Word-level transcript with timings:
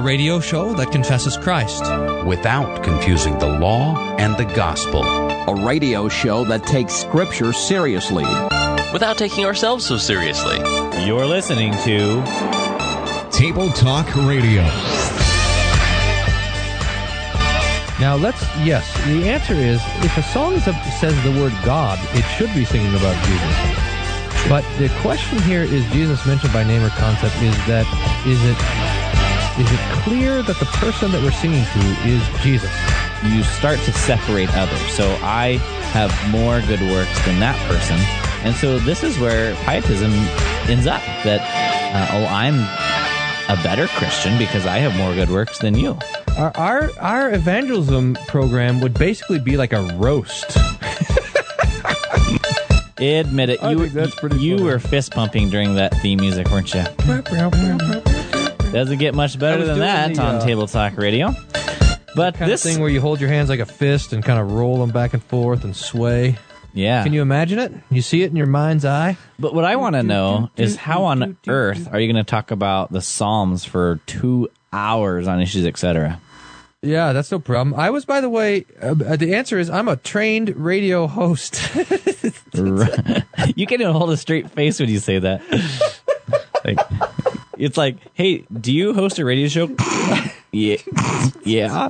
a 0.00 0.02
radio 0.02 0.40
show 0.40 0.72
that 0.72 0.90
confesses 0.90 1.36
Christ 1.36 1.82
without 2.24 2.82
confusing 2.82 3.38
the 3.38 3.58
law 3.58 4.16
and 4.16 4.34
the 4.38 4.46
gospel. 4.46 5.04
A 5.04 5.62
radio 5.62 6.08
show 6.08 6.42
that 6.44 6.64
takes 6.64 6.94
Scripture 6.94 7.52
seriously 7.52 8.24
without 8.94 9.18
taking 9.18 9.44
ourselves 9.44 9.84
so 9.84 9.98
seriously. 9.98 10.56
You're 11.04 11.26
listening 11.26 11.72
to 11.84 12.22
Table 13.30 13.68
Talk 13.72 14.06
Radio. 14.16 14.62
Now 18.00 18.16
let's 18.18 18.40
yes. 18.64 18.90
The 19.04 19.28
answer 19.28 19.52
is 19.52 19.82
if 20.02 20.16
a 20.16 20.22
song 20.22 20.58
says 20.60 21.22
the 21.24 21.38
word 21.38 21.52
God, 21.62 21.98
it 22.14 22.24
should 22.38 22.54
be 22.54 22.64
singing 22.64 22.94
about 22.94 23.22
Jesus. 23.26 23.80
But 24.48 24.64
the 24.78 24.88
question 25.02 25.38
here 25.42 25.62
is 25.62 25.84
Jesus 25.92 26.24
mentioned 26.24 26.54
by 26.54 26.64
name 26.64 26.82
or 26.82 26.88
concept 26.90 27.36
is 27.42 27.54
that 27.66 27.86
is 28.26 28.42
it 28.42 28.79
is 29.60 29.70
it 29.70 29.80
clear 30.02 30.42
that 30.42 30.58
the 30.58 30.64
person 30.66 31.12
that 31.12 31.22
we're 31.22 31.30
singing 31.30 31.64
to 31.64 31.80
is 32.08 32.22
Jesus? 32.42 32.70
You 33.24 33.42
start 33.42 33.78
to 33.80 33.92
separate 33.92 34.48
others. 34.56 34.80
So 34.94 35.04
I 35.20 35.58
have 35.92 36.10
more 36.30 36.60
good 36.62 36.80
works 36.90 37.24
than 37.26 37.38
that 37.40 37.56
person, 37.68 37.96
and 38.46 38.54
so 38.56 38.78
this 38.78 39.02
is 39.02 39.18
where 39.18 39.54
pietism 39.66 40.10
ends 40.70 40.86
up. 40.86 41.02
That 41.24 41.40
uh, 41.94 42.16
oh, 42.16 42.24
I'm 42.26 42.54
a 43.50 43.62
better 43.62 43.86
Christian 43.88 44.38
because 44.38 44.64
I 44.64 44.78
have 44.78 44.96
more 44.96 45.14
good 45.14 45.28
works 45.28 45.58
than 45.58 45.74
you. 45.74 45.98
Our, 46.38 46.56
our 46.56 46.90
our 46.98 47.34
evangelism 47.34 48.16
program 48.28 48.80
would 48.80 48.94
basically 48.94 49.40
be 49.40 49.56
like 49.58 49.72
a 49.74 49.82
roast. 49.96 50.56
Admit 52.98 53.48
it. 53.50 53.62
I 53.62 53.72
You 53.72 53.88
that's 53.88 54.14
pretty 54.14 54.38
you 54.38 54.56
funny. 54.56 54.70
were 54.70 54.78
fist 54.78 55.12
pumping 55.12 55.50
during 55.50 55.74
that 55.74 55.94
theme 56.00 56.20
music, 56.20 56.50
weren't 56.50 56.72
you? 56.74 56.84
Doesn't 58.72 58.98
get 58.98 59.14
much 59.14 59.36
better 59.36 59.64
than 59.64 59.80
that 59.80 60.14
the, 60.14 60.22
on 60.22 60.36
uh, 60.36 60.40
Table 60.44 60.68
Talk 60.68 60.96
Radio. 60.96 61.34
But 62.14 62.34
kind 62.34 62.50
this 62.50 62.64
of 62.64 62.70
thing 62.70 62.80
where 62.80 62.88
you 62.90 63.00
hold 63.00 63.20
your 63.20 63.28
hands 63.28 63.48
like 63.48 63.58
a 63.58 63.66
fist 63.66 64.12
and 64.12 64.24
kind 64.24 64.38
of 64.38 64.52
roll 64.52 64.78
them 64.78 64.90
back 64.90 65.12
and 65.12 65.22
forth 65.22 65.64
and 65.64 65.74
sway. 65.74 66.38
yeah. 66.72 67.02
Can 67.02 67.12
you 67.12 67.20
imagine 67.20 67.58
it? 67.58 67.72
You 67.90 68.00
see 68.00 68.22
it 68.22 68.30
in 68.30 68.36
your 68.36 68.46
mind's 68.46 68.84
eye? 68.84 69.16
But 69.40 69.54
what 69.54 69.64
I 69.64 69.74
want 69.74 69.96
to 69.96 70.04
know 70.04 70.50
is 70.56 70.76
how 70.76 71.04
on 71.04 71.36
earth 71.48 71.88
are 71.92 71.98
you 71.98 72.12
going 72.12 72.24
to 72.24 72.28
talk 72.28 72.52
about 72.52 72.92
the 72.92 73.00
Psalms 73.00 73.64
for 73.64 73.98
two 74.06 74.48
hours 74.72 75.26
on 75.26 75.40
issues, 75.40 75.66
etc.? 75.66 76.20
Yeah, 76.82 77.12
that's 77.12 77.30
no 77.30 77.38
problem. 77.40 77.78
I 77.78 77.90
was, 77.90 78.04
by 78.04 78.20
the 78.20 78.30
way, 78.30 78.66
uh, 78.80 78.94
the 78.94 79.34
answer 79.34 79.58
is 79.58 79.68
I'm 79.68 79.88
a 79.88 79.96
trained 79.96 80.56
radio 80.56 81.06
host. 81.08 81.60
you 81.74 83.66
can't 83.66 83.80
even 83.80 83.92
hold 83.92 84.10
a 84.10 84.16
straight 84.16 84.50
face 84.50 84.80
when 84.80 84.88
you 84.88 84.98
say 85.00 85.18
that. 85.18 85.42
like, 86.64 86.78
it's 87.60 87.76
like, 87.76 87.96
hey, 88.14 88.44
do 88.52 88.72
you 88.72 88.94
host 88.94 89.18
a 89.18 89.24
radio 89.24 89.48
show? 89.48 89.66
yeah, 90.52 90.76
yeah. 91.44 91.88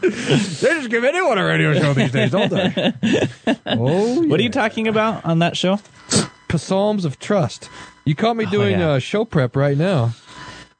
they 0.00 0.08
just 0.60 0.90
give 0.90 1.04
anyone 1.04 1.38
a 1.38 1.44
radio 1.44 1.74
show 1.74 1.92
these 1.92 2.12
days, 2.12 2.30
don't 2.30 2.50
they? 2.50 2.92
oh, 3.66 4.22
What 4.26 4.40
are 4.40 4.42
you 4.42 4.50
talking 4.50 4.88
about 4.88 5.24
on 5.24 5.40
that 5.40 5.56
show? 5.56 5.78
Psalms 6.56 7.04
of 7.04 7.18
trust. 7.18 7.68
You 8.04 8.14
caught 8.14 8.36
me 8.36 8.46
doing 8.46 8.80
yeah. 8.80 8.92
uh, 8.92 8.98
show 8.98 9.24
prep 9.24 9.54
right 9.54 9.76
now. 9.76 10.14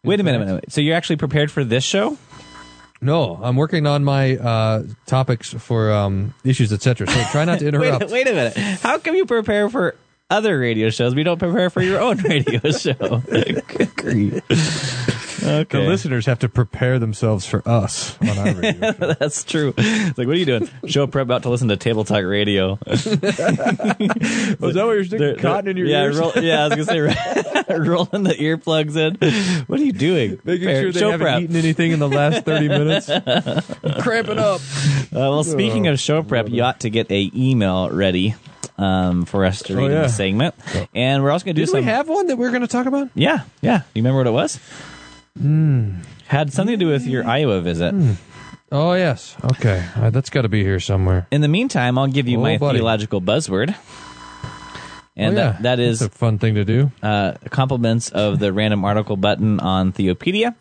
Wait 0.02 0.18
a 0.18 0.24
minute, 0.24 0.38
minute. 0.38 0.52
minute. 0.52 0.72
So 0.72 0.80
you're 0.80 0.96
actually 0.96 1.16
prepared 1.16 1.50
for 1.50 1.62
this 1.62 1.84
show? 1.84 2.16
No, 3.00 3.38
I'm 3.42 3.54
working 3.54 3.86
on 3.86 4.02
my 4.02 4.36
uh, 4.36 4.84
topics 5.06 5.52
for 5.52 5.92
um, 5.92 6.34
issues, 6.42 6.72
etc. 6.72 7.06
So 7.06 7.22
try 7.30 7.44
not 7.44 7.58
to 7.60 7.64
Wait, 7.70 7.74
interrupt. 7.74 8.10
wait 8.10 8.26
a 8.26 8.32
minute. 8.32 8.56
How 8.56 8.98
come 8.98 9.14
you 9.14 9.24
prepare 9.26 9.68
for 9.68 9.94
other 10.30 10.58
radio 10.58 10.90
shows? 10.90 11.14
We 11.14 11.22
don't 11.22 11.38
prepare 11.38 11.70
for 11.70 11.82
your 11.82 12.00
own 12.00 12.16
radio 12.22 12.70
show. 12.70 13.22
Good. 13.26 14.42
Okay. 15.40 15.78
The 15.82 15.88
listeners 15.88 16.26
have 16.26 16.40
to 16.40 16.48
prepare 16.48 16.98
themselves 16.98 17.46
for 17.46 17.66
us 17.66 18.18
on 18.20 18.36
our 18.38 18.54
radio. 18.54 18.92
show. 18.92 19.14
That's 19.14 19.44
true. 19.44 19.72
It's 19.76 20.18
like, 20.18 20.26
what 20.26 20.34
are 20.36 20.38
you 20.38 20.44
doing? 20.44 20.68
Show 20.86 21.06
prep 21.06 21.22
about 21.22 21.44
to 21.44 21.48
listen 21.48 21.68
to 21.68 21.76
Table 21.76 22.04
Talk 22.04 22.24
Radio. 22.24 22.78
Was 22.86 23.04
that 23.04 24.58
what 24.58 24.92
you're 24.92 25.04
sticking 25.04 25.18
They're- 25.26 25.36
cotton 25.36 25.70
in 25.70 25.76
your 25.76 25.86
yeah, 25.86 26.02
ears? 26.02 26.18
Roll, 26.18 26.32
yeah, 26.36 26.64
I 26.64 26.76
was 26.76 26.86
gonna 26.86 27.12
say 27.14 27.76
rolling 27.78 28.24
the 28.24 28.34
earplugs 28.34 28.96
in. 28.96 29.64
What 29.66 29.80
are 29.80 29.84
you 29.84 29.92
doing? 29.92 30.40
Making 30.44 30.64
Prepare- 30.66 30.80
sure 30.82 30.92
they 30.92 31.00
show 31.00 31.10
haven't 31.12 31.24
prep. 31.24 31.42
eaten 31.42 31.56
anything 31.56 31.92
in 31.92 31.98
the 32.00 32.08
last 32.08 32.44
30 32.44 32.68
minutes. 32.68 33.06
Cramping 34.02 34.38
up. 34.38 34.60
Uh, 34.60 35.30
well, 35.30 35.44
speaking 35.44 35.86
of 35.86 35.98
show 36.00 36.22
prep, 36.22 36.48
you 36.50 36.62
ought 36.62 36.80
to 36.80 36.90
get 36.90 37.10
a 37.10 37.30
email 37.34 37.88
ready 37.90 38.34
um, 38.78 39.24
for 39.24 39.44
us 39.44 39.62
to 39.64 39.76
read 39.76 39.86
in 39.86 39.92
yeah. 39.92 40.02
the 40.02 40.08
segment, 40.08 40.54
and 40.94 41.22
we're 41.22 41.30
also 41.30 41.44
gonna 41.44 41.54
do 41.54 41.62
Did 41.62 41.68
some. 41.70 41.80
we 41.80 41.84
have 41.84 42.08
one 42.08 42.26
that 42.28 42.36
we 42.36 42.46
are 42.46 42.50
going 42.50 42.62
to 42.62 42.68
talk 42.68 42.86
about? 42.86 43.10
yeah, 43.14 43.40
yeah. 43.60 43.82
You 43.94 44.02
remember 44.02 44.18
what 44.18 44.26
it 44.26 44.30
was? 44.30 44.58
Hmm. 45.38 45.96
Had 46.26 46.52
something 46.52 46.78
to 46.78 46.84
do 46.84 46.90
with 46.90 47.06
your 47.06 47.24
Iowa 47.26 47.60
visit. 47.60 47.94
Oh, 48.70 48.92
yes. 48.92 49.34
Okay. 49.52 49.82
Uh, 49.96 50.10
that's 50.10 50.28
got 50.28 50.42
to 50.42 50.48
be 50.50 50.62
here 50.62 50.78
somewhere. 50.78 51.26
In 51.30 51.40
the 51.40 51.48
meantime, 51.48 51.96
I'll 51.96 52.06
give 52.06 52.28
you 52.28 52.38
Oh, 52.38 52.42
my 52.42 52.58
buddy. 52.58 52.78
theological 52.78 53.22
buzzword. 53.22 53.74
And 55.16 55.36
oh, 55.36 55.40
yeah. 55.40 55.50
that, 55.52 55.62
that 55.62 55.80
is 55.80 56.00
That's 56.00 56.14
a 56.14 56.18
fun 56.18 56.38
thing 56.38 56.54
to 56.56 56.64
do. 56.64 56.92
uh, 57.02 57.32
compliments 57.50 58.10
of 58.10 58.38
the 58.38 58.52
random 58.52 58.84
article 58.84 59.16
button 59.16 59.58
on 59.58 59.92
Theopedia. 59.92 60.54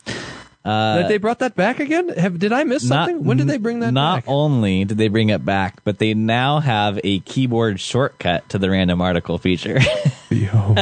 Uh, 0.68 1.08
they 1.08 1.18
brought 1.18 1.40
that 1.40 1.56
back 1.56 1.80
again? 1.80 2.10
Have, 2.10 2.38
did 2.40 2.52
I 2.52 2.64
miss 2.66 2.88
something? 2.88 3.24
when 3.24 3.38
did 3.38 3.48
they 3.48 3.58
bring 3.58 3.80
that 3.80 3.88
back? 3.88 3.94
not 3.94 4.16
back? 4.18 4.26
only 4.28 4.84
did 4.86 4.98
they 4.98 5.08
bring 5.08 5.30
it 5.30 5.46
back, 5.46 5.84
but 5.84 5.98
they 6.00 6.14
now 6.14 6.60
have 6.60 7.00
a 7.04 7.20
keyboard 7.22 7.80
shortcut 7.80 8.48
to 8.50 8.58
the 8.58 8.70
random 8.70 9.02
article 9.02 9.38
feature. 9.38 9.80
Yo. 10.30 10.76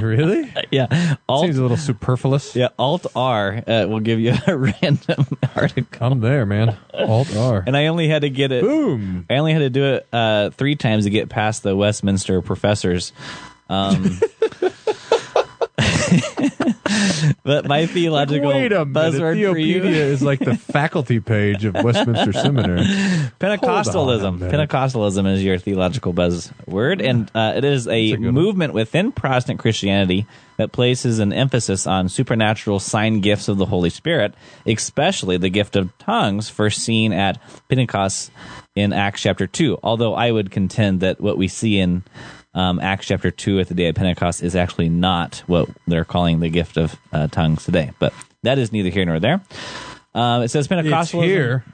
really? 0.00 0.52
yeah, 0.70 1.16
Alt, 1.28 1.44
Seems 1.46 1.56
a 1.58 1.62
little 1.62 1.76
superfluous. 1.78 2.54
yeah, 2.54 2.68
Alt 2.78 3.06
R 3.16 3.62
uh, 3.66 3.86
will 3.88 4.00
give 4.00 4.20
you 4.20 4.34
a 4.46 4.56
random 4.56 5.26
article. 5.56 6.06
I'm 6.06 6.20
there, 6.20 6.44
man. 6.44 6.76
Alt 6.92 7.34
R. 7.34 7.64
And 7.66 7.76
I 7.76 7.86
only 7.86 8.08
had 8.08 8.22
to 8.22 8.30
get 8.30 8.52
it. 8.52 8.62
Boom. 8.62 9.24
I 9.30 9.36
only 9.36 9.54
had 9.54 9.60
to 9.60 9.70
do 9.70 9.84
it 9.94 10.06
uh, 10.12 10.50
three 10.50 10.76
times 10.76 11.04
to 11.04 11.10
get 11.10 11.30
past 11.30 11.62
the 11.62 11.74
Westminster 11.74 12.42
professors. 12.42 13.12
Um, 13.70 14.18
but 17.42 17.66
my 17.66 17.86
theological 17.86 18.50
Wait 18.50 18.72
a 18.72 18.84
buzzword 18.84 19.18
for 19.18 19.58
you 19.58 19.80
Theopedia 19.80 19.94
is 19.94 20.22
like 20.22 20.40
the 20.40 20.56
faculty 20.72 21.20
page 21.20 21.64
of 21.64 21.74
Westminster 21.74 22.32
Seminary. 22.32 22.82
Pentecostalism. 23.40 24.38
Pentecostalism 24.38 25.32
is 25.32 25.42
your 25.42 25.58
theological 25.58 26.12
buzzword, 26.12 27.02
and 27.02 27.30
uh, 27.34 27.54
it 27.56 27.64
is 27.64 27.86
a 27.86 28.02
a 28.02 28.10
good 28.16 28.24
one. 28.24 28.34
movement 28.34 28.74
within 28.74 29.12
Protestant 29.12 29.60
Christianity 29.60 30.26
that 30.56 30.72
places 30.72 31.18
an 31.18 31.32
emphasis 31.32 31.86
on 31.86 32.08
supernatural 32.08 32.78
sign 32.78 33.20
gifts 33.20 33.48
of 33.48 33.58
the 33.58 33.66
Holy 33.66 33.90
Spirit, 33.90 34.34
especially 34.66 35.36
the 35.36 35.48
gift 35.48 35.76
of 35.76 35.96
tongues, 35.98 36.48
first 36.48 36.80
seen 36.80 37.12
at 37.12 37.38
Pentecost 37.68 38.30
in 38.74 38.92
Acts 38.92 39.22
chapter 39.22 39.46
two. 39.46 39.78
Although 39.82 40.14
I 40.14 40.30
would 40.30 40.50
contend 40.50 41.00
that 41.00 41.20
what 41.20 41.38
we 41.38 41.48
see 41.48 41.78
in 41.78 42.02
um, 42.54 42.78
Acts 42.80 43.06
chapter 43.06 43.30
2 43.30 43.60
at 43.60 43.68
the 43.68 43.74
day 43.74 43.88
of 43.88 43.94
Pentecost 43.94 44.42
is 44.42 44.54
actually 44.54 44.88
not 44.88 45.42
what 45.46 45.68
they're 45.86 46.04
calling 46.04 46.40
the 46.40 46.48
gift 46.48 46.76
of 46.76 46.96
uh, 47.12 47.26
tongues 47.28 47.64
today. 47.64 47.92
But 47.98 48.12
that 48.42 48.58
is 48.58 48.72
neither 48.72 48.90
here 48.90 49.04
nor 49.04 49.20
there. 49.20 49.40
Um, 50.14 50.42
it 50.42 50.48
says 50.48 50.66
It's 50.66 50.72
Pentecostalism. 50.72 51.24
here. 51.24 51.64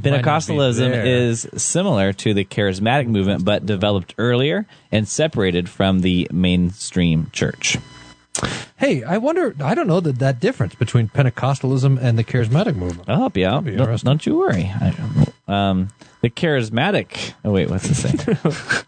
Pentecostalism 0.00 1.04
is 1.04 1.48
similar 1.56 2.12
to 2.12 2.32
the 2.32 2.44
charismatic 2.44 3.08
movement, 3.08 3.44
but 3.44 3.66
developed 3.66 4.14
earlier 4.16 4.66
and 4.92 5.08
separated 5.08 5.68
from 5.68 6.00
the 6.00 6.28
mainstream 6.32 7.30
church. 7.32 7.78
Hey, 8.76 9.02
I 9.02 9.18
wonder, 9.18 9.56
I 9.60 9.74
don't 9.74 9.88
know 9.88 9.98
that 9.98 10.20
that 10.20 10.38
difference 10.38 10.76
between 10.76 11.08
Pentecostalism 11.08 11.98
and 12.00 12.16
the 12.16 12.22
charismatic 12.22 12.76
movement. 12.76 13.08
I'll 13.08 13.16
help 13.18 13.36
you 13.36 13.46
out. 13.46 13.64
be 13.64 13.74
Don't, 13.74 14.04
don't 14.04 14.24
you 14.24 14.36
worry. 14.38 14.72
I, 14.80 15.26
um, 15.48 15.88
the 16.20 16.30
charismatic. 16.30 17.32
Oh 17.44 17.52
wait, 17.52 17.70
what's 17.70 17.88
it 17.88 17.94
say? 17.94 18.10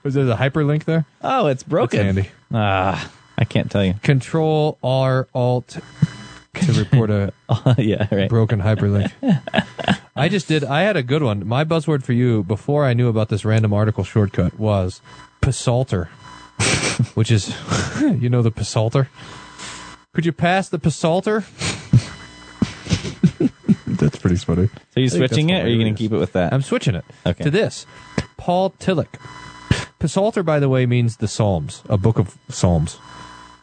Was 0.03 0.15
there 0.15 0.28
a 0.28 0.37
hyperlink 0.37 0.84
there? 0.84 1.04
oh, 1.22 1.47
it's 1.47 1.62
broken. 1.62 2.04
handy. 2.04 2.28
Ah, 2.53 3.10
I 3.38 3.44
can't 3.44 3.71
tell 3.71 3.84
you. 3.84 3.94
Control 4.03 4.78
R 4.82 5.28
Alt 5.34 5.78
to 6.54 6.72
report 6.72 7.10
a 7.10 7.33
yeah, 7.78 8.07
right. 8.12 8.28
broken 8.28 8.60
hyperlink. 8.60 9.12
I 10.16 10.28
just 10.28 10.48
did. 10.48 10.65
I 10.65 10.83
had 10.83 10.97
a 10.97 11.03
good 11.03 11.22
one. 11.22 11.47
My 11.47 11.65
buzzword 11.65 12.03
for 12.03 12.12
you 12.12 12.42
before 12.42 12.84
I 12.84 12.92
knew 12.92 13.09
about 13.09 13.28
this 13.28 13.45
random 13.45 13.72
article 13.72 14.04
shortcut 14.04 14.59
was 14.59 15.01
Psalter, 15.51 16.07
which 17.15 17.30
is, 17.30 17.54
you 18.01 18.28
know, 18.28 18.42
the 18.42 18.53
Psalter. 18.65 19.09
Could 20.12 20.27
you 20.27 20.33
pass 20.33 20.68
the 20.68 20.91
Psalter? 20.91 21.45
That's 24.21 24.45
pretty 24.45 24.69
funny. 24.69 24.69
So 24.95 25.01
you 25.01 25.07
I 25.07 25.09
switching 25.09 25.51
it, 25.51 25.63
or 25.63 25.67
are 25.67 25.69
you 25.69 25.78
going 25.78 25.95
to 25.95 25.99
keep 25.99 26.13
it 26.13 26.19
with 26.19 26.33
that? 26.33 26.53
I'm 26.53 26.63
switching 26.63 26.95
it 26.95 27.05
Okay. 27.27 27.45
to 27.45 27.51
this. 27.51 27.87
Paul 28.37 28.71
Tillich. 28.71 29.15
Psalter, 30.07 30.43
by 30.43 30.59
the 30.59 30.69
way, 30.69 30.87
means 30.87 31.19
the 31.19 31.28
Psalms, 31.28 31.83
a 31.89 31.99
book 31.99 32.19
of 32.19 32.37
Psalms. 32.49 32.99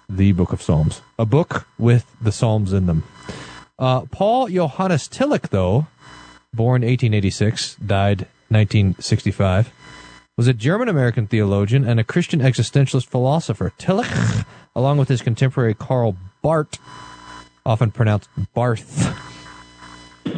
The 0.07 0.31
book 0.33 0.54
of 0.54 0.62
Psalms. 0.62 1.01
A 1.18 1.25
book 1.25 1.68
with 1.77 2.06
the 2.21 2.31
Psalms 2.31 2.74
in 2.74 2.86
them. 2.86 3.04
Uh, 3.80 4.01
Paul 4.06 4.48
Johannes 4.48 5.07
Tillich, 5.07 5.50
though, 5.50 5.88
born 6.54 6.81
1886, 6.83 7.75
died 7.75 8.21
1965, 8.50 9.71
was 10.38 10.48
a 10.48 10.54
German 10.54 10.88
American 10.89 11.27
theologian 11.27 11.83
and 11.83 12.00
a 12.00 12.04
Christian 12.04 12.39
existentialist 12.39 13.07
philosopher. 13.07 13.74
Tillich, 13.80 14.45
along 14.75 14.98
with 15.00 15.09
his 15.09 15.21
contemporary 15.21 15.74
Karl 15.74 16.15
Barth, 16.44 16.77
often 17.65 17.92
pronounced 17.92 18.30
Barth. 18.54 19.36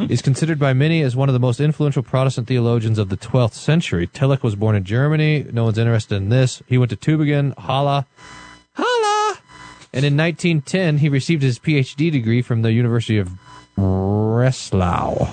He's 0.08 0.22
considered 0.22 0.58
by 0.58 0.72
many 0.72 1.02
as 1.02 1.14
one 1.14 1.28
of 1.28 1.32
the 1.34 1.40
most 1.40 1.60
influential 1.60 2.02
Protestant 2.02 2.48
theologians 2.48 2.98
of 2.98 3.08
the 3.08 3.16
12th 3.16 3.52
century. 3.52 4.06
Tillich 4.06 4.42
was 4.42 4.54
born 4.54 4.74
in 4.74 4.84
Germany. 4.84 5.46
No 5.52 5.64
one's 5.64 5.78
interested 5.78 6.16
in 6.16 6.28
this. 6.30 6.62
He 6.66 6.78
went 6.78 6.90
to 6.90 6.96
Tübingen, 6.96 7.56
Halle, 7.58 8.06
Halle, 8.74 9.36
and 9.92 10.04
in 10.04 10.16
1910 10.16 10.98
he 10.98 11.08
received 11.08 11.42
his 11.42 11.58
PhD 11.58 12.10
degree 12.10 12.40
from 12.40 12.62
the 12.62 12.72
University 12.72 13.18
of 13.18 13.30
Breslau. 13.76 15.32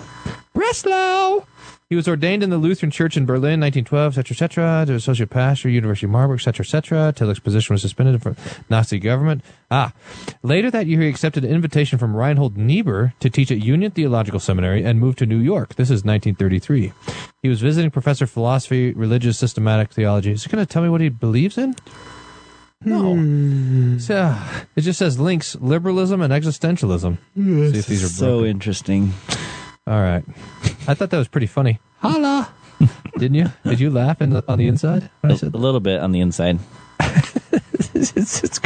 Breslau. 0.53 1.45
He 1.89 1.95
was 1.95 2.05
ordained 2.05 2.43
in 2.43 2.49
the 2.49 2.57
Lutheran 2.57 2.91
Church 2.91 3.15
in 3.15 3.25
Berlin, 3.25 3.61
1912, 3.61 4.17
etc., 4.17 4.33
etc., 4.33 4.85
to 4.87 4.95
associate 4.95 5.29
pastor, 5.29 5.69
University 5.69 6.05
of 6.05 6.11
Marburg, 6.11 6.39
etc., 6.39 6.65
etc. 6.65 7.13
Tillich's 7.15 7.39
position 7.39 7.73
was 7.73 7.81
suspended 7.81 8.21
from 8.21 8.35
Nazi 8.69 8.99
government. 8.99 9.41
Ah. 9.71 9.93
Later 10.43 10.69
that 10.69 10.87
year, 10.87 10.99
he 10.99 11.07
accepted 11.07 11.45
an 11.45 11.49
invitation 11.49 11.97
from 11.97 12.13
Reinhold 12.13 12.57
Niebuhr 12.57 13.13
to 13.21 13.29
teach 13.29 13.51
at 13.51 13.63
Union 13.63 13.91
Theological 13.91 14.41
Seminary 14.41 14.83
and 14.83 14.99
moved 14.99 15.17
to 15.19 15.25
New 15.25 15.39
York. 15.39 15.75
This 15.75 15.87
is 15.87 16.03
1933. 16.03 16.91
He 17.41 17.47
was 17.47 17.61
visiting 17.61 17.89
professor 17.89 18.25
of 18.25 18.31
philosophy, 18.31 18.91
religious, 18.91 19.39
systematic 19.39 19.93
theology. 19.93 20.31
Is 20.31 20.43
he 20.43 20.51
going 20.51 20.65
to 20.65 20.69
tell 20.69 20.83
me 20.83 20.89
what 20.89 20.99
he 20.99 21.07
believes 21.07 21.57
in? 21.57 21.73
No. 22.83 23.97
So, 23.99 24.35
it 24.75 24.81
just 24.81 24.99
says 24.99 25.19
links 25.21 25.55
liberalism 25.55 26.21
and 26.21 26.33
existentialism. 26.33 27.17
See 27.35 27.79
if 27.79 27.87
these 27.87 28.03
are 28.03 28.09
So 28.09 28.43
interesting. 28.43 29.13
All 29.87 30.01
right. 30.01 30.23
I 30.87 30.93
thought 30.93 31.09
that 31.11 31.17
was 31.17 31.29
pretty 31.29 31.47
funny. 31.47 31.79
Holla! 31.99 32.49
Didn't 33.17 33.35
you? 33.35 33.47
Did 33.63 33.79
you 33.79 33.89
laugh 33.89 34.21
in 34.21 34.31
the, 34.31 34.43
on 34.47 34.57
the 34.59 34.67
inside 34.67 35.09
when 35.21 35.31
I 35.31 35.35
A, 35.35 35.37
said 35.37 35.53
a 35.55 35.57
little 35.57 35.79
bit 35.79 36.01
on 36.01 36.11
the 36.11 36.19
inside. 36.19 36.59
It's- 37.93 38.43
it's- 38.43 38.59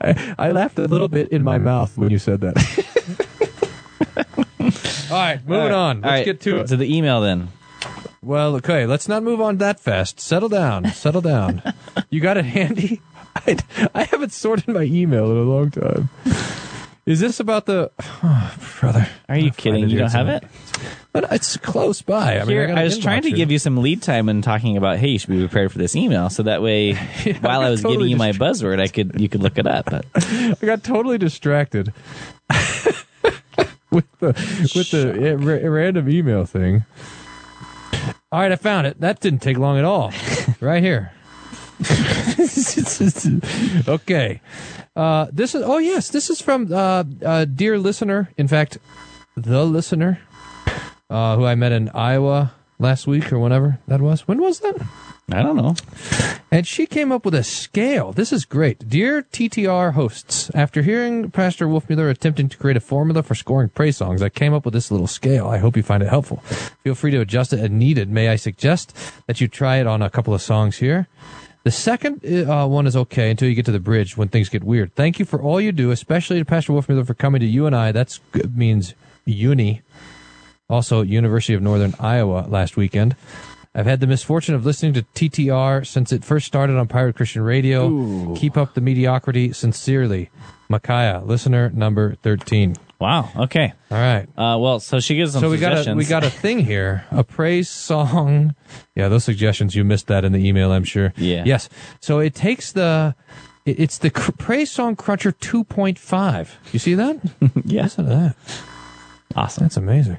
I, 0.00 0.34
I 0.36 0.50
laughed 0.50 0.78
a 0.80 0.88
little 0.88 1.06
bit 1.08 1.28
in 1.28 1.44
my 1.44 1.58
mouth 1.58 1.96
when 1.96 2.10
you 2.10 2.18
said 2.18 2.40
that. 2.40 2.56
All 5.10 5.18
right, 5.18 5.46
moving 5.46 5.72
on. 5.72 6.00
Let's 6.00 6.04
All 6.06 6.10
right, 6.10 6.24
get 6.24 6.40
to 6.42 6.60
it. 6.60 6.66
To 6.68 6.76
the 6.76 6.92
email 6.96 7.20
then. 7.20 7.48
Well, 8.22 8.56
okay, 8.56 8.86
let's 8.86 9.06
not 9.06 9.22
move 9.22 9.40
on 9.40 9.58
that 9.58 9.78
fast. 9.78 10.18
Settle 10.18 10.48
down. 10.48 10.86
Settle 10.92 11.20
down. 11.20 11.62
you 12.10 12.20
got 12.20 12.36
it 12.36 12.46
handy? 12.46 13.00
I, 13.36 13.58
I 13.94 14.04
haven't 14.04 14.32
sorted 14.32 14.68
my 14.68 14.82
email 14.82 15.30
in 15.30 15.36
a 15.36 15.42
long 15.42 15.70
time. 15.70 16.08
Is 17.06 17.20
this 17.20 17.38
about 17.38 17.66
the. 17.66 17.90
Oh, 18.22 18.56
brother. 18.80 19.06
Are 19.28 19.38
you 19.38 19.50
kidding? 19.50 19.88
You 19.88 19.98
don't 19.98 20.12
have 20.12 20.28
it? 20.28 20.44
But 21.12 21.30
it's 21.32 21.56
close 21.58 22.00
by. 22.02 22.36
I 22.36 22.40
mean, 22.40 22.48
Here, 22.48 22.66
I, 22.68 22.80
an 22.80 22.84
was 22.84 22.98
trying 22.98 23.22
to 23.22 23.30
give 23.30 23.50
you 23.50 23.58
some 23.58 23.76
lead 23.76 24.02
time 24.02 24.28
in 24.28 24.42
talking 24.42 24.76
about, 24.76 24.96
hey, 24.98 25.08
you 25.08 25.18
should 25.18 25.30
be 25.30 25.38
prepared 25.38 25.70
for 25.70 25.78
this 25.78 25.94
email, 25.94 26.30
so 26.30 26.42
that 26.44 26.62
way, 26.62 26.94
while 27.40 27.60
I 27.60 27.70
was 27.70 27.82
totally 27.82 28.08
giving 28.08 28.10
you 28.10 28.16
my 28.16 28.32
buzzword, 28.32 28.80
I 28.80 28.88
could 28.88 29.20
you 29.20 29.28
could 29.28 29.42
look 29.42 29.58
it 29.58 29.66
up. 29.66 29.90
But 29.90 30.06
I 30.16 30.56
got 30.62 30.82
totally 30.82 31.18
distracted 31.18 31.92
with 33.90 34.10
the 34.18 34.72
with 34.74 34.90
the 34.90 35.32
uh, 35.32 35.36
ra- 35.36 35.68
random 35.68 36.08
email 36.08 36.46
thing. 36.46 36.84
All 38.32 38.40
right, 38.40 38.50
I 38.50 38.56
found 38.56 38.86
it. 38.86 39.00
That 39.00 39.20
didn't 39.20 39.40
take 39.40 39.58
long 39.58 39.78
at 39.78 39.84
all. 39.84 40.12
right 40.60 40.82
here. 40.82 41.12
okay. 43.88 44.40
Uh, 44.96 45.26
this 45.32 45.54
is 45.54 45.62
oh 45.62 45.78
yes, 45.78 46.08
this 46.08 46.30
is 46.30 46.40
from 46.40 46.72
uh, 46.72 47.04
uh, 47.24 47.44
dear 47.44 47.78
listener. 47.78 48.30
In 48.36 48.48
fact, 48.48 48.78
the 49.36 49.64
listener 49.64 50.20
uh, 51.10 51.36
who 51.36 51.44
I 51.44 51.54
met 51.54 51.72
in 51.72 51.88
Iowa 51.90 52.52
last 52.78 53.06
week 53.06 53.32
or 53.32 53.38
whenever 53.38 53.78
that 53.86 54.00
was. 54.00 54.26
When 54.26 54.40
was 54.40 54.60
that? 54.60 54.76
I 55.32 55.42
don't 55.42 55.56
know. 55.56 55.74
And 56.50 56.66
she 56.66 56.86
came 56.86 57.10
up 57.10 57.24
with 57.24 57.34
a 57.34 57.42
scale. 57.42 58.12
This 58.12 58.32
is 58.32 58.44
great. 58.44 58.88
Dear 58.88 59.22
TTR 59.22 59.94
hosts, 59.94 60.50
after 60.54 60.82
hearing 60.82 61.30
Pastor 61.30 61.66
Wolfmueller 61.66 62.10
attempting 62.10 62.48
to 62.50 62.58
create 62.58 62.76
a 62.76 62.80
formula 62.80 63.22
for 63.22 63.34
scoring 63.34 63.70
praise 63.70 63.96
songs, 63.96 64.22
I 64.22 64.28
came 64.28 64.52
up 64.52 64.64
with 64.64 64.74
this 64.74 64.90
little 64.90 65.06
scale. 65.06 65.48
I 65.48 65.58
hope 65.58 65.76
you 65.76 65.82
find 65.82 66.02
it 66.02 66.10
helpful. 66.10 66.38
Feel 66.82 66.94
free 66.94 67.10
to 67.12 67.20
adjust 67.20 67.52
it 67.52 67.60
as 67.60 67.70
needed. 67.70 68.10
May 68.10 68.28
I 68.28 68.36
suggest 68.36 68.94
that 69.26 69.40
you 69.40 69.48
try 69.48 69.78
it 69.78 69.86
on 69.86 70.02
a 70.02 70.10
couple 70.10 70.34
of 70.34 70.42
songs 70.42 70.76
here? 70.76 71.08
The 71.64 71.70
second 71.70 72.24
uh, 72.24 72.66
one 72.66 72.86
is 72.86 72.94
okay 72.94 73.30
until 73.30 73.48
you 73.48 73.54
get 73.54 73.64
to 73.64 73.72
the 73.72 73.80
bridge 73.80 74.18
when 74.18 74.28
things 74.28 74.50
get 74.50 74.62
weird. 74.62 74.94
Thank 74.94 75.18
you 75.18 75.24
for 75.24 75.40
all 75.40 75.58
you 75.58 75.72
do, 75.72 75.90
especially 75.90 76.38
to 76.38 76.44
Pastor 76.44 76.74
Wolfmueller 76.74 77.06
for 77.06 77.14
coming 77.14 77.40
to 77.40 77.46
you 77.46 77.64
and 77.66 77.74
I. 77.74 77.90
That's 77.90 78.20
means 78.54 78.92
uni. 79.24 79.80
Also, 80.68 81.00
University 81.00 81.54
of 81.54 81.62
Northern 81.62 81.94
Iowa 81.98 82.46
last 82.48 82.76
weekend. 82.76 83.16
I've 83.74 83.86
had 83.86 84.00
the 84.00 84.06
misfortune 84.06 84.54
of 84.54 84.64
listening 84.64 84.92
to 84.94 85.02
TTR 85.02 85.84
since 85.86 86.12
it 86.12 86.24
first 86.24 86.46
started 86.46 86.76
on 86.76 86.86
Pirate 86.86 87.16
Christian 87.16 87.42
Radio. 87.42 88.34
Keep 88.36 88.56
up 88.56 88.74
the 88.74 88.80
mediocrity. 88.80 89.52
Sincerely, 89.52 90.30
Micaiah, 90.68 91.22
listener 91.24 91.70
number 91.70 92.14
13. 92.22 92.76
Wow. 93.00 93.30
Okay. 93.36 93.72
All 93.90 93.98
right. 93.98 94.28
Uh, 94.38 94.56
well, 94.58 94.78
so 94.78 95.00
she 95.00 95.16
gives 95.16 95.32
some 95.32 95.40
So 95.40 95.50
we 95.50 95.58
got 95.58 95.86
a 95.86 95.94
we 95.94 96.04
got 96.04 96.22
a 96.24 96.30
thing 96.30 96.60
here, 96.60 97.04
a 97.10 97.24
praise 97.24 97.68
song. 97.68 98.54
Yeah, 98.94 99.08
those 99.08 99.24
suggestions 99.24 99.74
you 99.74 99.82
missed 99.84 100.06
that 100.06 100.24
in 100.24 100.30
the 100.32 100.46
email, 100.46 100.70
I'm 100.70 100.84
sure. 100.84 101.12
Yeah. 101.16 101.42
Yes. 101.44 101.68
So 102.00 102.20
it 102.20 102.34
takes 102.34 102.70
the 102.72 103.14
it- 103.66 103.80
it's 103.80 103.98
the 103.98 104.10
cr- 104.10 104.30
praise 104.32 104.70
song 104.70 104.94
cruncher 104.94 105.32
2.5. 105.32 106.48
You 106.72 106.78
see 106.78 106.94
that? 106.94 107.18
yeah. 107.64 107.82
Listen 107.82 108.04
to 108.04 108.10
that. 108.10 108.36
Awesome. 109.36 109.64
That's 109.64 109.76
amazing. 109.76 110.18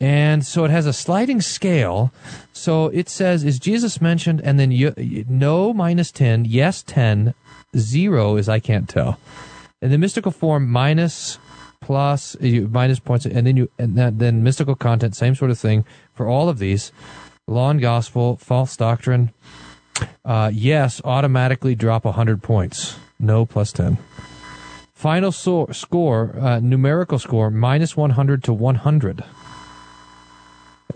And 0.00 0.44
so 0.46 0.64
it 0.64 0.70
has 0.70 0.86
a 0.86 0.92
sliding 0.92 1.40
scale. 1.40 2.12
So 2.52 2.86
it 2.86 3.08
says, 3.08 3.44
is 3.44 3.58
Jesus 3.58 4.00
mentioned? 4.00 4.40
And 4.42 4.58
then 4.58 4.70
you, 4.70 4.94
no 5.28 5.72
minus 5.72 6.12
10, 6.12 6.44
yes 6.44 6.82
10, 6.82 7.34
zero 7.76 8.36
is 8.36 8.48
I 8.48 8.60
can't 8.60 8.88
tell. 8.88 9.18
And 9.80 9.92
the 9.92 9.98
mystical 9.98 10.32
form 10.32 10.68
minus, 10.68 11.38
plus, 11.80 12.36
you, 12.40 12.68
minus 12.68 12.98
points, 12.98 13.26
and 13.26 13.46
then 13.46 13.56
you, 13.56 13.70
and 13.78 13.96
that, 13.96 14.18
then 14.18 14.42
mystical 14.42 14.74
content, 14.74 15.14
same 15.14 15.34
sort 15.34 15.50
of 15.50 15.58
thing 15.58 15.84
for 16.14 16.26
all 16.26 16.48
of 16.48 16.58
these. 16.58 16.92
Law 17.46 17.70
and 17.70 17.80
gospel, 17.80 18.36
false 18.36 18.76
doctrine. 18.76 19.32
Uh, 20.24 20.50
yes, 20.52 21.00
automatically 21.04 21.74
drop 21.74 22.04
100 22.04 22.42
points. 22.42 22.98
No 23.18 23.46
plus 23.46 23.72
10. 23.72 23.98
Final 24.94 25.32
so- 25.32 25.68
score, 25.72 26.36
uh, 26.38 26.60
numerical 26.60 27.18
score, 27.18 27.50
minus 27.50 27.96
100 27.96 28.42
to 28.44 28.52
100. 28.52 29.24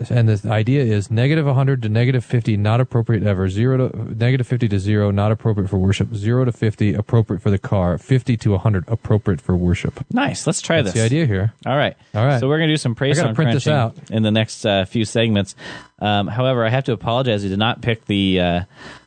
And 0.09 0.27
the 0.27 0.49
idea 0.49 0.83
is 0.83 1.11
negative 1.11 1.45
100 1.45 1.83
to 1.83 1.89
negative 1.89 2.25
50, 2.25 2.57
not 2.57 2.81
appropriate 2.81 3.23
ever. 3.23 3.47
Zero 3.47 3.89
to 3.89 4.15
negative 4.15 4.47
50 4.47 4.67
to 4.69 4.79
zero, 4.79 5.11
not 5.11 5.31
appropriate 5.31 5.69
for 5.69 5.77
worship. 5.77 6.15
Zero 6.15 6.45
to 6.45 6.51
50, 6.51 6.95
appropriate 6.95 7.41
for 7.41 7.51
the 7.51 7.59
car. 7.59 7.97
50 7.99 8.35
to 8.37 8.51
100, 8.51 8.85
appropriate 8.87 9.39
for 9.39 9.55
worship. 9.55 10.03
Nice. 10.11 10.47
Let's 10.47 10.61
try 10.61 10.81
That's 10.81 10.93
this. 10.93 11.01
the 11.01 11.05
idea 11.05 11.25
here. 11.27 11.53
All 11.65 11.77
right. 11.77 11.95
All 12.15 12.25
right. 12.25 12.39
So 12.39 12.47
we're 12.47 12.57
going 12.57 12.69
to 12.69 12.73
do 12.73 12.77
some 12.77 12.95
praise 12.95 13.19
I 13.19 13.23
gotta 13.23 13.35
print 13.35 13.53
this 13.53 13.67
out. 13.67 13.95
in 14.09 14.23
the 14.23 14.31
next 14.31 14.65
uh, 14.65 14.85
few 14.85 15.05
segments. 15.05 15.55
Um, 15.99 16.27
however, 16.27 16.65
I 16.65 16.69
have 16.69 16.85
to 16.85 16.93
apologize. 16.93 17.45
I 17.45 17.49
did 17.49 17.59
not 17.59 17.81
pick 17.81 18.05
the 18.05 18.39
uh, 18.39 18.61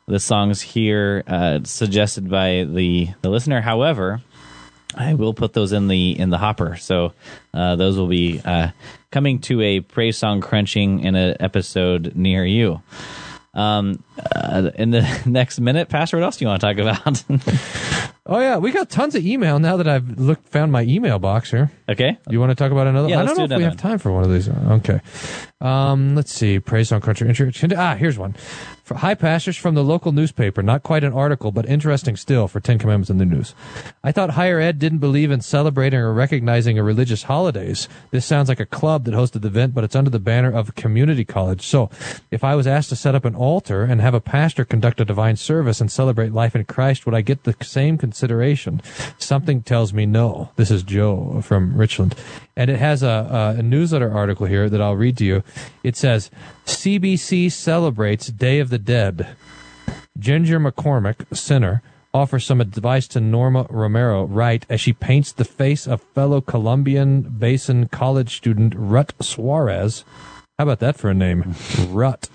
the 0.06 0.20
songs 0.20 0.60
here 0.60 1.24
uh, 1.26 1.60
suggested 1.64 2.30
by 2.30 2.64
the 2.64 3.08
the 3.22 3.28
listener. 3.28 3.60
However, 3.60 4.22
I 4.94 5.14
will 5.14 5.34
put 5.34 5.52
those 5.52 5.72
in 5.72 5.88
the 5.88 6.18
in 6.18 6.30
the 6.30 6.38
hopper. 6.38 6.76
So 6.76 7.12
uh, 7.52 7.76
those 7.76 7.98
will 7.98 8.06
be 8.06 8.40
uh, 8.44 8.70
coming 9.10 9.40
to 9.40 9.60
a 9.62 9.80
praise 9.80 10.16
song 10.18 10.40
crunching 10.40 11.00
in 11.00 11.14
an 11.14 11.36
episode 11.40 12.14
near 12.16 12.44
you. 12.44 12.82
Um, 13.54 14.04
uh, 14.34 14.70
in 14.74 14.90
the 14.90 15.22
next 15.26 15.60
minute, 15.60 15.88
Pastor, 15.88 16.18
what 16.18 16.24
else 16.24 16.36
do 16.36 16.44
you 16.44 16.48
want 16.48 16.60
to 16.60 16.66
talk 16.74 16.78
about? 16.78 17.24
Oh 18.28 18.40
yeah, 18.40 18.56
we 18.56 18.72
got 18.72 18.90
tons 18.90 19.14
of 19.14 19.24
email 19.24 19.60
now 19.60 19.76
that 19.76 19.86
I've 19.86 20.18
looked 20.18 20.48
found 20.48 20.72
my 20.72 20.82
email 20.82 21.20
box 21.20 21.48
here. 21.52 21.70
okay. 21.88 22.18
You 22.28 22.40
want 22.40 22.50
to 22.50 22.56
talk 22.56 22.72
about 22.72 22.88
another? 22.88 23.08
Yeah, 23.08 23.20
I 23.20 23.24
don't 23.24 23.36
know 23.38 23.46
do 23.46 23.54
if 23.54 23.58
we 23.58 23.64
another 23.64 23.70
have 23.70 23.76
time 23.76 23.98
for 23.98 24.10
one 24.10 24.24
of 24.24 24.32
these. 24.32 24.48
Okay. 24.48 25.00
Um, 25.60 26.16
let's 26.16 26.34
see. 26.34 26.58
Praise 26.58 26.90
on. 26.90 27.00
Intro- 27.00 27.52
Ah, 27.76 27.94
here's 27.94 28.18
one. 28.18 28.34
For 28.86 28.94
Hi, 28.98 29.16
pastors 29.16 29.56
from 29.56 29.74
the 29.74 29.82
local 29.82 30.12
newspaper. 30.12 30.62
Not 30.62 30.84
quite 30.84 31.02
an 31.02 31.12
article, 31.12 31.50
but 31.50 31.68
interesting 31.68 32.14
still 32.14 32.46
for 32.46 32.60
Ten 32.60 32.78
Commandments 32.78 33.10
in 33.10 33.18
the 33.18 33.24
news. 33.24 33.52
I 34.04 34.12
thought 34.12 34.30
higher 34.30 34.60
ed 34.60 34.78
didn't 34.78 35.00
believe 35.00 35.32
in 35.32 35.40
celebrating 35.40 35.98
or 35.98 36.14
recognizing 36.14 36.78
a 36.78 36.84
religious 36.84 37.24
holidays. 37.24 37.88
This 38.12 38.24
sounds 38.24 38.48
like 38.48 38.60
a 38.60 38.64
club 38.64 39.02
that 39.02 39.14
hosted 39.14 39.42
the 39.42 39.48
event, 39.48 39.74
but 39.74 39.82
it's 39.82 39.96
under 39.96 40.08
the 40.08 40.20
banner 40.20 40.52
of 40.52 40.68
a 40.68 40.72
community 40.72 41.24
college. 41.24 41.66
So, 41.66 41.90
if 42.30 42.44
I 42.44 42.54
was 42.54 42.68
asked 42.68 42.90
to 42.90 42.94
set 42.94 43.16
up 43.16 43.24
an 43.24 43.34
altar 43.34 43.82
and 43.82 44.00
have 44.00 44.14
a 44.14 44.20
pastor 44.20 44.64
conduct 44.64 45.00
a 45.00 45.04
divine 45.04 45.34
service 45.34 45.80
and 45.80 45.90
celebrate 45.90 46.30
life 46.30 46.54
in 46.54 46.64
Christ, 46.64 47.06
would 47.06 47.14
I 47.16 47.22
get 47.22 47.42
the 47.42 47.56
same 47.62 47.98
consideration? 47.98 48.80
Something 49.18 49.64
tells 49.64 49.92
me 49.92 50.06
no. 50.06 50.50
This 50.54 50.70
is 50.70 50.84
Joe 50.84 51.40
from 51.40 51.76
Richland. 51.76 52.14
And 52.56 52.70
it 52.70 52.78
has 52.78 53.02
a, 53.02 53.54
a, 53.56 53.58
a 53.58 53.62
newsletter 53.62 54.12
article 54.12 54.46
here 54.46 54.70
that 54.70 54.80
I'll 54.80 54.96
read 54.96 55.18
to 55.18 55.24
you. 55.24 55.42
It 55.82 55.96
says, 55.96 56.30
CBC 56.64 57.52
celebrates 57.52 58.28
Day 58.28 58.60
of 58.60 58.70
the 58.70 58.78
Dead. 58.78 59.36
Ginger 60.18 60.58
McCormick, 60.58 61.36
sinner, 61.36 61.82
offers 62.14 62.46
some 62.46 62.62
advice 62.62 63.06
to 63.08 63.20
Norma 63.20 63.66
Romero 63.68 64.24
Wright 64.24 64.64
as 64.70 64.80
she 64.80 64.94
paints 64.94 65.32
the 65.32 65.44
face 65.44 65.86
of 65.86 66.00
fellow 66.14 66.40
Columbia 66.40 67.04
Basin 67.04 67.88
College 67.88 68.34
student 68.34 68.72
Rut 68.74 69.12
Suarez. 69.20 70.02
How 70.58 70.64
about 70.64 70.80
that 70.80 70.96
for 70.96 71.10
a 71.10 71.14
name? 71.14 71.54
Rut. 71.88 72.30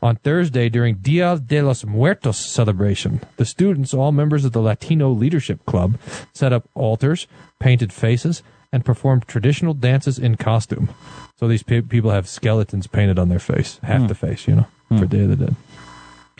On 0.00 0.16
Thursday, 0.16 0.68
during 0.68 0.96
Dia 0.96 1.38
de 1.38 1.60
los 1.60 1.84
Muertos 1.84 2.38
celebration, 2.38 3.20
the 3.36 3.44
students, 3.44 3.94
all 3.94 4.12
members 4.12 4.44
of 4.44 4.52
the 4.52 4.62
Latino 4.62 5.10
Leadership 5.10 5.64
Club, 5.64 5.98
set 6.32 6.52
up 6.52 6.68
altars, 6.74 7.26
painted 7.58 7.92
faces, 7.92 8.42
and 8.72 8.84
performed 8.84 9.28
traditional 9.28 9.74
dances 9.74 10.18
in 10.18 10.36
costume. 10.36 10.88
So 11.36 11.46
these 11.46 11.62
pe- 11.62 11.82
people 11.82 12.10
have 12.10 12.28
skeletons 12.28 12.86
painted 12.86 13.18
on 13.18 13.28
their 13.28 13.38
face, 13.38 13.78
half 13.82 14.08
the 14.08 14.14
face, 14.14 14.48
you 14.48 14.54
know, 14.56 14.66
for 14.98 15.06
Day 15.06 15.20
of 15.22 15.28
the 15.28 15.36
Dead. 15.36 15.56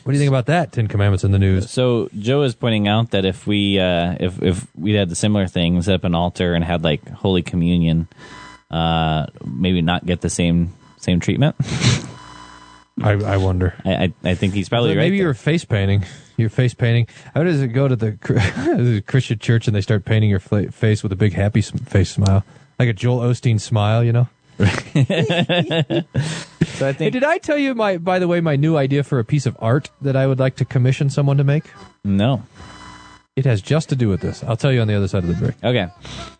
What 0.05 0.13
do 0.13 0.19
you 0.19 0.19
think 0.19 0.31
about 0.31 0.47
that? 0.47 0.73
Ten 0.73 0.89
Commandments 0.89 1.23
in 1.23 1.31
the 1.31 1.39
news. 1.39 1.71
So 1.71 2.09
Joe 2.19 2.43
is 2.43 2.57
pointing 2.57 2.89
out 2.89 3.11
that 3.11 3.25
if 3.25 3.47
we 3.47 3.79
uh, 3.79 4.17
if 4.19 4.43
if 4.43 4.67
we 4.75 4.95
had 4.95 5.09
the 5.09 5.15
similar 5.15 5.47
thing, 5.47 5.81
set 5.83 5.95
up 5.95 6.05
an 6.05 6.15
altar 6.15 6.55
and 6.55 6.65
had 6.65 6.83
like 6.83 7.09
Holy 7.09 7.43
Communion, 7.43 8.09
uh, 8.71 9.27
maybe 9.45 9.81
not 9.81 10.05
get 10.05 10.21
the 10.21 10.31
same 10.31 10.73
same 10.99 11.21
treatment. 11.21 11.55
I, 13.03 13.13
I 13.13 13.37
wonder. 13.37 13.75
I, 13.85 13.93
I 14.25 14.31
I 14.31 14.35
think 14.35 14.55
he's 14.55 14.69
probably 14.69 14.91
right. 14.91 14.97
Maybe 14.99 15.17
there. 15.19 15.27
you're 15.27 15.35
face 15.35 15.65
painting. 15.65 16.05
You're 16.37 16.49
face 16.51 16.75
painting. 16.75 17.07
How 17.35 17.43
does 17.45 17.61
it 17.61 17.69
go 17.69 17.89
to 17.89 17.97
the 17.97 18.13
Chri- 18.13 19.07
Christian 19.07 19.39
church 19.39 19.67
and 19.67 19.77
they 19.77 19.81
start 19.83 20.05
painting 20.05 20.31
your 20.31 20.41
face 20.41 21.03
with 21.03 21.13
a 21.13 21.17
big 21.17 21.33
happy 21.35 21.61
face 21.63 22.11
smile, 22.13 22.45
like 22.79 22.89
a 22.89 22.93
Joel 22.93 23.21
Osteen 23.21 23.61
smile? 23.61 24.03
You 24.03 24.13
know. 24.13 24.29
So 26.73 26.89
I 26.89 26.93
Hey, 26.93 26.99
think 26.99 27.13
did 27.13 27.23
I 27.25 27.39
tell 27.39 27.59
you 27.59 27.75
my? 27.75 27.99
By 27.99 28.19
the 28.19 28.27
way, 28.27 28.41
my 28.41 28.57
new 28.57 28.77
idea 28.77 29.03
for 29.05 29.19
a 29.19 29.25
piece 29.25 29.45
of 29.47 29.57
art 29.61 29.91
that 30.01 30.17
I 30.17 30.27
would 30.27 30.39
like 30.41 30.57
to 30.57 30.65
commission 30.65 31.11
someone 31.11 31.37
to 31.37 31.45
make. 31.45 31.65
no. 32.05 32.43
It 33.35 33.47
has 33.47 33.63
just 33.63 33.89
to 33.89 33.97
do 33.97 34.09
with 34.11 34.21
this. 34.21 34.45
I'll 34.45 34.59
tell 34.59 34.71
you 34.73 34.83
on 34.83 34.89
the 34.89 34.95
other 34.95 35.09
side 35.09 35.25
of 35.25 35.29
the 35.29 35.35
break. 35.35 35.55
Okay. 35.65 35.89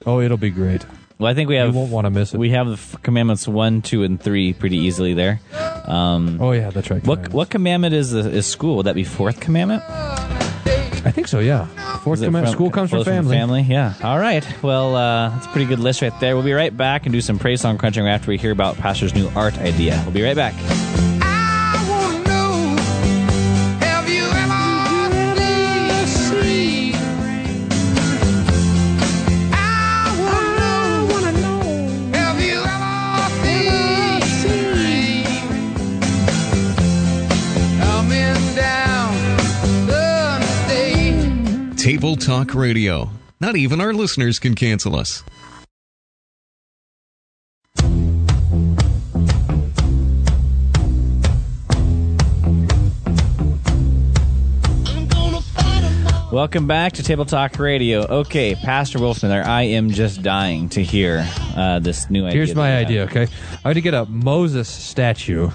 Oh, 0.05 0.21
it'll 0.21 0.37
be 0.37 0.51
great. 0.51 0.85
Well, 1.19 1.31
I 1.31 1.35
think 1.35 1.49
we 1.49 1.57
You 1.57 1.63
have 1.67 1.75
won't 1.75 1.91
want 1.93 2.07
to 2.07 2.11
miss 2.11 2.35
it. 2.35 2.39
we 2.39 2.51
have 2.51 2.67
the 2.67 2.73
f- 2.75 2.97
commandments 3.03 3.47
one, 3.47 3.83
two, 3.83 4.03
and 4.03 4.21
three 4.21 4.53
pretty 4.53 4.77
easily 4.79 5.15
there. 5.15 5.41
Um, 5.87 6.39
oh 6.41 6.53
yeah, 6.53 6.71
that's 6.71 6.91
right. 6.91 7.05
what 7.07 7.29
what 7.33 7.51
commandment 7.51 7.95
is 7.95 8.11
the, 8.13 8.29
is 8.31 8.47
school? 8.47 8.77
Would 8.77 8.87
that 8.87 8.95
be 8.95 9.05
fourth 9.05 9.41
commandment? 9.41 9.83
I 11.05 11.11
think 11.11 11.27
so. 11.29 11.41
Yeah. 11.41 11.67
Fourth 11.99 12.21
commandment. 12.23 12.53
School 12.55 12.71
comes 12.71 12.91
from 12.91 13.03
family. 13.05 13.37
family, 13.37 13.63
yeah. 13.63 13.95
All 14.05 14.19
right. 14.19 14.47
Well, 14.63 14.95
uh, 14.95 15.31
that's 15.31 15.47
a 15.47 15.49
pretty 15.51 15.67
good 15.67 15.81
list 15.81 16.01
right 16.03 16.13
there. 16.21 16.37
We'll 16.37 16.45
be 16.45 16.53
right 16.53 16.77
back 16.77 17.07
and 17.07 17.13
do 17.13 17.21
some 17.21 17.39
praise 17.41 17.61
song 17.61 17.77
crunching 17.79 18.07
after 18.07 18.29
we 18.31 18.39
hear 18.39 18.53
about 18.53 18.77
Pastor's 18.77 19.15
new 19.15 19.29
art 19.35 19.59
idea. 19.59 20.01
We'll 20.05 20.15
be 20.15 20.23
right 20.23 20.37
back. 20.37 20.55
Table 41.83 42.15
Talk 42.15 42.55
Radio. 42.55 43.11
Not 43.41 43.57
even 43.57 43.81
our 43.81 43.93
listeners 43.93 44.39
can 44.39 44.55
cancel 44.55 44.95
us. 44.95 45.25
Welcome 56.31 56.69
back 56.69 56.93
to 56.93 57.03
Table 57.03 57.25
Talk 57.25 57.59
Radio. 57.59 58.03
Okay, 58.03 58.55
Pastor 58.55 59.01
Wolfman 59.01 59.31
there. 59.31 59.45
I 59.45 59.63
am 59.63 59.91
just 59.91 60.23
dying 60.23 60.69
to 60.69 60.85
hear 60.85 61.29
uh, 61.57 61.81
this 61.81 62.09
new 62.09 62.25
idea. 62.25 62.37
Here's 62.37 62.55
my 62.55 62.77
idea, 62.77 63.03
okay? 63.07 63.27
I 63.65 63.69
want 63.69 63.75
to 63.75 63.81
get 63.81 63.95
a 63.95 64.05
Moses 64.05 64.69
statue. 64.69 65.51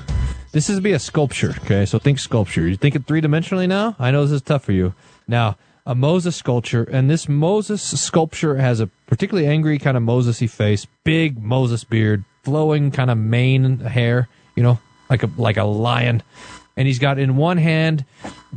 This 0.52 0.70
is 0.70 0.76
to 0.76 0.82
be 0.82 0.92
a 0.92 1.00
sculpture, 1.00 1.56
okay? 1.64 1.86
So 1.86 2.00
think 2.00 2.20
sculpture. 2.20 2.68
You 2.68 2.76
thinking 2.76 3.04
three 3.04 3.22
dimensionally 3.22 3.70
now? 3.70 3.96
I 3.98 4.12
know 4.12 4.24
this 4.24 4.34
is 4.34 4.42
tough 4.42 4.66
for 4.66 4.74
you. 4.74 4.94
Now, 5.26 5.56
a 5.88 5.96
Moses 5.96 6.36
sculpture, 6.36 6.84
and 6.84 7.10
this 7.10 7.30
Moses 7.30 7.82
sculpture 7.82 8.58
has 8.58 8.82
a 8.82 8.88
particularly 9.08 9.48
angry 9.48 9.80
kind 9.80 9.96
of 9.96 10.04
Mosesy 10.04 10.50
face, 10.50 10.86
big 11.06 11.42
Moses 11.42 11.86
beard, 11.86 12.26
flowing 12.44 12.92
kind 12.92 13.10
of 13.10 13.18
mane 13.18 13.80
hair, 13.80 14.28
you 14.56 14.64
know, 14.64 14.80
like 15.10 15.24
a 15.24 15.30
like 15.38 15.56
a 15.56 15.64
lion. 15.64 16.22
And 16.76 16.88
he's 16.88 17.00
got 17.00 17.18
in 17.18 17.38
one 17.38 17.58
hand 17.58 18.04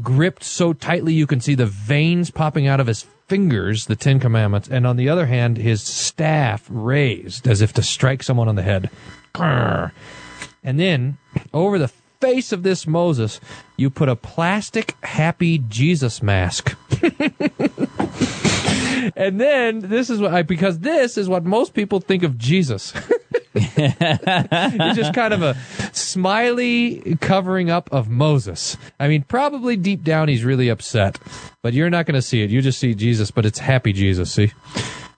gripped 0.03 0.43
so 0.43 0.73
tightly 0.73 1.15
you 1.15 1.27
can 1.27 1.41
see 1.41 1.55
the 1.55 1.67
veins 1.67 2.31
popping 2.33 2.67
out 2.67 2.81
of 2.81 2.89
his 2.89 3.07
fingers, 3.29 3.87
the 3.87 3.97
Ten 3.97 4.19
Commandments, 4.19 4.69
and 4.69 4.85
on 4.85 4.97
the 4.97 5.09
other 5.09 5.27
hand, 5.27 5.57
his 5.57 5.83
staff 5.83 6.67
raised 6.69 7.47
as 7.47 7.61
if 7.61 7.73
to 7.75 7.83
strike 7.83 8.25
someone 8.25 8.49
on 8.49 8.57
the 8.57 8.63
head. 8.63 8.91
And 9.37 10.81
then 10.81 11.19
over 11.55 11.79
the 11.79 11.93
face 12.21 12.51
of 12.51 12.65
this 12.65 12.89
Moses, 12.89 13.41
you 13.77 13.89
put 13.89 14.09
a 14.09 14.17
plastic 14.17 14.97
happy 15.05 15.59
Jesus 15.59 16.23
mask. 16.25 16.77
and 19.17 19.41
then 19.41 19.81
this 19.81 20.11
is 20.11 20.21
what 20.21 20.35
I 20.35 20.43
because 20.43 20.81
this 20.81 21.17
is 21.17 21.29
what 21.29 21.45
most 21.45 21.75
people 21.75 22.01
think 22.01 22.23
of 22.23 22.39
Jesus. 22.39 22.93
He's 23.55 24.97
just 24.97 25.15
kind 25.15 25.35
of 25.35 25.43
a 25.43 25.57
smiley 25.93 27.17
covering 27.21 27.71
up 27.71 27.89
of 27.93 28.09
Moses. 28.09 28.77
I 28.99 29.09
mean, 29.09 29.23
probably 29.23 29.77
deep 29.77 30.05
down 30.05 30.29
he's 30.29 30.45
really 30.45 30.69
upset, 30.69 31.19
but 31.63 31.75
you're 31.75 31.91
not 31.91 32.07
going 32.07 32.15
to 32.15 32.23
see 32.23 32.43
it. 32.43 32.51
You 32.51 32.63
just 32.63 32.79
see 32.79 32.95
Jesus, 32.95 33.31
but 33.31 33.45
it's 33.45 33.59
happy 33.59 33.93
Jesus, 33.93 34.33
see? 34.33 34.53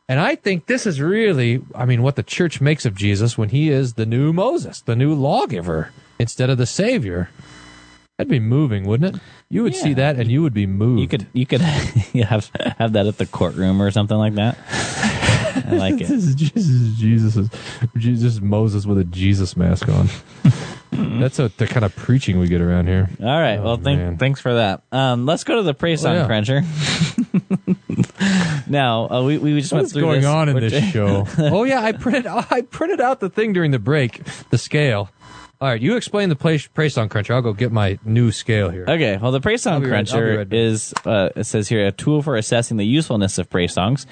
And 0.08 0.18
I 0.18 0.34
think 0.34 0.66
this 0.66 0.86
is 0.86 1.00
really, 1.00 1.62
I 1.74 1.84
mean, 1.84 2.02
what 2.02 2.16
the 2.16 2.22
church 2.22 2.60
makes 2.60 2.84
of 2.84 2.94
Jesus 2.94 3.38
when 3.38 3.50
he 3.50 3.70
is 3.70 3.94
the 3.94 4.06
new 4.06 4.32
Moses, 4.32 4.80
the 4.80 4.96
new 4.96 5.14
lawgiver, 5.14 5.90
instead 6.18 6.50
of 6.50 6.58
the 6.58 6.66
Savior. 6.66 7.30
That'd 8.18 8.30
be 8.30 8.40
moving, 8.40 8.84
wouldn't 8.84 9.16
it? 9.16 9.22
You 9.48 9.62
would 9.62 9.74
see 9.74 9.94
that 9.94 10.16
and 10.16 10.30
you 10.30 10.42
would 10.42 10.52
be 10.52 10.66
moved. 10.66 11.00
You 11.00 11.08
could 11.08 11.26
you 11.32 11.46
could 11.46 11.60
have 11.62 12.50
have 12.78 12.92
that 12.92 13.06
at 13.06 13.18
the 13.18 13.26
courtroom 13.26 13.80
or 13.80 13.90
something 13.90 14.16
like 14.16 14.34
that. 14.34 14.58
I 15.54 15.76
like 15.76 15.94
it. 15.94 16.08
This 16.08 16.24
is 16.24 16.34
Jesus, 16.34 16.98
Jesus, 16.98 17.48
Jesus 17.96 18.40
Moses 18.40 18.86
with 18.86 18.98
a 18.98 19.04
Jesus 19.04 19.56
mask 19.56 19.88
on. 19.88 20.08
That's 20.92 21.38
a, 21.38 21.48
the 21.56 21.66
kind 21.66 21.84
of 21.84 21.96
preaching 21.96 22.38
we 22.38 22.48
get 22.48 22.60
around 22.60 22.86
here. 22.86 23.08
All 23.20 23.26
right. 23.26 23.56
Oh, 23.56 23.64
well, 23.64 23.76
thank, 23.76 24.18
thanks 24.18 24.40
for 24.40 24.54
that. 24.54 24.82
Um, 24.92 25.24
let's 25.24 25.44
go 25.44 25.56
to 25.56 25.62
the 25.62 25.72
praise 25.72 26.02
song 26.02 26.16
yeah. 26.16 26.26
cruncher. 26.26 26.62
now 28.66 29.08
uh, 29.10 29.22
we 29.24 29.38
we 29.38 29.58
just 29.60 29.72
went 29.72 29.80
through. 29.80 29.80
What's 29.80 29.92
through 29.92 30.02
going 30.02 30.20
this. 30.20 30.26
on 30.26 30.48
in 30.50 30.54
We're 30.54 30.68
this 30.68 30.92
show? 30.92 31.26
oh 31.38 31.64
yeah, 31.64 31.80
I 31.80 31.92
printed 31.92 32.26
I 32.26 32.62
printed 32.62 33.00
out 33.00 33.20
the 33.20 33.30
thing 33.30 33.52
during 33.54 33.70
the 33.70 33.78
break, 33.78 34.22
the 34.50 34.58
scale. 34.58 35.10
All 35.62 35.68
right, 35.68 35.80
you 35.80 35.94
explain 35.94 36.28
the 36.28 36.34
praise, 36.34 36.66
praise 36.66 36.94
song 36.94 37.08
cruncher. 37.08 37.34
I'll 37.34 37.40
go 37.40 37.52
get 37.52 37.70
my 37.70 37.96
new 38.04 38.32
scale 38.32 38.68
here. 38.68 38.84
Okay, 38.88 39.16
well, 39.16 39.30
the 39.30 39.40
praise 39.40 39.64
I'll 39.64 39.74
song 39.74 39.82
be 39.84 39.90
right- 39.90 39.98
I'll 39.98 40.02
be 40.02 40.10
cruncher 40.10 40.38
right 40.38 40.48
back. 40.48 40.58
is 40.58 40.92
uh, 41.06 41.28
it 41.36 41.44
says 41.44 41.68
here 41.68 41.86
a 41.86 41.92
tool 41.92 42.20
for 42.20 42.34
assessing 42.34 42.78
the 42.78 42.84
usefulness 42.84 43.38
of 43.38 43.48
praise 43.48 43.72
songs, 43.72 44.04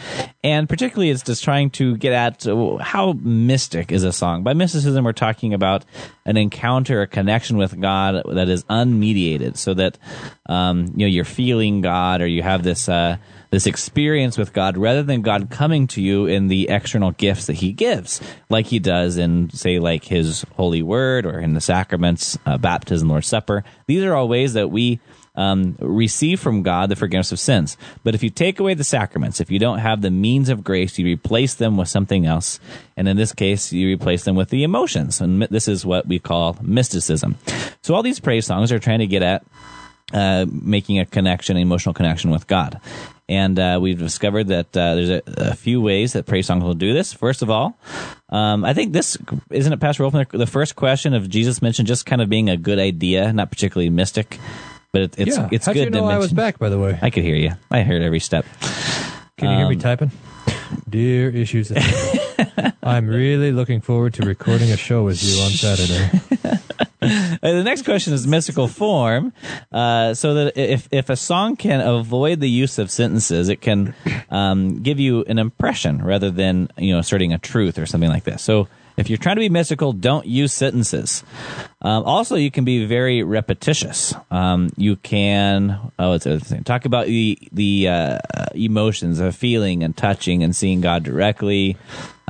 and 0.45 0.69
particularly 0.69 1.11
it's 1.11 1.25
just 1.25 1.43
trying 1.43 1.71
to 1.71 1.97
get 1.97 2.13
at 2.13 2.47
uh, 2.47 2.77
how 2.77 3.15
mystic 3.21 3.91
is 3.91 4.05
a 4.05 4.13
song. 4.13 4.45
By 4.45 4.53
mysticism, 4.53 5.05
we're 5.05 5.13
talking 5.13 5.53
about 5.53 5.85
an 6.25 6.37
encounter, 6.37 7.03
a 7.03 7.09
connection 7.09 7.57
with 7.57 7.81
God 7.81 8.23
that 8.33 8.49
is 8.49 8.63
unmediated, 8.71 9.57
so 9.57 9.75
that 9.75 9.99
um, 10.47 10.93
you 10.95 11.05
know 11.05 11.11
you're 11.11 11.25
feeling 11.25 11.81
God 11.81 12.21
or 12.23 12.29
you 12.29 12.45
have 12.45 12.63
this. 12.63 12.89
Uh, 12.89 13.17
this 13.51 13.67
experience 13.67 14.39
with 14.39 14.53
God 14.53 14.77
rather 14.77 15.03
than 15.03 15.23
God 15.23 15.51
coming 15.51 15.87
to 15.89 16.01
you 16.01 16.27
in 16.27 16.49
the 16.49 16.69
external 16.69 17.11
gifts 17.11 17.47
that 17.47 17.55
He 17.55 17.73
gives, 17.73 18.21
like 18.49 18.67
He 18.67 18.79
does 18.79 19.17
in, 19.17 19.51
say, 19.51 19.79
like 19.79 20.05
His 20.05 20.45
holy 20.57 20.83
word 20.83 21.27
or 21.27 21.41
in 21.41 21.55
the 21.55 21.61
sacraments, 21.61 22.39
uh, 22.47 22.59
baptism, 22.59 23.09
Lord's 23.09 23.27
Supper. 23.27 23.65
These 23.87 24.05
are 24.05 24.15
all 24.15 24.29
ways 24.29 24.55
that 24.55 24.71
we 24.71 25.01
um, 25.35 25.77
receive 25.81 26.41
from 26.41 26.63
God 26.63 26.89
the 26.91 26.97
forgiveness 26.97 27.33
of 27.33 27.41
sins. 27.41 27.77
But 28.05 28.15
if 28.15 28.23
you 28.23 28.31
take 28.31 28.61
away 28.61 28.75
the 28.75 28.85
sacraments, 28.85 29.41
if 29.41 29.51
you 29.51 29.59
don't 29.59 29.79
have 29.79 30.01
the 30.01 30.11
means 30.11 30.49
of 30.49 30.65
grace, 30.65 30.99
you 30.99 31.07
replace 31.07 31.55
them 31.55 31.77
with 31.77 31.89
something 31.89 32.27
else. 32.27 32.61
And 32.97 33.09
in 33.09 33.17
this 33.17 33.33
case, 33.33 33.73
you 33.73 33.89
replace 33.89 34.25
them 34.25 34.37
with 34.37 34.51
the 34.51 34.65
emotions. 34.65 35.21
And 35.21 35.43
this 35.43 35.69
is 35.69 35.87
what 35.87 36.07
we 36.07 36.19
call 36.19 36.57
mysticism. 36.61 37.37
So 37.83 37.95
all 37.95 38.03
these 38.03 38.21
praise 38.21 38.47
songs 38.47 38.73
are 38.73 38.79
trying 38.79 38.99
to 39.01 39.07
get 39.07 39.23
at 39.23 39.45
uh, 40.13 40.47
making 40.51 40.99
a 40.99 41.07
connection, 41.07 41.57
emotional 41.57 41.95
connection 41.95 42.31
with 42.31 42.47
God. 42.47 42.81
And 43.31 43.61
uh, 43.61 43.79
we've 43.81 43.99
discovered 43.99 44.49
that 44.49 44.77
uh, 44.77 44.97
there's 44.97 45.09
a, 45.09 45.23
a 45.27 45.55
few 45.55 45.81
ways 45.81 46.15
that 46.15 46.27
praise 46.27 46.47
songs 46.49 46.65
will 46.65 46.75
do 46.75 46.93
this. 46.93 47.13
First 47.13 47.43
of 47.43 47.49
all, 47.51 47.79
um, 48.29 48.65
I 48.65 48.75
think 48.75 48.93
this 48.93 49.17
isn't 49.51 49.73
it, 49.73 49.79
Pastor 49.79 50.03
Wolfman, 50.03 50.27
the 50.33 50.49
first 50.49 50.75
question 50.75 51.15
of 51.15 51.31
Jesus 51.31 51.63
mentioned 51.63 51.87
just 51.87 52.07
kind 52.07 52.21
of 52.21 52.29
being 52.29 52.51
a 52.51 52.57
good 52.57 52.81
idea, 52.81 53.33
not 53.33 53.53
particularly 53.53 53.89
mystic, 53.89 54.39
but 54.93 55.03
it, 55.03 55.15
it's 55.17 55.37
yeah, 55.37 55.49
it's 55.53 55.67
how'd 55.67 55.77
good 55.77 55.85
you 55.85 55.91
know 55.91 56.07
I 56.07 56.19
was 56.19 56.33
back, 56.33 56.59
by 56.59 56.69
the 56.71 56.79
way? 56.81 56.99
I 57.01 57.11
could 57.11 57.23
hear 57.23 57.37
you. 57.37 57.53
I 57.71 57.83
heard 57.83 58.03
every 58.03 58.19
step. 58.19 58.45
Can 59.37 59.49
you 59.51 59.57
hear 59.59 59.69
me 59.69 59.77
Um, 59.77 59.81
typing? 59.81 60.11
Dear 60.89 61.31
issues, 61.31 61.73
I'm 62.83 63.07
really 63.07 63.53
looking 63.53 63.81
forward 63.81 64.15
to 64.15 64.27
recording 64.27 64.73
a 64.73 64.77
show 64.77 65.05
with 65.05 65.23
you 65.23 65.41
on 65.43 65.51
Saturday. 65.51 66.59
The 67.41 67.63
next 67.65 67.85
question 67.85 68.13
is 68.13 68.27
mystical 68.27 68.69
form. 68.69 69.33
Uh, 69.73 70.15
so 70.15 70.35
that 70.35 70.57
if 70.57 70.89
if 70.91 71.09
a 71.09 71.17
song 71.17 71.57
can 71.57 71.81
avoid 71.81 72.41
the 72.41 72.51
use 72.51 72.79
of 72.79 72.91
sentences, 72.91 73.49
it 73.49 73.61
can 73.61 73.95
um, 74.31 74.83
give 74.83 75.01
you 75.01 75.25
an 75.25 75.39
impression 75.39 76.05
rather 76.05 76.31
than 76.31 76.69
you 76.77 76.93
know 76.93 76.99
asserting 76.99 77.33
a 77.33 77.39
truth 77.39 77.79
or 77.79 77.87
something 77.87 78.11
like 78.11 78.25
this. 78.25 78.43
So 78.43 78.69
If 79.01 79.09
you're 79.09 79.17
trying 79.17 79.37
to 79.37 79.41
be 79.41 79.49
mystical, 79.49 79.95
don't 79.95 80.27
use 80.27 80.53
sentences. 80.53 81.25
Um, 81.81 82.05
also, 82.05 82.37
you 82.37 82.51
can 82.51 82.67
be 82.67 82.85
very 82.85 83.23
repetitious. 83.23 84.15
Um, 84.31 84.69
you 84.77 84.97
can 84.97 85.93
oh, 85.99 86.13
it's 86.13 86.27
thing. 86.27 86.65
Talk 86.65 86.85
about 86.85 87.07
the 87.07 87.39
the 87.51 87.89
uh, 87.89 88.19
emotions 88.55 89.19
of 89.19 89.35
feeling 89.35 89.83
and 89.83 89.97
touching 89.97 90.43
and 90.43 90.55
seeing 90.55 90.83
God 90.83 91.03
directly. 91.03 91.79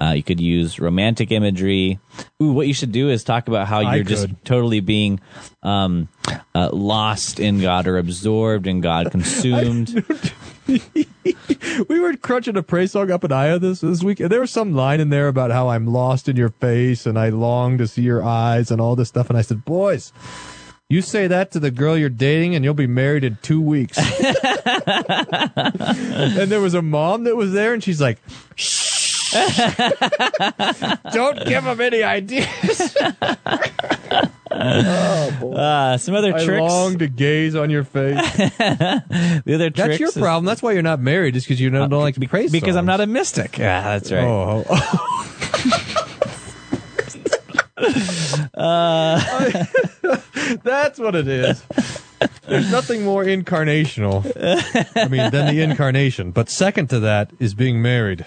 Uh, 0.00 0.12
you 0.12 0.23
could 0.23 0.40
use 0.40 0.80
romantic 0.80 1.30
imagery. 1.30 1.99
Ooh, 2.42 2.52
what 2.52 2.66
you 2.66 2.73
should 2.73 2.92
do 2.92 3.11
is 3.11 3.23
talk 3.23 3.49
about 3.49 3.69
how 3.69 3.80
I 3.80 3.97
you're 3.97 4.04
just 4.04 4.28
totally 4.45 4.80
being 4.80 5.21
um, 5.62 6.09
uh, 6.54 6.71
lost 6.73 7.38
in 7.38 7.61
God 7.61 7.87
or 7.87 7.99
absorbed 7.99 8.66
in 8.66 8.80
God, 8.80 9.11
consumed. 9.12 10.02
we 10.66 12.00
were 12.00 12.16
crunching 12.16 12.57
a 12.57 12.62
praise 12.62 12.92
song 12.92 13.11
up 13.11 13.25
in 13.25 13.33
Aya 13.33 13.59
this 13.59 13.80
this 13.83 14.02
week, 14.02 14.21
and 14.21 14.30
there 14.30 14.40
was 14.40 14.50
some 14.50 14.75
line 14.75 15.00
in 15.00 15.11
there 15.11 15.28
about 15.28 15.50
how 15.50 15.69
I'm 15.69 15.87
lost 15.87 16.30
in 16.30 16.37
your 16.37 16.49
face 16.50 17.04
and 17.04 17.19
I 17.19 17.28
long 17.28 17.76
to 17.76 17.87
see 17.87 18.02
your 18.02 18.23
eyes 18.23 18.71
and 18.71 18.80
all 18.80 18.97
this 18.97 19.09
stuff. 19.09 19.28
And 19.28 19.38
I 19.38 19.42
said, 19.42 19.66
"Boys, 19.66 20.14
you 20.88 21.02
say 21.02 21.26
that 21.26 21.50
to 21.50 21.61
the 21.61 21.71
girl 21.71 21.99
you're 21.99 22.09
dating, 22.09 22.54
and 22.54 22.64
you'll 22.64 22.73
be 22.73 22.87
married 22.87 23.25
in 23.25 23.37
two 23.42 23.61
weeks." 23.61 23.99
and 24.87 26.50
there 26.50 26.62
was 26.62 26.73
a 26.73 26.83
mom 26.83 27.25
that 27.25 27.37
was 27.37 27.52
there, 27.52 27.75
and 27.75 27.85
she's 27.85 28.00
like, 28.00 28.19
"Shh." 28.54 28.90
Don't 31.13 31.45
give 31.47 31.65
him 31.65 31.81
any 31.81 32.03
ideas. 32.03 32.97
Uh, 34.53 35.97
some 35.97 36.15
other 36.15 36.35
I 36.35 36.45
tricks. 36.45 36.61
long 36.61 36.99
to 36.99 37.07
gaze 37.09 37.55
on 37.55 37.71
your 37.71 37.85
face. 37.85 38.17
the 38.37 39.43
other 39.55 39.71
That's 39.71 39.87
tricks 39.87 40.01
your 40.01 40.09
is- 40.11 40.17
problem. 40.19 40.45
That's 40.45 40.61
why 40.61 40.73
you're 40.73 40.83
not 40.83 41.01
married, 41.01 41.35
is 41.37 41.45
because 41.45 41.61
you 41.61 41.71
don't, 41.71 41.89
don't 41.89 42.03
like 42.03 42.21
praise 42.29 42.53
because 42.53 42.77
I'm 42.77 42.85
not 42.85 43.01
a 43.01 43.07
mystic. 43.07 43.57
Yeah, 43.57 43.81
that's 43.99 44.13
right. 44.13 44.23
Oh, 44.25 44.65
Uh, 48.55 49.65
that's 50.63 50.99
what 50.99 51.15
it 51.15 51.27
is. 51.29 51.63
There's 52.47 52.71
nothing 52.71 53.05
more 53.05 53.25
incarnational. 53.25 54.27
I 54.97 55.09
mean, 55.09 55.31
than 55.31 55.55
the 55.55 55.63
incarnation. 55.63 56.33
But 56.33 56.51
second 56.51 56.89
to 56.91 57.01
that 57.01 57.31
is 57.39 57.55
being 57.55 57.81
married. 57.81 58.27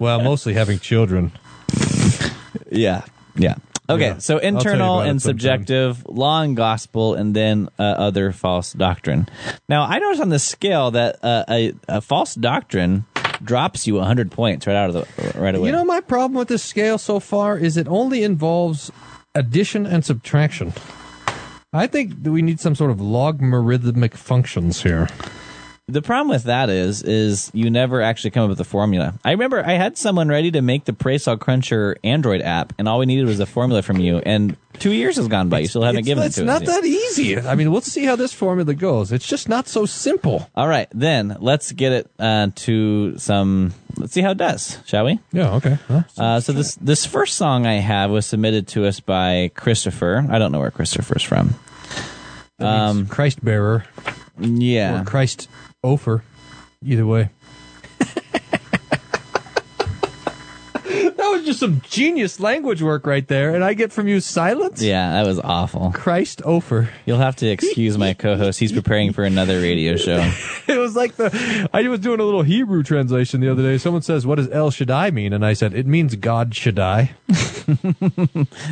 Well, 0.00 0.20
mostly 0.22 0.54
having 0.54 0.78
children. 0.78 1.32
Yeah, 2.70 3.04
yeah. 3.36 3.54
Okay, 3.88 4.06
Yeah. 4.06 4.18
so 4.18 4.34
I'll 4.36 4.40
tell 4.40 4.50
you 4.50 4.56
internal 4.58 4.94
about 4.96 5.06
it 5.06 5.10
and 5.10 5.22
sometime. 5.22 5.38
subjective, 5.38 6.06
law 6.06 6.40
and 6.40 6.56
gospel, 6.56 7.14
and 7.14 7.36
then 7.36 7.68
uh, 7.78 7.82
other 7.82 8.32
false 8.32 8.72
doctrine. 8.72 9.28
Now, 9.68 9.84
I 9.84 9.98
noticed 9.98 10.22
on 10.22 10.30
the 10.30 10.38
scale 10.38 10.90
that 10.92 11.22
uh, 11.22 11.44
a, 11.48 11.72
a 11.88 12.00
false 12.00 12.34
doctrine 12.34 13.04
drops 13.42 13.86
you 13.86 13.96
100 13.96 14.30
points 14.32 14.66
right 14.66 14.74
out 14.76 14.88
of 14.90 14.94
the 14.94 15.38
right 15.38 15.54
away. 15.54 15.66
You 15.68 15.72
know, 15.72 15.84
my 15.84 16.00
problem 16.00 16.38
with 16.38 16.48
this 16.48 16.62
scale 16.62 16.96
so 16.96 17.20
far 17.20 17.58
is 17.58 17.76
it 17.76 17.86
only 17.88 18.22
involves 18.22 18.90
addition 19.34 19.84
and 19.84 20.02
subtraction. 20.04 20.72
I 21.72 21.86
think 21.86 22.22
that 22.22 22.30
we 22.32 22.40
need 22.40 22.60
some 22.60 22.74
sort 22.74 22.90
of 22.90 23.00
logarithmic 23.00 24.16
functions 24.16 24.82
here. 24.82 25.08
The 25.86 26.00
problem 26.00 26.28
with 26.28 26.44
that 26.44 26.70
is, 26.70 27.02
is 27.02 27.50
you 27.52 27.70
never 27.70 28.00
actually 28.00 28.30
come 28.30 28.44
up 28.44 28.48
with 28.48 28.60
a 28.60 28.64
formula. 28.64 29.14
I 29.22 29.32
remember 29.32 29.62
I 29.64 29.72
had 29.72 29.98
someone 29.98 30.28
ready 30.28 30.50
to 30.52 30.62
make 30.62 30.86
the 30.86 30.92
Praisal 30.92 31.38
Cruncher 31.38 31.96
Android 32.02 32.40
app, 32.40 32.72
and 32.78 32.88
all 32.88 32.98
we 33.00 33.06
needed 33.06 33.26
was 33.26 33.38
a 33.38 33.44
formula 33.44 33.82
from 33.82 33.98
you. 33.98 34.16
And 34.18 34.56
two 34.78 34.92
years 34.92 35.16
has 35.16 35.28
gone 35.28 35.50
by, 35.50 35.58
you 35.58 35.66
still 35.66 35.82
haven't 35.82 36.00
it's, 36.00 36.06
given 36.06 36.24
it 36.24 36.28
it's 36.28 36.36
to 36.36 36.44
not 36.44 36.62
us. 36.62 36.68
yet. 36.68 36.82
that 36.82 36.88
easy. 36.88 37.38
I 37.38 37.54
mean, 37.54 37.70
we'll 37.70 37.82
see 37.82 38.06
how 38.06 38.16
this 38.16 38.32
formula 38.32 38.72
goes. 38.72 39.12
It's 39.12 39.26
just 39.26 39.46
not 39.48 39.68
so 39.68 39.84
simple. 39.84 40.48
All 40.54 40.68
right, 40.68 40.88
then 40.92 41.36
let's 41.40 41.70
get 41.72 41.92
it 41.92 42.10
uh, 42.18 42.48
to 42.54 43.18
some. 43.18 43.74
Let's 43.98 44.14
see 44.14 44.22
how 44.22 44.30
it 44.30 44.38
does, 44.38 44.78
shall 44.86 45.04
we? 45.04 45.20
Yeah, 45.32 45.54
okay. 45.56 45.78
Huh? 45.86 46.02
Uh, 46.16 46.40
so 46.40 46.52
this 46.52 46.76
this 46.76 47.04
first 47.04 47.34
song 47.36 47.66
I 47.66 47.74
have 47.74 48.10
was 48.10 48.24
submitted 48.24 48.68
to 48.68 48.86
us 48.86 49.00
by 49.00 49.50
Christopher. 49.54 50.26
I 50.30 50.38
don't 50.38 50.50
know 50.50 50.60
where 50.60 50.70
Christopher's 50.70 51.22
from. 51.22 51.54
um, 52.58 53.06
Christ 53.06 53.44
bearer 53.44 53.84
Yeah, 54.38 55.02
or 55.02 55.04
Christ 55.04 55.48
ofer. 55.84 56.24
Either 56.84 57.06
way. 57.06 57.30
Was 61.34 61.44
just 61.44 61.60
some 61.60 61.80
genius 61.88 62.40
language 62.40 62.82
work 62.82 63.06
right 63.06 63.26
there, 63.28 63.54
and 63.54 63.62
I 63.64 63.74
get 63.74 63.92
from 63.92 64.08
you 64.08 64.20
silence. 64.20 64.82
yeah, 64.82 65.12
that 65.12 65.26
was 65.26 65.38
awful. 65.40 65.92
Christ 65.94 66.42
ofer. 66.44 66.88
You'll 67.06 67.18
have 67.18 67.36
to 67.36 67.48
excuse 67.48 67.98
my 67.98 68.14
co-host. 68.14 68.58
He's 68.60 68.72
preparing 68.72 69.12
for 69.12 69.24
another 69.24 69.60
radio 69.60 69.96
show. 69.96 70.30
It 70.66 70.78
was 70.78 70.96
like 70.96 71.16
the 71.16 71.68
I 71.74 71.86
was 71.88 72.00
doing 72.00 72.20
a 72.20 72.24
little 72.24 72.42
Hebrew 72.42 72.82
translation 72.82 73.40
the 73.40 73.50
other 73.50 73.62
day. 73.62 73.76
Someone 73.76 74.00
says, 74.02 74.26
"What 74.26 74.36
does 74.36 74.48
El 74.48 74.70
Shaddai 74.70 75.10
mean?" 75.10 75.32
And 75.34 75.44
I 75.44 75.52
said, 75.52 75.74
"It 75.74 75.86
means 75.86 76.16
God 76.16 76.54
Shaddai." 76.54 77.12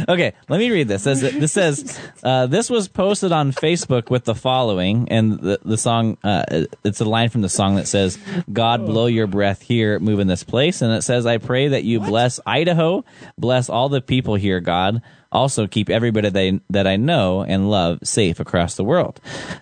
Okay, 0.08 0.32
let 0.50 0.58
me 0.58 0.70
read 0.70 0.88
this. 0.88 1.04
This, 1.04 1.20
this 1.20 1.52
says 1.52 1.98
uh, 2.22 2.46
this 2.46 2.68
was 2.68 2.88
posted 2.88 3.32
on 3.32 3.52
Facebook 3.52 4.10
with 4.10 4.24
the 4.24 4.34
following, 4.34 5.08
and 5.10 5.38
the 5.40 5.58
the 5.64 5.78
song. 5.78 6.18
Uh, 6.22 6.64
it's 6.84 7.00
a 7.00 7.04
line 7.04 7.30
from 7.30 7.40
the 7.40 7.48
song 7.48 7.76
that 7.76 7.86
says, 7.88 8.18
"God 8.52 8.84
blow 8.84 9.06
your 9.06 9.26
breath 9.26 9.62
here, 9.62 9.98
move 9.98 10.20
in 10.20 10.26
this 10.26 10.44
place," 10.44 10.82
and 10.82 10.92
it 10.92 11.02
says, 11.02 11.24
"I 11.24 11.38
pray 11.38 11.68
that 11.68 11.84
you 11.84 12.00
bless 12.00 12.38
Idaho, 12.52 13.04
bless 13.38 13.68
all 13.68 13.88
the 13.88 14.00
people 14.00 14.34
here, 14.34 14.60
God." 14.60 15.02
Also, 15.32 15.66
keep 15.66 15.88
everybody 15.88 16.28
that 16.28 16.38
I, 16.38 16.60
that 16.68 16.86
I 16.86 16.96
know 16.96 17.42
and 17.42 17.70
love 17.70 18.00
safe 18.02 18.38
across 18.38 18.76
the 18.76 18.84
world. 18.84 19.18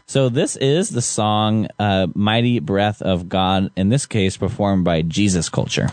So, 0.07 0.29
this 0.29 0.57
is 0.57 0.91
the 0.91 1.01
song 1.01 1.69
uh, 1.79 2.09
Mighty 2.15 2.59
Breath 2.59 3.01
of 3.01 3.29
God, 3.29 3.71
in 3.77 3.89
this 3.89 4.05
case, 4.05 4.37
performed 4.37 4.85
by 4.85 5.03
Jesus 5.03 5.49
Culture. 5.49 5.89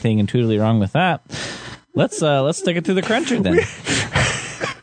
Anything 0.00 0.18
intuitively 0.18 0.58
wrong 0.58 0.80
with 0.80 0.92
that. 0.92 1.20
Let's 1.94 2.22
uh 2.22 2.42
let's 2.42 2.58
stick 2.58 2.76
it 2.76 2.84
to 2.86 2.94
the 2.94 3.02
cruncher 3.02 3.38
then. 3.40 3.58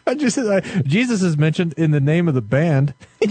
I 0.08 0.16
just 0.16 0.38
I, 0.38 0.62
Jesus 0.86 1.22
is 1.22 1.38
mentioned 1.38 1.74
in 1.76 1.92
the 1.92 2.00
name 2.00 2.28
of 2.28 2.34
the 2.34 2.42
band. 2.42 2.94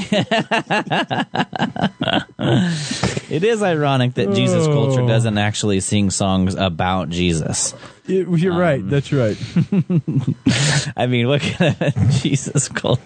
It 3.28 3.42
is 3.42 3.60
ironic 3.62 4.14
that 4.14 4.32
Jesus 4.34 4.66
culture 4.68 5.04
doesn't 5.06 5.36
actually 5.36 5.80
sing 5.80 6.10
songs 6.10 6.54
about 6.54 7.08
Jesus. 7.10 7.74
You- 8.06 8.36
You're 8.36 8.56
right. 8.56 8.88
That's 8.88 9.12
right. 9.12 9.36
I 10.96 11.06
mean, 11.08 11.26
look 11.28 11.42
at 11.60 11.96
Jesus 12.10 12.68
culture. 12.68 13.02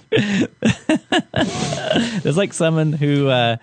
There's 2.23 2.37
like 2.37 2.53
someone 2.53 2.93
who 2.93 3.29
uh, 3.29 3.57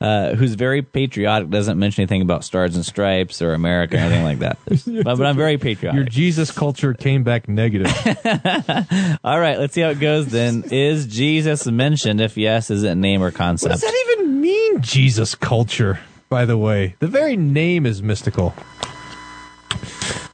uh, 0.00 0.34
who's 0.34 0.54
very 0.54 0.82
patriotic 0.82 1.50
doesn't 1.50 1.78
mention 1.78 2.02
anything 2.02 2.22
about 2.22 2.44
stars 2.44 2.76
and 2.76 2.84
stripes 2.84 3.42
or 3.42 3.52
America 3.54 3.96
or 3.96 4.00
anything 4.00 4.24
like 4.24 4.38
that. 4.38 4.58
but, 5.04 5.16
but 5.16 5.26
I'm 5.26 5.36
very 5.36 5.58
patriotic. 5.58 5.96
Your. 5.96 6.04
Jesus 6.04 6.50
culture 6.50 6.94
came 6.94 7.24
back 7.24 7.48
negative. 7.48 7.88
All 9.24 9.40
right, 9.40 9.58
let's 9.58 9.74
see 9.74 9.80
how 9.80 9.90
it 9.90 10.00
goes 10.00 10.28
then. 10.28 10.64
Is 10.70 11.06
Jesus 11.06 11.66
mentioned? 11.66 12.20
If 12.20 12.36
yes, 12.36 12.70
is 12.70 12.84
it 12.84 12.94
name 12.94 13.22
or 13.22 13.30
concept? 13.30 13.70
What 13.70 13.80
does 13.80 13.90
that 13.90 14.14
even 14.16 14.40
mean, 14.40 14.80
Jesus 14.80 15.34
culture? 15.34 16.00
By 16.28 16.44
the 16.44 16.58
way, 16.58 16.94
the 16.98 17.08
very 17.08 17.36
name 17.36 17.86
is 17.86 18.02
mystical. 18.02 18.54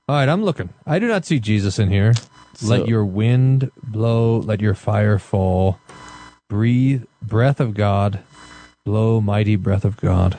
All 0.06 0.16
right, 0.16 0.28
I'm 0.28 0.44
looking. 0.44 0.68
I 0.86 0.98
do 0.98 1.08
not 1.08 1.24
see 1.24 1.40
Jesus 1.40 1.78
in 1.78 1.88
here. 1.88 2.12
let 2.62 2.88
your 2.88 3.04
wind 3.04 3.70
blow, 3.82 4.38
let 4.38 4.60
your 4.60 4.74
fire 4.74 5.18
fall. 5.18 5.78
Breathe, 6.48 7.04
breath 7.22 7.58
of 7.58 7.72
God, 7.72 8.20
blow, 8.84 9.18
mighty 9.18 9.56
breath 9.56 9.84
of 9.86 9.96
God. 9.96 10.36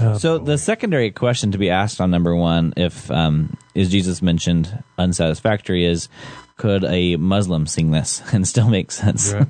Oh, 0.00 0.18
So 0.18 0.40
boy. 0.40 0.44
the 0.46 0.58
secondary 0.58 1.12
question 1.12 1.52
to 1.52 1.58
be 1.58 1.70
asked 1.70 2.00
on 2.00 2.10
number 2.10 2.34
one, 2.34 2.74
if 2.76 3.08
um, 3.12 3.56
is 3.76 3.90
Jesus 3.90 4.20
mentioned 4.20 4.82
unsatisfactory, 4.98 5.84
is 5.84 6.08
could 6.56 6.82
a 6.84 7.14
Muslim 7.14 7.68
sing 7.68 7.92
this 7.92 8.22
and 8.32 8.46
still 8.46 8.68
make 8.68 8.90
sense? 8.90 9.32
Right. 9.32 9.46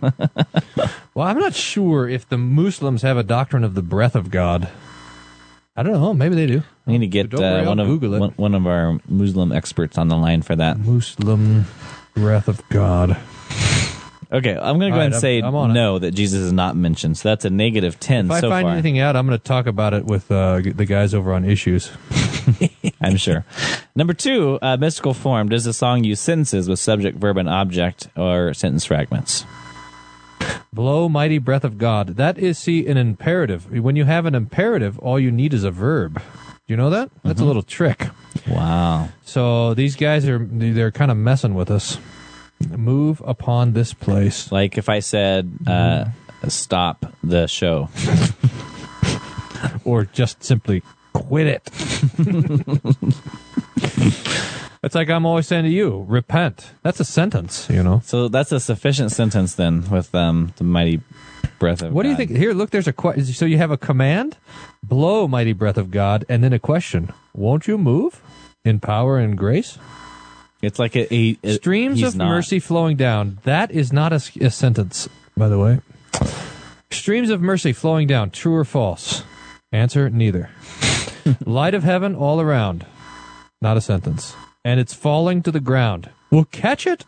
well, 1.14 1.26
I'm 1.26 1.38
not 1.38 1.54
sure 1.54 2.06
if 2.06 2.28
the 2.28 2.36
Muslims 2.36 3.00
have 3.00 3.16
a 3.16 3.22
doctrine 3.22 3.64
of 3.64 3.74
the 3.74 3.82
breath 3.82 4.14
of 4.14 4.30
God. 4.30 4.68
I 5.76 5.82
don't 5.82 5.94
know. 5.94 6.12
Maybe 6.12 6.34
they 6.34 6.46
do. 6.46 6.62
We 6.84 6.98
need 6.98 7.10
to 7.10 7.28
get 7.28 7.34
uh, 7.34 7.64
one 7.64 7.80
of 7.80 8.02
one, 8.02 8.30
one 8.36 8.54
of 8.54 8.66
our 8.66 9.00
Muslim 9.08 9.50
experts 9.50 9.96
on 9.96 10.08
the 10.08 10.16
line 10.16 10.42
for 10.42 10.54
that. 10.56 10.78
Muslim 10.78 11.64
breath 12.14 12.48
of 12.48 12.66
God. 12.68 13.16
Okay, 14.34 14.50
I'm 14.56 14.78
going 14.78 14.90
to 14.92 14.96
go 14.96 15.00
ahead 15.00 15.12
and 15.12 15.20
say 15.20 15.36
I'm- 15.36 15.44
I'm 15.46 15.54
on 15.54 15.70
it. 15.70 15.74
no 15.74 15.98
that 16.00 16.10
Jesus 16.10 16.40
is 16.40 16.52
not 16.52 16.74
mentioned. 16.76 17.16
So 17.18 17.28
that's 17.28 17.44
a 17.44 17.50
negative 17.50 18.00
ten 18.00 18.26
If 18.26 18.32
I 18.32 18.40
so 18.40 18.50
find 18.50 18.64
far. 18.64 18.72
anything 18.72 18.98
out, 18.98 19.14
I'm 19.16 19.26
going 19.26 19.38
to 19.38 19.42
talk 19.44 19.66
about 19.66 19.94
it 19.94 20.04
with 20.04 20.30
uh, 20.32 20.60
g- 20.60 20.70
the 20.72 20.84
guys 20.86 21.14
over 21.14 21.32
on 21.32 21.44
Issues. 21.44 21.90
I'm 23.00 23.16
sure. 23.16 23.44
Number 23.96 24.12
two, 24.12 24.58
uh, 24.60 24.76
mystical 24.76 25.14
form. 25.14 25.48
Does 25.48 25.64
the 25.64 25.72
song 25.72 26.04
use 26.04 26.20
sentences 26.20 26.68
with 26.68 26.78
subject, 26.78 27.16
verb, 27.18 27.36
and 27.38 27.48
object, 27.48 28.08
or 28.16 28.52
sentence 28.54 28.84
fragments? 28.84 29.44
Blow, 30.72 31.08
mighty 31.08 31.38
breath 31.38 31.64
of 31.64 31.78
God. 31.78 32.08
That 32.16 32.36
is, 32.36 32.58
see, 32.58 32.86
an 32.86 32.96
imperative. 32.96 33.70
When 33.70 33.94
you 33.96 34.04
have 34.04 34.26
an 34.26 34.34
imperative, 34.34 34.98
all 34.98 35.18
you 35.20 35.30
need 35.30 35.54
is 35.54 35.62
a 35.64 35.70
verb. 35.70 36.16
Do 36.16 36.22
you 36.72 36.76
know 36.76 36.90
that? 36.90 37.10
That's 37.22 37.36
Mm-hmm. 37.36 37.44
a 37.44 37.46
little 37.46 37.62
trick. 37.62 38.08
Wow. 38.48 39.10
So 39.24 39.74
these 39.74 39.94
guys 39.96 40.28
are 40.28 40.38
they're 40.38 40.90
kind 40.90 41.10
of 41.10 41.16
messing 41.16 41.54
with 41.54 41.70
us. 41.70 41.98
Move 42.68 43.22
upon 43.24 43.72
this 43.72 43.94
place. 43.94 44.52
Like 44.52 44.78
if 44.78 44.88
I 44.88 45.00
said, 45.00 45.50
uh, 45.66 46.06
stop 46.48 47.06
the 47.22 47.46
show. 47.46 47.88
or 49.84 50.04
just 50.04 50.42
simply 50.44 50.82
quit 51.12 51.46
it. 51.46 51.70
it's 54.82 54.94
like 54.94 55.08
I'm 55.10 55.26
always 55.26 55.46
saying 55.46 55.64
to 55.64 55.70
you, 55.70 56.04
repent. 56.08 56.72
That's 56.82 57.00
a 57.00 57.04
sentence, 57.04 57.68
you 57.70 57.82
know. 57.82 58.00
So 58.04 58.28
that's 58.28 58.52
a 58.52 58.60
sufficient 58.60 59.12
sentence 59.12 59.54
then 59.54 59.88
with 59.90 60.14
um, 60.14 60.52
the 60.56 60.64
mighty 60.64 61.00
breath 61.58 61.82
of 61.82 61.92
What 61.92 62.02
do 62.02 62.08
you 62.08 62.14
God. 62.14 62.28
think? 62.28 62.30
Here, 62.32 62.52
look, 62.52 62.70
there's 62.70 62.88
a 62.88 62.92
question. 62.92 63.24
So 63.24 63.46
you 63.46 63.58
have 63.58 63.70
a 63.70 63.78
command, 63.78 64.36
blow, 64.82 65.26
mighty 65.28 65.52
breath 65.52 65.78
of 65.78 65.90
God, 65.90 66.24
and 66.28 66.44
then 66.44 66.52
a 66.52 66.58
question. 66.58 67.12
Won't 67.32 67.66
you 67.66 67.78
move 67.78 68.20
in 68.64 68.80
power 68.80 69.18
and 69.18 69.36
grace? 69.36 69.78
It's 70.64 70.78
like 70.78 70.96
a, 70.96 71.12
a, 71.14 71.38
a- 71.42 71.54
Streams 71.54 72.02
of 72.02 72.16
not. 72.16 72.28
mercy 72.28 72.58
flowing 72.58 72.96
down. 72.96 73.38
That 73.44 73.70
is 73.70 73.92
not 73.92 74.12
a 74.12 74.20
sentence, 74.20 75.08
by 75.36 75.48
the 75.48 75.58
way. 75.58 75.80
Streams 76.90 77.30
of 77.30 77.40
mercy 77.40 77.72
flowing 77.72 78.06
down. 78.06 78.30
True 78.30 78.54
or 78.54 78.64
false? 78.64 79.24
Answer 79.72 80.08
neither. 80.10 80.50
Light 81.44 81.74
of 81.74 81.82
heaven 81.82 82.14
all 82.14 82.40
around. 82.40 82.86
Not 83.60 83.76
a 83.76 83.80
sentence. 83.80 84.34
And 84.64 84.78
it's 84.78 84.94
falling 84.94 85.42
to 85.42 85.50
the 85.50 85.60
ground. 85.60 86.10
We'll 86.30 86.44
catch 86.44 86.86
it. 86.86 87.04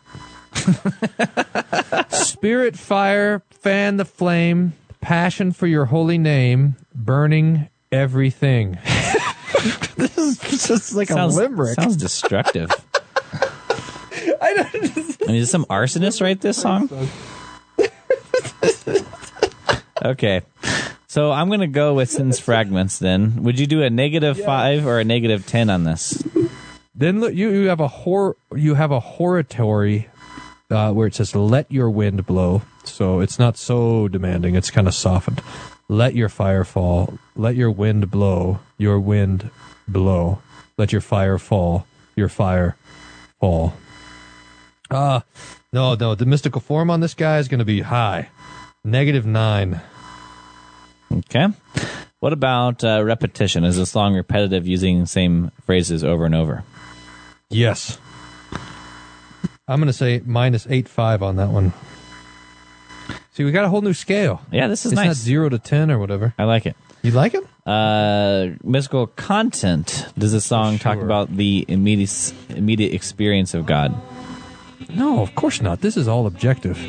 Spirit 2.09 2.77
fire, 2.77 3.43
fan 3.49 3.97
the 3.97 4.05
flame. 4.05 4.73
Passion 5.01 5.51
for 5.51 5.67
your 5.67 5.85
holy 5.85 6.17
name, 6.17 6.75
burning 6.93 7.69
everything. 7.91 8.77
this 9.95 10.17
is 10.17 10.67
just 10.67 10.95
like 10.95 11.07
sounds, 11.07 11.35
a 11.35 11.41
limerick. 11.41 11.75
Sounds 11.75 11.95
destructive. 11.95 12.71
I, 14.41 14.69
mean, 15.27 15.35
did 15.39 15.47
some 15.47 15.65
arsonist 15.65 16.21
write 16.21 16.41
this 16.41 16.57
song? 16.57 16.89
okay. 20.03 20.41
So 21.07 21.31
I'm 21.31 21.47
going 21.47 21.61
to 21.61 21.67
go 21.67 21.93
with 21.93 22.09
sentence 22.09 22.39
fragments 22.39 22.99
then. 22.99 23.43
Would 23.43 23.59
you 23.59 23.67
do 23.67 23.81
a 23.81 23.89
negative 23.89 24.39
five 24.39 24.85
or 24.85 24.99
a 24.99 25.03
negative 25.03 25.45
10 25.45 25.69
on 25.69 25.83
this? 25.83 26.23
Then 26.97 27.19
look, 27.19 27.33
you 27.35 27.51
you 27.51 27.69
have 27.69 27.79
a 27.79 27.87
hor 27.87 28.35
you 28.55 28.73
have 28.73 28.89
a 28.89 28.99
hortatory 28.99 30.09
uh, 30.71 30.91
where 30.91 31.05
it 31.05 31.13
says 31.13 31.35
"Let 31.35 31.71
your 31.71 31.91
wind 31.91 32.25
blow," 32.25 32.63
so 32.83 33.19
it's 33.19 33.37
not 33.37 33.55
so 33.55 34.07
demanding. 34.07 34.55
It's 34.55 34.71
kind 34.71 34.87
of 34.87 34.95
softened. 34.95 35.43
Let 35.87 36.15
your 36.15 36.27
fire 36.27 36.63
fall. 36.63 37.19
Let 37.35 37.55
your 37.55 37.69
wind 37.69 38.09
blow. 38.09 38.59
Your 38.79 38.99
wind 38.99 39.51
blow. 39.87 40.41
Let 40.75 40.91
your 40.91 41.01
fire 41.01 41.37
fall. 41.37 41.85
Your 42.15 42.29
fire 42.29 42.75
fall. 43.39 43.75
Uh 44.89 45.21
no, 45.73 45.95
no. 45.95 46.15
The 46.15 46.25
mystical 46.25 46.61
form 46.61 46.89
on 46.89 47.01
this 47.01 47.13
guy 47.13 47.39
is 47.39 47.47
going 47.47 47.59
to 47.59 47.65
be 47.65 47.81
high, 47.81 48.29
negative 48.83 49.25
nine. 49.25 49.81
Okay. 51.11 51.47
What 52.19 52.33
about 52.33 52.83
uh, 52.83 53.03
repetition? 53.03 53.63
Is 53.63 53.77
the 53.77 53.85
song 53.85 54.15
repetitive 54.15 54.67
using 54.67 55.01
the 55.01 55.07
same 55.07 55.51
phrases 55.61 56.03
over 56.03 56.25
and 56.25 56.33
over? 56.33 56.63
Yes. 57.49 57.99
I'm 59.67 59.79
going 59.79 59.87
to 59.87 59.93
say 59.93 60.21
minus 60.25 60.65
eight 60.69 60.87
five 60.87 61.21
on 61.21 61.35
that 61.35 61.49
one. 61.49 61.73
See, 63.33 63.43
we 63.43 63.51
got 63.51 63.65
a 63.65 63.69
whole 63.69 63.81
new 63.81 63.93
scale. 63.93 64.41
Yeah, 64.51 64.67
this 64.67 64.85
is 64.85 64.93
it's 64.93 64.97
nice. 64.97 65.07
not 65.07 65.15
zero 65.15 65.49
to 65.49 65.59
ten 65.59 65.91
or 65.91 65.99
whatever. 65.99 66.33
I 66.39 66.45
like 66.45 66.65
it. 66.65 66.75
You 67.03 67.11
like 67.11 67.35
it? 67.35 67.43
Uh, 67.67 68.55
mystical 68.63 69.07
content. 69.07 70.07
Does 70.17 70.31
the 70.31 70.41
song 70.41 70.79
talk 70.79 70.97
about 70.97 71.35
the 71.35 71.65
immediate 71.67 72.33
immediate 72.49 72.93
experience 72.93 73.53
of 73.53 73.65
God? 73.65 73.93
No, 74.89 75.21
of 75.21 75.35
course 75.35 75.61
not. 75.61 75.81
This 75.81 75.97
is 75.97 76.07
all 76.07 76.27
objective. 76.27 76.79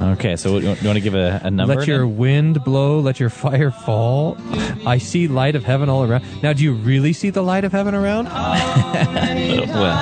Okay, 0.00 0.36
so 0.36 0.56
you 0.56 0.68
want 0.68 0.80
to 0.80 1.00
give 1.00 1.14
a, 1.14 1.42
a 1.44 1.50
number? 1.50 1.74
Let 1.74 1.86
your 1.86 2.06
then? 2.06 2.16
wind 2.16 2.64
blow. 2.64 3.00
Let 3.00 3.20
your 3.20 3.28
fire 3.30 3.70
fall. 3.70 4.38
I 4.86 4.96
see 4.96 5.28
light 5.28 5.56
of 5.56 5.64
heaven 5.64 5.90
all 5.90 6.04
around. 6.04 6.24
Now, 6.42 6.54
do 6.54 6.64
you 6.64 6.72
really 6.72 7.12
see 7.12 7.28
the 7.28 7.42
light 7.42 7.64
of 7.64 7.72
heaven 7.72 7.94
around? 7.94 8.24
well, 8.24 9.98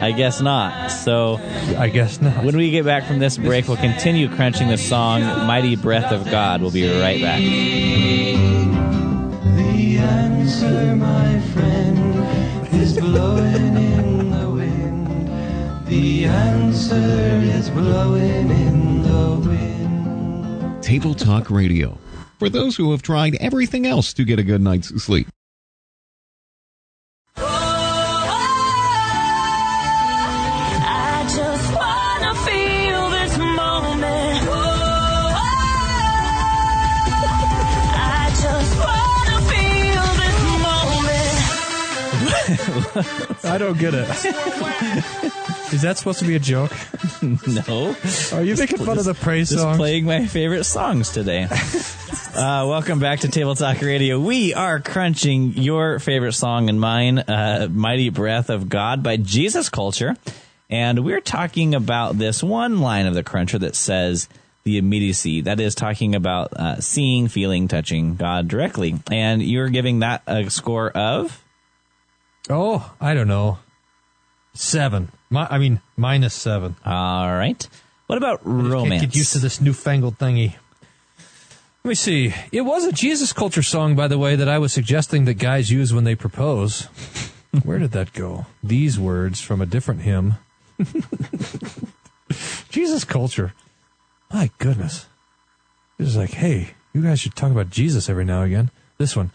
I 0.00 0.12
guess 0.16 0.40
not. 0.40 0.90
So 0.90 1.38
I 1.78 1.88
guess 1.88 2.20
not. 2.20 2.44
when 2.44 2.56
we 2.56 2.72
get 2.72 2.84
back 2.84 3.04
from 3.04 3.20
this 3.20 3.38
break, 3.38 3.68
we'll 3.68 3.76
continue 3.76 4.28
crunching 4.28 4.66
the 4.68 4.78
song 4.78 5.20
"Mighty 5.20 5.76
Breath 5.76 6.10
of 6.10 6.24
God." 6.24 6.60
We'll 6.60 6.72
be 6.72 6.88
right 7.00 7.20
back. 7.20 7.40
The 9.56 9.98
answer, 9.98 10.96
my 10.96 11.40
friend, 11.52 12.74
is 12.74 12.98
blowing 12.98 13.44
in 13.44 13.52
the 13.52 13.54
wind. 13.54 13.69
The 15.90 16.24
answer 16.26 17.40
is 17.42 17.68
blowing 17.68 18.48
in 18.48 19.02
the 19.02 19.48
wind. 19.48 20.80
Table 20.84 21.14
Talk 21.16 21.50
Radio. 21.50 21.98
For 22.38 22.48
those 22.48 22.76
who 22.76 22.92
have 22.92 23.02
tried 23.02 23.34
everything 23.40 23.88
else 23.88 24.12
to 24.12 24.24
get 24.24 24.38
a 24.38 24.44
good 24.44 24.62
night's 24.62 25.02
sleep. 25.02 25.26
I 43.44 43.56
don't 43.58 43.78
get 43.78 43.94
it. 43.94 44.06
Is 45.72 45.82
that 45.82 45.96
supposed 45.98 46.18
to 46.18 46.24
be 46.26 46.36
a 46.36 46.38
joke? 46.38 46.72
No, 47.22 47.94
Are 48.32 48.42
you 48.42 48.56
making 48.56 48.78
fun 48.78 48.98
of 48.98 49.04
the 49.04 49.12
praise 49.14 49.50
just 49.50 49.60
song? 49.60 49.76
playing 49.76 50.06
my 50.06 50.26
favorite 50.26 50.64
songs 50.64 51.10
today. 51.10 51.48
Uh, 52.32 52.64
welcome 52.68 53.00
back 53.00 53.20
to 53.20 53.28
Table 53.28 53.56
Talk 53.56 53.80
Radio. 53.82 54.18
We 54.20 54.54
are 54.54 54.78
crunching 54.78 55.54
your 55.54 55.98
favorite 55.98 56.32
song 56.32 56.68
and 56.68 56.80
mine, 56.80 57.18
uh, 57.18 57.66
Mighty 57.70 58.08
Breath 58.08 58.50
of 58.50 58.68
God 58.68 59.02
by 59.02 59.16
Jesus 59.16 59.68
Culture. 59.68 60.16
And 60.70 61.04
we're 61.04 61.20
talking 61.20 61.74
about 61.74 62.16
this 62.18 62.40
one 62.40 62.80
line 62.80 63.06
of 63.06 63.14
the 63.14 63.24
cruncher 63.24 63.58
that 63.58 63.74
says 63.74 64.28
the 64.62 64.78
immediacy. 64.78 65.40
That 65.40 65.58
is 65.58 65.74
talking 65.74 66.14
about 66.14 66.52
uh, 66.52 66.80
seeing, 66.80 67.26
feeling, 67.26 67.66
touching 67.66 68.14
God 68.14 68.46
directly. 68.46 68.94
And 69.10 69.42
you're 69.42 69.68
giving 69.68 69.98
that 69.98 70.22
a 70.28 70.48
score 70.50 70.88
of? 70.90 71.42
Oh, 72.48 72.92
I 73.00 73.14
don't 73.14 73.28
know. 73.28 73.58
Seven. 74.54 75.10
Mi- 75.30 75.46
I 75.48 75.58
mean, 75.58 75.80
minus 75.96 76.34
seven. 76.34 76.76
All 76.84 77.32
right. 77.32 77.68
What 78.06 78.16
about 78.16 78.40
romance? 78.44 79.02
get 79.02 79.14
used 79.14 79.32
to 79.34 79.38
this 79.38 79.60
newfangled 79.60 80.18
thingy. 80.18 80.54
Let 81.84 81.88
me 81.88 81.94
see. 81.94 82.34
It 82.52 82.62
was 82.62 82.84
a 82.84 82.92
Jesus 82.92 83.32
culture 83.32 83.62
song, 83.62 83.94
by 83.94 84.08
the 84.08 84.18
way, 84.18 84.36
that 84.36 84.48
I 84.48 84.58
was 84.58 84.72
suggesting 84.72 85.24
that 85.24 85.34
guys 85.34 85.70
use 85.70 85.94
when 85.94 86.04
they 86.04 86.14
propose. 86.14 86.82
Where 87.64 87.78
did 87.78 87.92
that 87.92 88.12
go? 88.12 88.46
These 88.62 88.98
words 88.98 89.40
from 89.40 89.60
a 89.60 89.66
different 89.66 90.02
hymn. 90.02 90.34
Jesus 92.68 93.04
culture. 93.04 93.54
My 94.32 94.50
goodness. 94.58 95.06
This 95.98 96.08
is 96.08 96.16
like, 96.16 96.32
hey, 96.32 96.74
you 96.92 97.02
guys 97.02 97.20
should 97.20 97.34
talk 97.34 97.50
about 97.50 97.70
Jesus 97.70 98.08
every 98.08 98.24
now 98.24 98.42
and 98.42 98.52
again. 98.52 98.70
This 98.98 99.16
one. 99.16 99.30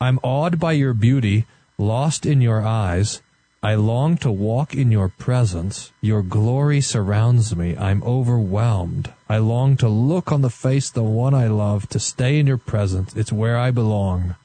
I'm 0.00 0.18
awed 0.22 0.58
by 0.58 0.72
your 0.72 0.92
beauty, 0.94 1.46
lost 1.78 2.26
in 2.26 2.40
your 2.40 2.62
eyes. 2.62 3.22
I 3.62 3.76
long 3.76 4.18
to 4.18 4.30
walk 4.30 4.74
in 4.74 4.92
your 4.92 5.08
presence. 5.08 5.90
Your 6.02 6.22
glory 6.22 6.82
surrounds 6.82 7.56
me. 7.56 7.74
I'm 7.76 8.02
overwhelmed. 8.02 9.12
I 9.28 9.38
long 9.38 9.78
to 9.78 9.88
look 9.88 10.30
on 10.30 10.42
the 10.42 10.50
face 10.50 10.90
the 10.90 11.02
one 11.02 11.32
I 11.32 11.46
love, 11.46 11.88
to 11.88 11.98
stay 11.98 12.38
in 12.38 12.46
your 12.46 12.58
presence. 12.58 13.16
It's 13.16 13.32
where 13.32 13.56
I 13.56 13.70
belong. 13.70 14.36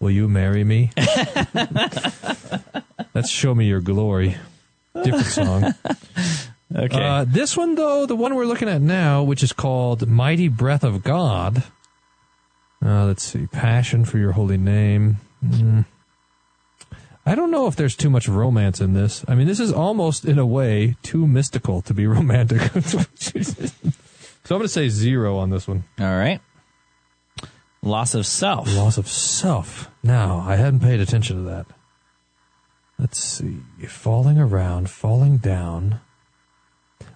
Will 0.00 0.10
you 0.10 0.28
marry 0.28 0.64
me? 0.64 0.92
Let's 3.14 3.30
show 3.30 3.54
me 3.54 3.66
your 3.66 3.80
glory. 3.80 4.36
Different 4.94 5.26
song. 5.26 5.74
Okay. 6.76 7.00
Uh, 7.00 7.24
this 7.24 7.56
one, 7.56 7.76
though, 7.76 8.04
the 8.04 8.16
one 8.16 8.34
we're 8.34 8.46
looking 8.46 8.68
at 8.68 8.80
now, 8.80 9.22
which 9.22 9.44
is 9.44 9.52
called 9.52 10.08
Mighty 10.08 10.48
Breath 10.48 10.82
of 10.82 11.04
God. 11.04 11.62
Uh, 12.84 13.06
let's 13.06 13.22
see. 13.22 13.46
Passion 13.46 14.04
for 14.04 14.18
your 14.18 14.32
holy 14.32 14.56
name. 14.56 15.18
Mm. 15.44 15.84
I 17.26 17.34
don't 17.34 17.50
know 17.50 17.66
if 17.66 17.76
there's 17.76 17.96
too 17.96 18.10
much 18.10 18.28
romance 18.28 18.80
in 18.80 18.92
this. 18.92 19.24
I 19.26 19.34
mean, 19.34 19.46
this 19.46 19.60
is 19.60 19.72
almost, 19.72 20.24
in 20.24 20.38
a 20.38 20.44
way, 20.44 20.96
too 21.02 21.26
mystical 21.26 21.80
to 21.82 21.94
be 21.94 22.06
romantic. 22.06 22.60
so 22.82 22.98
I'm 22.98 24.48
going 24.48 24.62
to 24.62 24.68
say 24.68 24.88
zero 24.88 25.38
on 25.38 25.50
this 25.50 25.66
one. 25.66 25.84
All 25.98 26.06
right. 26.06 26.40
Loss 27.82 28.14
of 28.14 28.26
self. 28.26 28.74
Loss 28.74 28.98
of 28.98 29.08
self. 29.08 29.90
Now, 30.02 30.44
I 30.46 30.56
hadn't 30.56 30.80
paid 30.80 31.00
attention 31.00 31.36
to 31.36 31.42
that. 31.50 31.66
Let's 32.98 33.18
see. 33.18 33.58
Falling 33.86 34.38
around, 34.38 34.90
falling 34.90 35.38
down. 35.38 36.00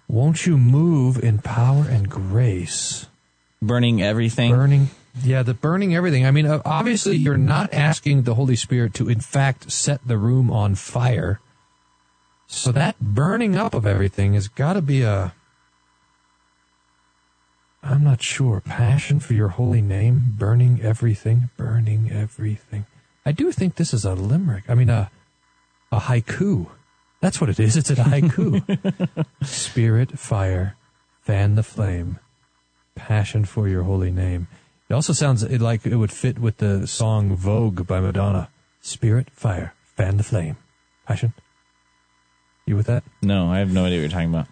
Won't 0.08 0.46
you 0.46 0.56
move 0.56 1.22
in 1.22 1.38
power 1.38 1.86
and 1.88 2.08
grace? 2.08 3.06
Burning 3.60 4.02
everything. 4.02 4.50
Burning. 4.52 4.88
Yeah, 5.22 5.42
the 5.42 5.54
burning 5.54 5.94
everything. 5.94 6.26
I 6.26 6.30
mean, 6.30 6.46
uh, 6.46 6.62
obviously, 6.64 7.16
you're 7.16 7.36
not 7.36 7.72
asking 7.72 8.22
the 8.22 8.34
Holy 8.34 8.56
Spirit 8.56 8.94
to, 8.94 9.08
in 9.08 9.20
fact, 9.20 9.70
set 9.70 10.06
the 10.06 10.18
room 10.18 10.50
on 10.50 10.74
fire. 10.74 11.40
So 12.46 12.72
that 12.72 12.98
burning 13.00 13.56
up 13.56 13.74
of 13.74 13.86
everything 13.86 14.34
has 14.34 14.48
got 14.48 14.74
to 14.74 14.82
be 14.82 15.02
a. 15.02 15.34
I'm 17.82 18.02
not 18.02 18.22
sure. 18.22 18.60
Passion 18.60 19.20
for 19.20 19.34
your 19.34 19.48
holy 19.48 19.82
name, 19.82 20.34
burning 20.36 20.80
everything, 20.82 21.50
burning 21.56 22.10
everything. 22.10 22.86
I 23.24 23.32
do 23.32 23.52
think 23.52 23.76
this 23.76 23.92
is 23.92 24.04
a 24.04 24.14
limerick. 24.14 24.64
I 24.68 24.74
mean, 24.74 24.90
a 24.90 25.10
a 25.92 26.00
haiku. 26.00 26.68
That's 27.20 27.40
what 27.40 27.50
it 27.50 27.60
is. 27.60 27.76
It's 27.76 27.90
a 27.90 27.96
haiku. 27.96 29.26
Spirit, 29.42 30.18
fire, 30.18 30.76
fan 31.20 31.54
the 31.54 31.62
flame, 31.62 32.18
passion 32.94 33.44
for 33.44 33.68
your 33.68 33.82
holy 33.82 34.10
name. 34.10 34.48
It 34.88 34.94
also 34.94 35.12
sounds 35.12 35.44
like 35.44 35.84
it 35.84 35.96
would 35.96 36.12
fit 36.12 36.38
with 36.38 36.58
the 36.58 36.86
song 36.86 37.36
Vogue 37.36 37.86
by 37.86 38.00
Madonna. 38.00 38.48
Spirit, 38.80 39.28
fire, 39.32 39.74
fan 39.96 40.16
the 40.16 40.22
flame, 40.22 40.56
passion. 41.06 41.34
You 42.64 42.76
with 42.76 42.86
that? 42.86 43.04
No, 43.22 43.50
I 43.50 43.58
have 43.58 43.72
no 43.72 43.84
idea 43.84 43.98
what 43.98 44.02
you're 44.02 44.10
talking 44.10 44.34
about. 44.34 44.46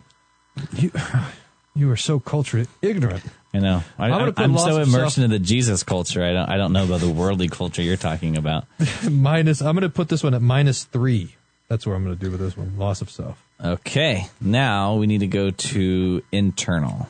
You, 0.75 0.91
you 1.75 1.91
are 1.91 1.97
so 1.97 2.21
culturally 2.21 2.67
ignorant. 2.83 3.23
I 3.55 3.61
know. 3.61 3.83
I, 3.99 4.11
I'm 4.37 4.59
so 4.59 4.77
immersed 4.77 5.15
self- 5.15 5.19
into 5.19 5.29
the 5.29 5.39
Jesus 5.39 5.83
culture. 5.83 6.23
I 6.23 6.33
don't. 6.33 6.49
I 6.49 6.57
don't 6.59 6.73
know 6.73 6.85
about 6.85 7.01
the 7.01 7.09
worldly 7.09 7.49
culture 7.49 7.81
you're 7.81 7.97
talking 7.97 8.37
about. 8.37 8.65
minus. 9.11 9.63
I'm 9.63 9.75
going 9.75 9.83
to 9.83 9.89
put 9.89 10.09
this 10.09 10.23
one 10.23 10.35
at 10.35 10.43
minus 10.43 10.85
three. 10.85 11.35
That's 11.69 11.87
what 11.87 11.95
I'm 11.95 12.05
going 12.05 12.17
to 12.17 12.23
do 12.23 12.31
with 12.31 12.41
this 12.41 12.57
one. 12.57 12.77
Loss 12.77 13.01
of 13.01 13.11
self. 13.11 13.43
Okay. 13.63 14.27
Now 14.41 14.97
we 14.97 15.07
need 15.07 15.21
to 15.21 15.27
go 15.27 15.51
to 15.51 16.23
internal. 16.31 17.09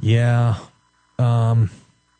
Yeah. 0.00 0.56
Um, 1.18 1.70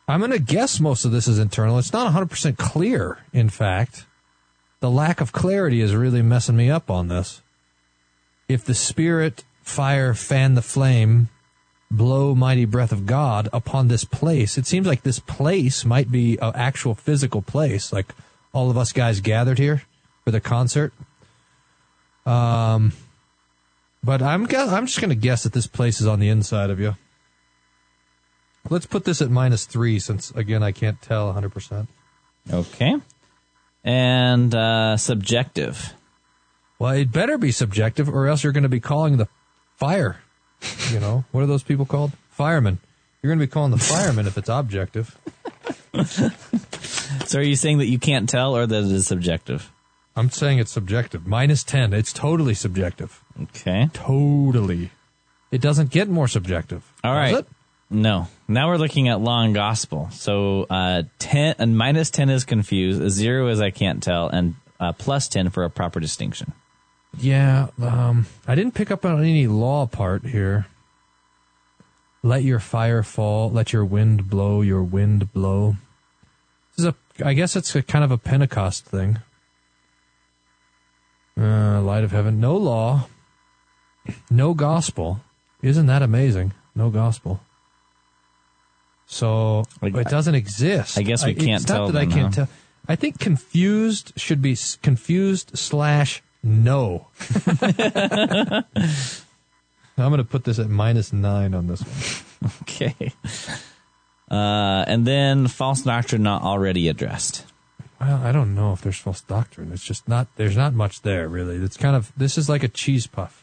I'm 0.07 0.19
going 0.19 0.31
to 0.31 0.39
guess 0.39 0.79
most 0.79 1.05
of 1.05 1.11
this 1.11 1.27
is 1.27 1.39
internal. 1.39 1.77
It's 1.79 1.93
not 1.93 2.11
100% 2.13 2.57
clear, 2.57 3.19
in 3.31 3.49
fact. 3.49 4.05
The 4.79 4.91
lack 4.91 5.21
of 5.21 5.31
clarity 5.31 5.81
is 5.81 5.95
really 5.95 6.21
messing 6.21 6.57
me 6.57 6.69
up 6.69 6.91
on 6.91 7.07
this. 7.07 7.41
If 8.49 8.65
the 8.65 8.75
spirit, 8.75 9.43
fire, 9.61 10.13
fan 10.13 10.55
the 10.55 10.61
flame, 10.61 11.29
blow 11.89 12.35
mighty 12.35 12.65
breath 12.65 12.91
of 12.91 13.05
God 13.05 13.47
upon 13.53 13.87
this 13.87 14.03
place, 14.03 14.57
it 14.57 14.65
seems 14.65 14.85
like 14.85 15.03
this 15.03 15.19
place 15.19 15.85
might 15.85 16.11
be 16.11 16.37
an 16.37 16.51
actual 16.55 16.95
physical 16.95 17.41
place, 17.41 17.93
like 17.93 18.13
all 18.51 18.69
of 18.69 18.77
us 18.77 18.91
guys 18.91 19.21
gathered 19.21 19.57
here 19.57 19.83
for 20.25 20.31
the 20.31 20.41
concert. 20.41 20.91
Um, 22.25 22.91
but 24.03 24.21
I'm 24.21 24.47
I'm 24.53 24.85
just 24.85 24.99
going 24.99 25.09
to 25.09 25.15
guess 25.15 25.43
that 25.43 25.53
this 25.53 25.67
place 25.67 26.01
is 26.01 26.07
on 26.07 26.19
the 26.19 26.29
inside 26.29 26.69
of 26.69 26.79
you. 26.79 26.95
Let's 28.69 28.85
put 28.85 29.03
this 29.03 29.21
at 29.21 29.29
minus 29.29 29.65
three, 29.65 29.99
since 29.99 30.31
again 30.31 30.63
I 30.63 30.71
can't 30.71 31.01
tell 31.01 31.25
100. 31.27 31.49
percent 31.49 31.89
Okay. 32.51 32.95
And 33.83 34.53
uh, 34.55 34.97
subjective. 34.97 35.93
Well, 36.79 36.93
it 36.93 37.11
better 37.11 37.37
be 37.37 37.51
subjective, 37.51 38.09
or 38.09 38.27
else 38.27 38.43
you're 38.43 38.53
going 38.53 38.63
to 38.63 38.69
be 38.69 38.79
calling 38.79 39.17
the 39.17 39.27
fire. 39.77 40.21
You 40.91 40.99
know 40.99 41.25
what 41.31 41.43
are 41.43 41.47
those 41.47 41.63
people 41.63 41.85
called? 41.85 42.13
Firemen. 42.29 42.79
You're 43.21 43.29
going 43.29 43.39
to 43.39 43.45
be 43.45 43.51
calling 43.51 43.71
the 43.71 43.77
firemen 43.77 44.27
if 44.27 44.37
it's 44.37 44.49
objective. 44.49 45.17
So 47.25 47.39
are 47.39 47.43
you 47.43 47.55
saying 47.55 47.77
that 47.77 47.87
you 47.87 47.99
can't 47.99 48.27
tell 48.27 48.55
or 48.55 48.65
that 48.65 48.83
it 48.83 48.91
is 48.91 49.07
subjective? 49.07 49.71
I'm 50.15 50.29
saying 50.29 50.59
it's 50.59 50.71
subjective. 50.71 51.25
Minus 51.25 51.63
10. 51.63 51.93
It's 51.93 52.13
totally 52.13 52.53
subjective. 52.53 53.23
Okay. 53.41 53.89
Totally. 53.93 54.91
It 55.51 55.61
doesn't 55.61 55.89
get 55.89 56.09
more 56.09 56.27
subjective. 56.27 56.83
All 57.03 57.13
right. 57.13 57.45
No. 57.93 58.27
Now 58.47 58.69
we're 58.69 58.77
looking 58.77 59.07
at 59.07 59.21
law 59.21 59.43
and 59.43 59.53
gospel. 59.53 60.09
So 60.11 60.65
uh, 60.69 61.03
ten 61.19 61.55
and 61.59 61.77
minus 61.77 62.09
ten 62.09 62.29
is 62.29 62.43
confused. 62.43 63.01
A 63.01 63.09
zero 63.09 63.47
is 63.49 63.61
I 63.61 63.69
can't 63.69 64.01
tell, 64.01 64.27
and 64.29 64.55
uh, 64.79 64.93
plus 64.93 65.27
ten 65.27 65.49
for 65.49 65.63
a 65.63 65.69
proper 65.69 65.99
distinction. 65.99 66.53
Yeah. 67.19 67.67
Um, 67.81 68.25
I 68.47 68.55
didn't 68.55 68.73
pick 68.73 68.89
up 68.89 69.05
on 69.05 69.19
any 69.19 69.45
law 69.47 69.85
part 69.85 70.25
here. 70.25 70.65
Let 72.23 72.43
your 72.43 72.59
fire 72.59 73.03
fall. 73.03 73.51
Let 73.51 73.73
your 73.73 73.85
wind 73.85 74.29
blow. 74.29 74.61
Your 74.61 74.81
wind 74.81 75.31
blow. 75.31 75.75
This 76.75 76.85
is 76.85 76.93
a. 76.93 76.95
I 77.23 77.33
guess 77.33 77.55
it's 77.55 77.75
a 77.75 77.83
kind 77.83 78.03
of 78.03 78.11
a 78.11 78.17
Pentecost 78.17 78.85
thing. 78.85 79.19
Uh, 81.39 81.81
light 81.81 82.03
of 82.03 82.11
heaven. 82.11 82.39
No 82.39 82.57
law. 82.57 83.07
No 84.31 84.53
gospel. 84.53 85.21
Isn't 85.61 85.85
that 85.85 86.01
amazing? 86.01 86.53
No 86.75 86.89
gospel. 86.89 87.39
So 89.13 89.63
Like, 89.81 89.95
it 89.95 90.07
doesn't 90.07 90.33
exist. 90.35 90.97
I 90.97 91.03
guess 91.03 91.23
we 91.23 91.35
can't 91.35 91.61
it's 91.61 91.65
tell 91.65 91.85
Not 91.85 91.93
that 91.93 92.01
I 92.01 92.05
can't 92.07 92.35
huh? 92.35 92.45
tell. 92.45 92.49
I 92.87 92.95
think 92.95 93.19
confused 93.19 94.11
should 94.17 94.41
be 94.41 94.57
confused 94.81 95.57
slash 95.57 96.21
no. 96.41 97.07
I'm 99.95 100.09
going 100.09 100.17
to 100.17 100.23
put 100.23 100.43
this 100.43 100.59
at 100.59 100.69
minus 100.69 101.13
nine 101.13 101.53
on 101.53 101.67
this 101.67 101.81
one. 101.81 102.51
Okay. 102.63 103.13
Uh, 104.29 104.83
and 104.87 105.05
then 105.07 105.47
false 105.47 105.83
doctrine 105.83 106.23
not 106.23 106.41
already 106.41 106.89
addressed. 106.89 107.45
Well, 108.01 108.21
I 108.21 108.33
don't 108.33 108.53
know 108.53 108.73
if 108.73 108.81
there's 108.81 108.97
false 108.97 109.21
doctrine. 109.21 109.71
It's 109.71 109.85
just 109.85 110.09
not. 110.09 110.27
There's 110.35 110.57
not 110.57 110.73
much 110.73 111.03
there 111.03 111.29
really. 111.29 111.55
It's 111.57 111.77
kind 111.77 111.95
of. 111.95 112.11
This 112.17 112.37
is 112.37 112.49
like 112.49 112.63
a 112.63 112.67
cheese 112.67 113.07
puff. 113.07 113.42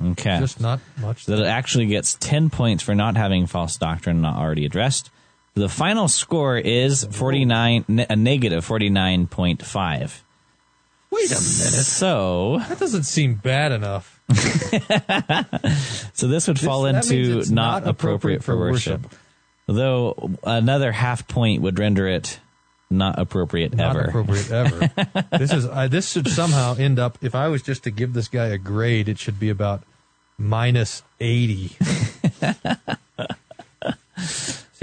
Okay. 0.00 0.38
Just 0.38 0.60
not 0.60 0.80
much. 1.00 1.26
That 1.26 1.38
it 1.38 1.46
actually 1.46 1.86
gets 1.86 2.14
10 2.14 2.50
points 2.50 2.82
for 2.82 2.94
not 2.94 3.16
having 3.16 3.46
false 3.46 3.76
doctrine 3.76 4.20
not 4.20 4.36
already 4.36 4.64
addressed. 4.64 5.10
The 5.54 5.68
final 5.68 6.08
score 6.08 6.56
is 6.56 7.04
49, 7.04 8.06
a 8.08 8.16
negative 8.16 8.66
49.5. 8.66 10.20
Wait 11.10 11.30
a 11.30 11.34
minute. 11.34 11.40
So, 11.40 12.58
That 12.68 12.78
doesn't 12.78 13.02
seem 13.02 13.34
bad 13.34 13.72
enough. 13.72 14.18
so 16.14 16.26
this 16.26 16.48
would 16.48 16.58
fall 16.58 16.84
means 16.84 17.10
into 17.10 17.52
not, 17.52 17.82
not 17.84 17.88
appropriate, 17.88 17.90
appropriate 17.90 18.44
for 18.44 18.52
for 18.52 18.58
worship. 18.58 19.02
worship. 19.02 19.18
Though 19.66 20.30
another 20.42 20.90
half 20.90 21.28
point 21.28 21.60
would 21.62 21.78
render 21.78 22.08
it 22.08 22.40
not 22.92 23.18
appropriate 23.18 23.74
Not 23.74 23.96
ever. 23.96 24.08
appropriate 24.08 24.50
ever. 24.50 24.90
this 25.38 25.52
is. 25.52 25.66
Uh, 25.66 25.88
this 25.88 26.10
should 26.10 26.28
somehow 26.28 26.74
end 26.76 26.98
up. 26.98 27.18
If 27.22 27.34
I 27.34 27.48
was 27.48 27.62
just 27.62 27.84
to 27.84 27.90
give 27.90 28.12
this 28.12 28.28
guy 28.28 28.46
a 28.46 28.58
grade, 28.58 29.08
it 29.08 29.18
should 29.18 29.40
be 29.40 29.48
about 29.50 29.82
minus 30.38 31.02
eighty. 31.20 31.76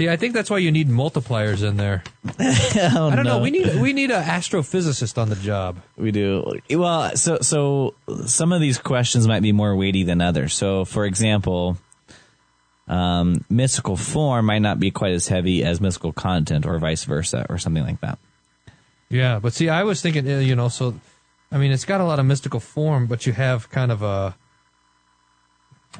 See, 0.00 0.08
I 0.08 0.16
think 0.16 0.32
that's 0.32 0.48
why 0.48 0.56
you 0.58 0.72
need 0.72 0.88
multipliers 0.88 1.62
in 1.66 1.76
there. 1.76 2.02
Oh, 2.92 3.08
I 3.10 3.16
don't 3.16 3.26
know. 3.26 3.40
We 3.40 3.50
need 3.50 3.80
we 3.80 3.92
need 3.92 4.10
an 4.10 4.22
astrophysicist 4.22 5.18
on 5.18 5.28
the 5.28 5.36
job. 5.36 5.80
We 5.96 6.10
do. 6.12 6.58
Well, 6.70 7.14
so 7.16 7.38
so 7.40 7.94
some 8.24 8.52
of 8.52 8.60
these 8.62 8.78
questions 8.78 9.28
might 9.28 9.42
be 9.42 9.52
more 9.52 9.76
weighty 9.76 10.02
than 10.04 10.22
others. 10.22 10.54
So, 10.54 10.86
for 10.86 11.04
example, 11.04 11.76
um, 12.90 13.44
mystical 13.48 13.96
form 13.96 14.46
might 14.46 14.58
not 14.58 14.80
be 14.80 14.90
quite 14.90 15.12
as 15.12 15.28
heavy 15.28 15.62
as 15.62 15.80
mystical 15.80 16.12
content, 16.12 16.66
or 16.66 16.78
vice 16.78 17.04
versa, 17.04 17.46
or 17.48 17.56
something 17.56 17.84
like 17.84 18.00
that. 18.00 18.18
Yeah, 19.08 19.38
but 19.38 19.52
see, 19.52 19.68
I 19.68 19.84
was 19.84 20.02
thinking, 20.02 20.28
uh, 20.28 20.38
you 20.38 20.56
know, 20.56 20.68
so 20.68 21.00
I 21.52 21.58
mean, 21.58 21.70
it's 21.70 21.84
got 21.84 22.00
a 22.00 22.04
lot 22.04 22.18
of 22.18 22.26
mystical 22.26 22.58
form, 22.58 23.06
but 23.06 23.26
you 23.26 23.32
have 23.32 23.70
kind 23.70 23.92
of 23.92 24.02
a, 24.02 24.34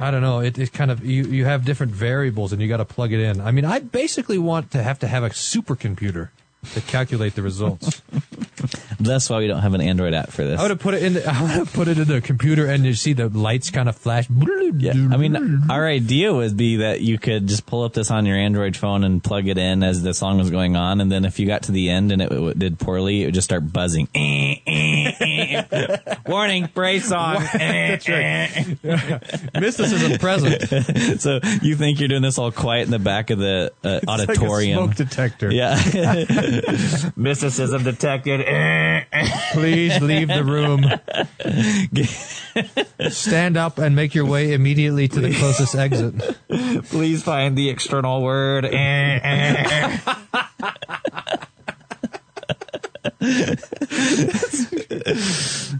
I 0.01 0.11
don't 0.11 0.21
know, 0.21 0.41
it, 0.41 0.59
it 0.59 0.73
kind 0.73 0.91
of 0.91 1.05
you 1.05 1.25
you 1.25 1.45
have 1.45 1.65
different 1.65 1.93
variables 1.93 2.53
and 2.53 2.61
you 2.61 2.67
got 2.67 2.79
to 2.79 2.85
plug 2.85 3.13
it 3.13 3.21
in. 3.21 3.41
I 3.41 3.53
mean, 3.53 3.65
I 3.65 3.79
basically 3.79 4.39
want 4.39 4.73
to 4.73 4.83
have 4.83 4.99
to 4.99 5.07
have 5.07 5.23
a 5.23 5.31
supercomputer 5.31 6.31
to 6.75 6.81
calculate 6.83 7.35
the 7.35 7.43
results. 7.43 8.03
That's 9.01 9.31
why 9.31 9.39
we 9.39 9.47
don't 9.47 9.63
have 9.63 9.73
an 9.73 9.81
Android 9.81 10.13
app 10.13 10.31
for 10.31 10.45
this. 10.45 10.59
I 10.59 10.63
would 10.63 10.71
have 10.71 10.81
put 10.81 10.95
it 10.95 11.03
in. 11.03 11.15
The, 11.15 11.27
I 11.33 11.43
would 11.43 11.51
have 11.51 11.73
put 11.73 11.89
it 11.89 11.99
in 11.99 12.07
the 12.07 12.21
computer, 12.21 12.67
and 12.67 12.85
you 12.85 12.95
see 12.95 13.15
the 13.15 13.29
lights 13.29 13.71
kind 13.71 13.89
of 13.89 13.97
flash. 13.97 14.29
Yeah, 14.31 14.93
I 14.93 15.17
mean, 15.17 15.71
our 15.71 15.87
idea 15.87 16.33
would 16.33 16.57
be 16.57 16.77
that 16.77 17.01
you 17.01 17.19
could 17.19 17.47
just 17.47 17.67
pull 17.67 17.83
up 17.83 17.95
this 17.95 18.11
on 18.11 18.27
your 18.27 18.37
Android 18.37 18.77
phone 18.77 19.05
and 19.05 19.25
plug 19.25 19.49
it 19.49 19.59
in 19.59 19.83
as 19.83 20.03
the 20.03 20.13
song 20.13 20.39
was 20.39 20.51
going 20.51 20.77
on, 20.77 21.01
and 21.01 21.11
then 21.11 21.25
if 21.25 21.41
you 21.41 21.47
got 21.47 21.63
to 21.65 21.73
the 21.73 21.89
end 21.89 22.13
and 22.13 22.21
it, 22.21 22.29
w 22.29 22.53
did 22.55 22.79
poorly, 22.79 23.23
it 23.23 23.27
would 23.27 23.35
just 23.35 23.47
start 23.47 23.73
buzzing. 23.73 24.09
Warning, 26.27 26.69
praise 26.69 27.07
song. 27.07 27.43
That's 27.53 28.09
right. 28.09 28.77
Mysticism 29.59 30.19
present. 30.19 31.21
so 31.21 31.41
you 31.63 31.77
think 31.77 32.01
you're 32.01 32.09
doing 32.09 32.23
this 32.23 32.39
all 32.39 32.53
quiet 32.53 32.85
in 32.85 32.91
the 32.91 32.99
back 32.99 33.31
of 33.31 33.39
the 33.39 33.73
uh, 33.83 34.01
like 34.05 34.05
a 34.05 34.11
auditorium? 34.11 34.79
smoke 34.79 34.97
detector. 34.97 35.51
Yeah, 35.51 35.77
mysticism 37.17 37.85
detected. 37.85 38.41
Please 39.53 40.01
leave 40.01 40.29
the 40.29 40.45
room. 40.45 40.85
Stand 43.11 43.57
up 43.57 43.79
and 43.79 43.97
make 43.97 44.15
your 44.15 44.27
way 44.27 44.53
immediately 44.53 45.09
to 45.09 45.21
the 45.21 45.35
closest 45.35 45.75
exit. 45.75 46.15
Please 46.89 47.23
find 47.23 47.57
the 47.57 47.69
external 47.69 48.23
word. 48.23 48.65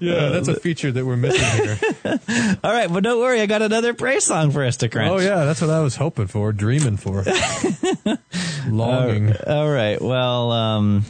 Yeah, 0.01 0.29
that's 0.31 0.49
a 0.49 0.59
feature 0.59 0.91
that 0.93 1.05
we're 1.05 1.17
missing 1.17 1.65
here. 1.65 1.79
All 2.65 2.73
right, 2.73 2.93
but 2.93 3.03
don't 3.03 3.21
worry, 3.21 3.41
I 3.41 3.47
got 3.47 3.63
another 3.63 3.95
praise 3.95 4.25
song 4.25 4.51
for 4.51 4.65
us 4.65 4.79
to 4.79 4.89
crunch. 4.89 5.11
Oh 5.11 5.19
yeah, 5.19 5.45
that's 5.45 5.61
what 5.61 5.71
I 5.71 5.81
was 5.81 5.97
hoping 5.97 6.27
for, 6.27 6.53
dreaming 6.53 6.97
for, 6.97 7.25
longing. 8.69 9.35
All 9.47 9.71
right. 9.71 10.01
Well, 10.01 10.53
um, 10.53 11.05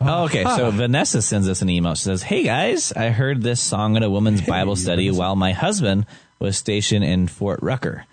oh, 0.00 0.24
okay. 0.24 0.44
So 0.44 0.70
Vanessa 0.70 1.22
sends 1.22 1.48
us 1.48 1.62
an 1.62 1.70
email. 1.70 1.94
She 1.94 2.04
says, 2.04 2.22
"Hey 2.22 2.42
guys, 2.42 2.92
I 2.92 3.10
heard 3.10 3.42
this 3.42 3.60
song 3.60 3.96
at 3.96 4.02
a 4.02 4.10
women's 4.10 4.42
Bible 4.42 4.76
study 4.76 5.10
while 5.10 5.36
my 5.36 5.52
husband 5.52 6.06
was 6.38 6.56
stationed 6.56 7.04
in 7.04 7.28
Fort 7.28 7.60
Rucker. 7.62 8.04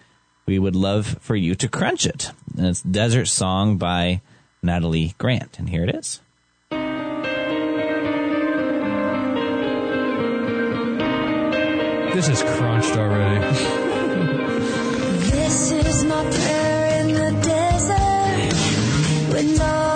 We 0.45 0.59
would 0.59 0.75
love 0.75 1.17
for 1.21 1.35
you 1.35 1.55
to 1.55 1.67
crunch 1.67 2.05
it. 2.05 2.31
And 2.57 2.67
it's 2.67 2.81
Desert 2.81 3.25
Song 3.25 3.77
by 3.77 4.21
Natalie 4.61 5.13
Grant, 5.17 5.59
and 5.59 5.69
here 5.69 5.83
it 5.83 5.93
is." 5.95 6.21
This 12.15 12.29
is 12.29 12.43
crunched 12.43 12.95
already. 12.95 13.41
This 15.31 15.71
is 15.71 16.05
my 16.05 16.23
prayer 16.23 17.01
in 17.01 17.07
the 17.13 17.31
desert 17.43 18.53
when 19.33 19.59
all 19.59 19.94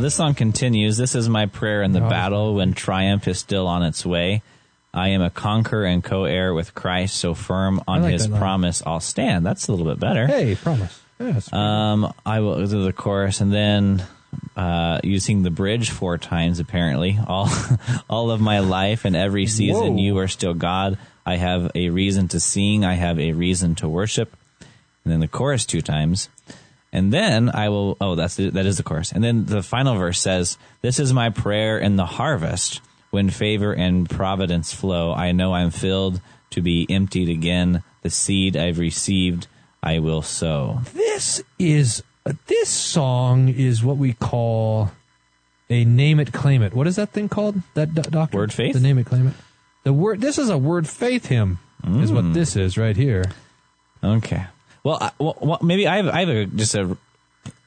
this 0.00 0.14
song 0.14 0.34
continues. 0.34 0.96
This 0.96 1.14
is 1.14 1.28
my 1.28 1.46
prayer 1.46 1.82
in 1.82 1.92
the 1.92 2.00
battle 2.00 2.54
when 2.54 2.72
triumph 2.72 3.28
is 3.28 3.38
still 3.38 3.66
on 3.66 3.82
its 3.82 4.04
way. 4.04 4.42
I 4.92 5.08
am 5.08 5.22
a 5.22 5.30
conqueror 5.30 5.84
and 5.84 6.02
co-heir 6.02 6.52
with 6.52 6.74
Christ, 6.74 7.16
so 7.16 7.34
firm 7.34 7.80
on 7.86 8.02
like 8.02 8.12
His 8.12 8.26
promise 8.26 8.82
I'll 8.84 9.00
stand. 9.00 9.46
That's 9.46 9.68
a 9.68 9.72
little 9.72 9.86
bit 9.86 10.00
better. 10.00 10.26
Hey, 10.26 10.56
promise. 10.56 11.00
Um, 11.52 12.12
I 12.24 12.40
will 12.40 12.66
do 12.66 12.82
the 12.82 12.92
chorus 12.92 13.40
and 13.40 13.52
then 13.52 14.04
uh, 14.56 15.00
using 15.04 15.42
the 15.42 15.50
bridge 15.50 15.90
four 15.90 16.18
times. 16.18 16.60
Apparently, 16.60 17.18
all 17.26 17.48
all 18.10 18.30
of 18.30 18.40
my 18.40 18.60
life 18.60 19.04
and 19.04 19.14
every 19.14 19.46
season, 19.46 19.94
Whoa. 19.94 20.02
you 20.02 20.18
are 20.18 20.28
still 20.28 20.54
God. 20.54 20.98
I 21.24 21.36
have 21.36 21.70
a 21.74 21.90
reason 21.90 22.28
to 22.28 22.40
sing. 22.40 22.84
I 22.84 22.94
have 22.94 23.18
a 23.20 23.32
reason 23.32 23.74
to 23.76 23.88
worship. 23.88 24.34
And 25.04 25.12
then 25.12 25.20
the 25.20 25.28
chorus 25.28 25.64
two 25.66 25.82
times. 25.82 26.28
And 26.92 27.12
then 27.12 27.48
I 27.54 27.68
will. 27.68 27.96
Oh, 28.00 28.14
that's 28.16 28.34
the, 28.36 28.50
that 28.50 28.66
is 28.66 28.76
the 28.76 28.82
chorus. 28.82 29.12
And 29.12 29.22
then 29.22 29.44
the 29.46 29.62
final 29.62 29.96
verse 29.96 30.20
says, 30.20 30.58
"This 30.82 30.98
is 30.98 31.12
my 31.12 31.30
prayer 31.30 31.78
in 31.78 31.96
the 31.96 32.06
harvest, 32.06 32.80
when 33.10 33.30
favor 33.30 33.72
and 33.72 34.10
providence 34.10 34.74
flow. 34.74 35.12
I 35.12 35.30
know 35.32 35.54
I'm 35.54 35.70
filled 35.70 36.20
to 36.50 36.60
be 36.60 36.86
emptied 36.90 37.28
again. 37.28 37.82
The 38.02 38.10
seed 38.10 38.56
I've 38.56 38.78
received, 38.78 39.46
I 39.82 40.00
will 40.00 40.22
sow." 40.22 40.80
this 40.92 41.42
is 41.58 42.02
this 42.48 42.68
song 42.68 43.48
is 43.48 43.84
what 43.84 43.96
we 43.96 44.12
call 44.14 44.90
a 45.68 45.84
name 45.84 46.18
it 46.18 46.32
claim 46.32 46.60
it. 46.62 46.74
What 46.74 46.86
is 46.88 46.96
that 46.96 47.10
thing 47.10 47.28
called? 47.28 47.62
That 47.74 47.94
do- 47.94 48.02
doctor 48.02 48.36
Word 48.36 48.52
faith? 48.52 48.74
The 48.74 48.80
name 48.80 48.98
it 48.98 49.06
claim 49.06 49.28
it. 49.28 49.34
The 49.84 49.92
word. 49.92 50.20
This 50.20 50.38
is 50.38 50.50
a 50.50 50.58
word 50.58 50.88
faith 50.88 51.26
hymn. 51.26 51.60
Is 51.86 52.10
Mm. 52.10 52.14
what 52.14 52.34
this 52.34 52.56
is 52.56 52.76
right 52.76 52.96
here. 52.96 53.24
Okay. 54.04 54.44
Well, 54.82 54.98
I, 55.00 55.10
well, 55.18 55.58
maybe 55.62 55.86
I 55.86 55.96
have 55.96 56.08
I 56.08 56.20
have 56.20 56.28
a, 56.28 56.46
just 56.46 56.74
a 56.74 56.96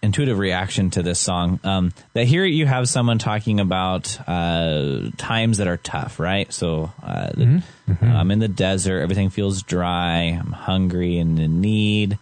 intuitive 0.02 0.38
reaction 0.38 0.90
to 0.92 1.02
this 1.02 1.20
song. 1.20 1.60
Um, 1.64 1.94
that 2.14 2.26
here 2.26 2.44
you 2.44 2.66
have 2.66 2.90
someone 2.90 3.20
talking 3.20 3.60
about 3.60 4.20
uh, 4.28 5.10
times 5.18 5.60
that 5.60 5.68
are 5.68 5.78
tough, 5.78 6.20
right? 6.20 6.52
So 6.52 6.92
uh, 7.02 7.32
the, 7.32 7.64
I'm 8.02 8.30
in 8.32 8.40
the 8.40 8.50
desert. 8.50 9.02
Everything 9.02 9.30
feels 9.30 9.64
dry. 9.64 10.38
I'm 10.40 10.52
hungry 10.52 11.20
and 11.20 11.40
in 11.40 11.62
need. 11.62 12.20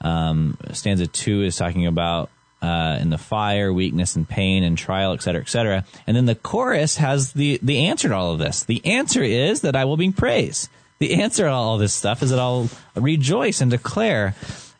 Um, 0.00 0.56
stanza 0.72 1.06
two 1.06 1.42
is 1.42 1.56
talking 1.56 1.86
about 1.86 2.30
uh, 2.62 2.98
in 3.00 3.10
the 3.10 3.18
fire, 3.18 3.72
weakness 3.72 4.16
and 4.16 4.28
pain 4.28 4.64
and 4.64 4.78
trial, 4.78 5.12
et 5.12 5.22
cetera, 5.22 5.42
et 5.42 5.48
cetera. 5.48 5.84
And 6.06 6.16
then 6.16 6.26
the 6.26 6.34
chorus 6.34 6.96
has 6.96 7.32
the, 7.32 7.58
the 7.62 7.86
answer 7.86 8.08
to 8.08 8.14
all 8.14 8.32
of 8.32 8.38
this. 8.38 8.64
The 8.64 8.84
answer 8.86 9.22
is 9.22 9.60
that 9.60 9.76
I 9.76 9.84
will 9.84 9.96
bring 9.96 10.12
praise. 10.12 10.68
The 11.02 11.14
answer 11.14 11.46
to 11.46 11.50
all 11.50 11.78
this 11.78 11.92
stuff 11.92 12.22
is 12.22 12.30
that 12.30 12.38
I'll 12.38 12.70
rejoice 12.94 13.60
and 13.60 13.72
declare. 13.72 14.36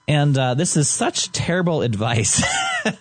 And 0.07 0.39
uh, 0.39 0.55
this 0.55 0.77
is 0.77 0.89
such 0.89 1.33
terrible 1.33 1.83
advice. 1.83 2.41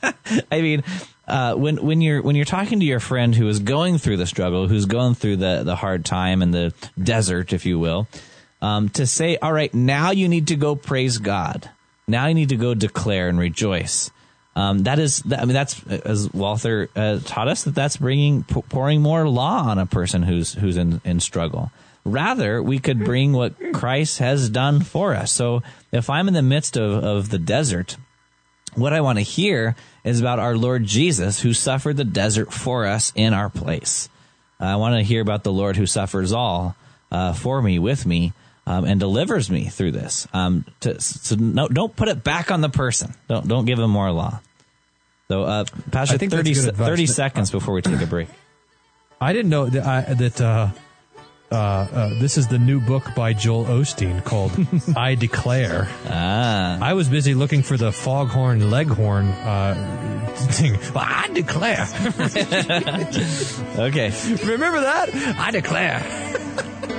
I 0.52 0.62
mean, 0.62 0.84
uh, 1.28 1.54
when 1.54 1.86
when 1.86 2.02
you're 2.02 2.24
when 2.24 2.36
you're 2.36 2.46
talking 2.46 2.80
to 2.80 2.86
your 2.88 3.00
friend 3.00 3.36
who 3.36 3.48
is 3.48 3.60
going 3.60 4.00
through 4.00 4.18
the 4.18 4.26
struggle, 4.26 4.68
who's 4.68 4.88
going 4.88 5.14
through 5.14 5.36
the 5.36 5.62
the 5.64 5.76
hard 5.76 6.04
time 6.04 6.42
and 6.42 6.52
the 6.52 6.74
desert, 6.98 7.54
if 7.54 7.64
you 7.64 7.78
will, 7.78 8.08
um, 8.60 8.90
to 8.90 9.06
say, 9.06 9.38
all 9.38 9.54
right, 9.54 9.72
now 9.72 10.10
you 10.10 10.28
need 10.28 10.48
to 10.48 10.56
go 10.56 10.76
praise 10.76 11.20
God. 11.20 11.70
Now 12.08 12.26
you 12.26 12.34
need 12.34 12.50
to 12.50 12.58
go 12.58 12.74
declare 12.74 13.30
and 13.30 13.38
rejoice. 13.38 14.10
Um, 14.56 14.80
that 14.80 14.98
is, 14.98 15.22
I 15.32 15.46
mean, 15.46 15.54
that's 15.54 15.86
as 15.86 16.34
Walther 16.34 16.90
uh, 16.96 17.20
taught 17.24 17.50
us 17.50 17.66
that 17.66 17.76
that's 17.76 17.98
bringing 17.98 18.42
pouring 18.46 19.04
more 19.04 19.30
law 19.30 19.70
on 19.70 19.78
a 19.78 19.86
person 19.86 20.24
who's 20.24 20.54
who's 20.56 20.76
in, 20.76 21.02
in 21.06 21.20
struggle. 21.20 21.72
Rather, 22.04 22.62
we 22.62 22.80
could 22.80 23.04
bring 23.04 23.34
what 23.34 23.54
Christ 23.74 24.20
has 24.20 24.50
done 24.50 24.82
for 24.82 25.14
us. 25.16 25.32
So, 25.32 25.62
if 25.92 26.10
I'm 26.10 26.28
in 26.28 26.34
the 26.34 26.42
midst 26.42 26.78
of, 26.78 27.04
of 27.04 27.30
the 27.30 27.38
desert, 27.38 27.98
what 28.76 28.94
I 28.94 29.02
want 29.02 29.20
to 29.20 29.24
hear 29.24 29.76
is 30.04 30.20
about 30.20 30.40
our 30.40 30.56
Lord 30.56 30.84
Jesus 30.86 31.40
who 31.40 31.54
suffered 31.54 31.98
the 31.98 32.04
desert 32.04 32.52
for 32.52 32.86
us 32.86 33.12
in 33.16 33.34
our 33.34 33.50
place. 33.50 34.10
I 34.60 34.76
want 34.76 34.96
to 34.96 35.04
hear 35.04 35.22
about 35.22 35.44
the 35.44 35.52
Lord 35.52 35.76
who 35.76 35.86
suffers 35.86 36.32
all 36.32 36.76
uh, 37.12 37.34
for 37.34 37.62
me, 37.62 37.80
with 37.80 38.06
me, 38.06 38.34
um, 38.68 38.86
and 38.86 39.00
delivers 39.00 39.50
me 39.50 39.66
through 39.66 39.92
this. 39.92 40.28
Um, 40.34 40.66
to, 40.82 41.02
so 41.02 41.36
no, 41.36 41.68
don't 41.68 41.96
put 41.96 42.08
it 42.08 42.24
back 42.24 42.52
on 42.52 42.62
the 42.62 42.70
person. 42.70 43.14
Don't 43.28 43.48
don't 43.48 43.66
give 43.66 43.80
him 43.80 43.90
more 43.90 44.12
law. 44.12 44.40
So, 45.28 45.44
uh, 45.44 45.66
Pastor, 45.92 46.16
I 46.16 46.18
think 46.18 46.32
30, 46.32 46.54
good 46.54 46.62
se- 46.62 46.70
advice. 46.70 46.88
30 46.88 47.08
seconds 47.08 47.52
before 47.52 47.74
we 47.74 47.82
take 47.82 48.02
a 48.02 48.06
break. 48.06 48.28
I 49.20 49.34
didn't 49.34 49.50
know 49.50 49.66
that 49.68 49.86
I, 49.86 50.14
that 50.14 50.42
uh, 50.42 50.70
uh, 51.52 51.56
uh, 51.56 52.10
this 52.20 52.38
is 52.38 52.48
the 52.48 52.58
new 52.60 52.80
book 52.80 53.14
by 53.16 53.34
Joel 53.34 53.66
Osteen 53.66 54.24
called 54.24 54.52
"I 54.98 55.16
Declare." 55.16 55.90
Ah, 56.08 56.78
I 56.82 56.94
was 56.94 57.10
busy 57.10 57.34
looking 57.34 57.62
for 57.62 57.76
the 57.78 57.92
Foghorn 57.92 58.70
Leghorn 58.72 59.28
uh, 59.28 60.28
thing. 60.36 60.78
Well, 60.94 61.06
I 61.08 61.28
declare. 61.34 61.88
okay. 63.88 64.14
Remember 64.46 64.82
that? 64.82 65.10
I 65.38 65.52
declare. 65.52 66.02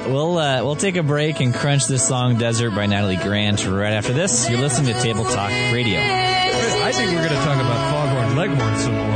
we'll 0.08 0.36
uh, 0.38 0.62
we'll 0.64 0.76
take 0.76 0.96
a 0.96 1.02
break 1.02 1.40
and 1.40 1.54
crunch 1.54 1.86
this 1.86 2.06
song 2.06 2.36
"Desert" 2.38 2.70
by 2.70 2.86
Natalie 2.86 3.16
Grant 3.16 3.66
right 3.66 3.92
after 3.94 4.12
this. 4.12 4.50
You're 4.50 4.60
listening 4.60 4.94
to 4.94 5.00
Table 5.00 5.24
Talk 5.24 5.50
Radio. 5.72 5.98
I 5.98 6.92
think 6.92 7.10
we're 7.10 7.24
going 7.26 7.30
to 7.30 7.34
talk 7.36 7.56
about 7.56 7.90
Foghorn 7.90 8.36
Leghorn 8.36 8.76
some 8.78 8.94
more. 8.94 9.11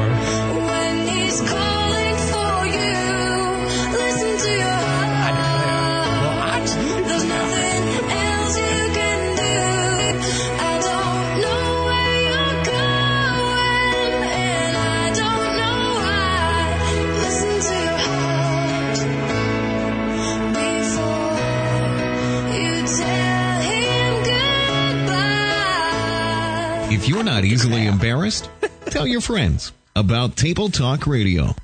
If 27.07 27.15
you're 27.15 27.23
not 27.23 27.45
easily 27.45 27.87
embarrassed, 27.87 28.51
tell 28.87 29.07
your 29.07 29.21
friends 29.21 29.71
about 29.95 30.35
Table 30.37 30.69
Talk 30.69 31.07
Radio. 31.07 31.55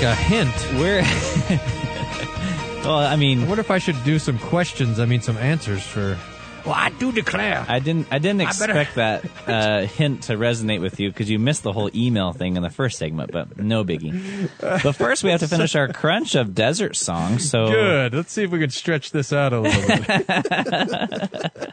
Like 0.00 0.12
a 0.12 0.14
hint. 0.14 0.54
We're 0.78 1.02
well, 2.84 2.96
I 2.96 3.12
I 3.12 3.16
mean, 3.16 3.46
wonder 3.46 3.60
if 3.60 3.70
I 3.70 3.78
should 3.78 4.02
do 4.04 4.18
some 4.18 4.38
questions. 4.38 4.98
I 4.98 5.04
mean, 5.04 5.20
some 5.20 5.36
answers 5.36 5.82
for. 5.82 6.16
Well, 6.64 6.74
I 6.74 6.90
do 6.90 7.12
declare. 7.12 7.64
I 7.68 7.80
didn't 7.80 8.06
I 8.10 8.18
didn't 8.18 8.40
I 8.42 8.44
expect 8.44 8.94
that 8.94 9.24
uh, 9.46 9.80
hint 9.86 10.24
to 10.24 10.36
resonate 10.36 10.80
with 10.80 11.00
you 11.00 11.10
because 11.10 11.28
you 11.28 11.38
missed 11.38 11.62
the 11.62 11.72
whole 11.72 11.90
email 11.94 12.32
thing 12.32 12.56
in 12.56 12.62
the 12.62 12.70
first 12.70 12.98
segment, 12.98 13.30
but 13.32 13.58
no 13.58 13.84
biggie. 13.84 14.48
But 14.58 14.92
first, 14.92 15.22
we 15.22 15.30
have 15.30 15.40
to 15.40 15.48
finish 15.48 15.74
our 15.74 15.88
crunch 15.88 16.34
of 16.34 16.54
desert 16.54 16.96
songs. 16.96 17.50
So 17.50 17.68
Good. 17.68 18.14
Let's 18.14 18.32
see 18.32 18.44
if 18.44 18.50
we 18.50 18.58
can 18.58 18.70
stretch 18.70 19.10
this 19.10 19.32
out 19.32 19.52
a 19.52 19.60
little 19.60 19.82
bit. 19.86 21.72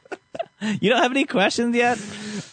you 0.82 0.90
don't 0.90 1.02
have 1.02 1.12
any 1.12 1.26
questions 1.26 1.76
yet. 1.76 1.98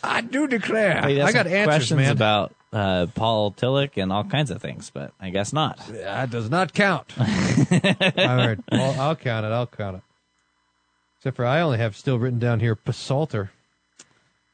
I 0.05 0.21
do 0.21 0.47
declare. 0.47 1.05
I 1.05 1.33
got 1.33 1.47
answers, 1.47 1.65
questions 1.65 1.99
man. 2.01 2.13
about 2.13 2.53
uh, 2.75 3.07
Paul 3.15 3.53
Tillich 3.53 3.97
and 3.97 4.13
all 4.13 4.25
kinds 4.25 4.51
of 4.51 4.61
things, 4.61 4.91
but 4.91 5.13
I 5.21 5.31
guess 5.31 5.53
not. 5.53 5.79
That 5.89 6.31
does 6.31 6.51
not 6.51 6.75
count. 6.75 7.07
All 7.19 7.25
right. 7.25 8.59
Well, 8.71 9.01
I'll 9.01 9.17
count 9.17 9.47
it. 9.47 9.53
I'll 9.53 9.69
count 9.69 9.99
it. 9.99 10.03
Except 11.19 11.37
for 11.37 11.47
I 11.47 11.61
only 11.61 11.79
have 11.79 11.97
still 11.97 12.19
written 12.19 12.41
down 12.41 12.61
here 12.61 12.75
Pasalter. 12.75 13.51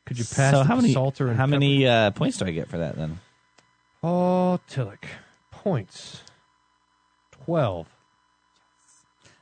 Could 0.04 0.18
you 0.18 0.24
pass 0.24 0.52
so 0.52 0.62
how 0.62 0.76
many 0.76 0.92
Pasalter 0.92 1.28
and 1.28 1.36
how 1.36 1.46
many 1.46 1.86
uh, 1.86 2.10
points 2.10 2.36
do 2.36 2.44
I 2.44 2.50
get 2.50 2.68
for 2.68 2.78
that 2.78 2.96
then? 2.96 3.20
Oh, 4.02 4.60
Tillich. 4.68 5.06
Points. 5.50 6.22
12. 7.44 7.86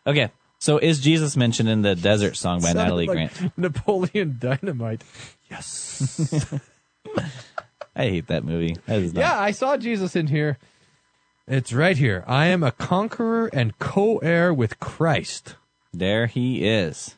Okay, 0.07 0.31
so 0.59 0.79
is 0.79 1.01
Jesus 1.01 1.37
mentioned 1.37 1.69
in 1.69 1.83
the 1.83 1.95
Desert 1.95 2.37
Song 2.37 2.63
by 2.63 2.73
Natalie 2.73 3.07
like 3.07 3.15
Grant? 3.15 3.59
Napoleon 3.59 4.37
Dynamite. 4.41 5.03
Yes. 5.51 6.55
I 7.99 8.05
hate 8.05 8.29
that 8.29 8.45
movie. 8.45 8.77
That 8.87 9.01
is 9.01 9.13
not- 9.13 9.21
yeah, 9.21 9.39
I 9.39 9.51
saw 9.51 9.77
Jesus 9.77 10.15
in 10.17 10.29
here. 10.29 10.57
It's 11.49 11.73
right 11.73 11.97
here. 11.97 12.25
I 12.27 12.47
am 12.47 12.63
a 12.63 12.73
conqueror 12.73 13.49
and 13.53 13.79
co-heir 13.79 14.55
with 14.55 14.79
Christ. 14.79 15.57
There 15.93 16.27
he 16.27 16.65
is. 16.67 17.17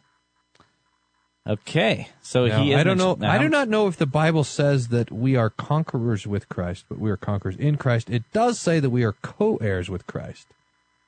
Okay, 1.46 2.08
so 2.22 2.46
Now, 2.46 2.62
he. 2.62 2.72
Is 2.72 2.78
I 2.78 2.84
don't 2.84 2.96
know. 2.98 3.06
mentioned- 3.08 3.22
now, 3.22 3.32
I 3.32 3.38
do 3.38 3.48
not 3.48 3.68
know 3.68 3.88
if 3.88 3.96
the 3.96 4.06
Bible 4.06 4.44
says 4.44 4.88
that 4.88 5.10
we 5.10 5.36
are 5.36 5.50
conquerors 5.50 6.26
with 6.26 6.48
Christ, 6.48 6.84
but 6.88 6.98
we 6.98 7.10
are 7.10 7.16
conquerors 7.16 7.56
in 7.56 7.76
Christ. 7.76 8.08
It 8.08 8.22
does 8.32 8.58
say 8.58 8.78
that 8.78 8.90
we 8.90 9.02
are 9.04 9.14
co-heirs 9.14 9.90
with 9.90 10.06
Christ, 10.06 10.46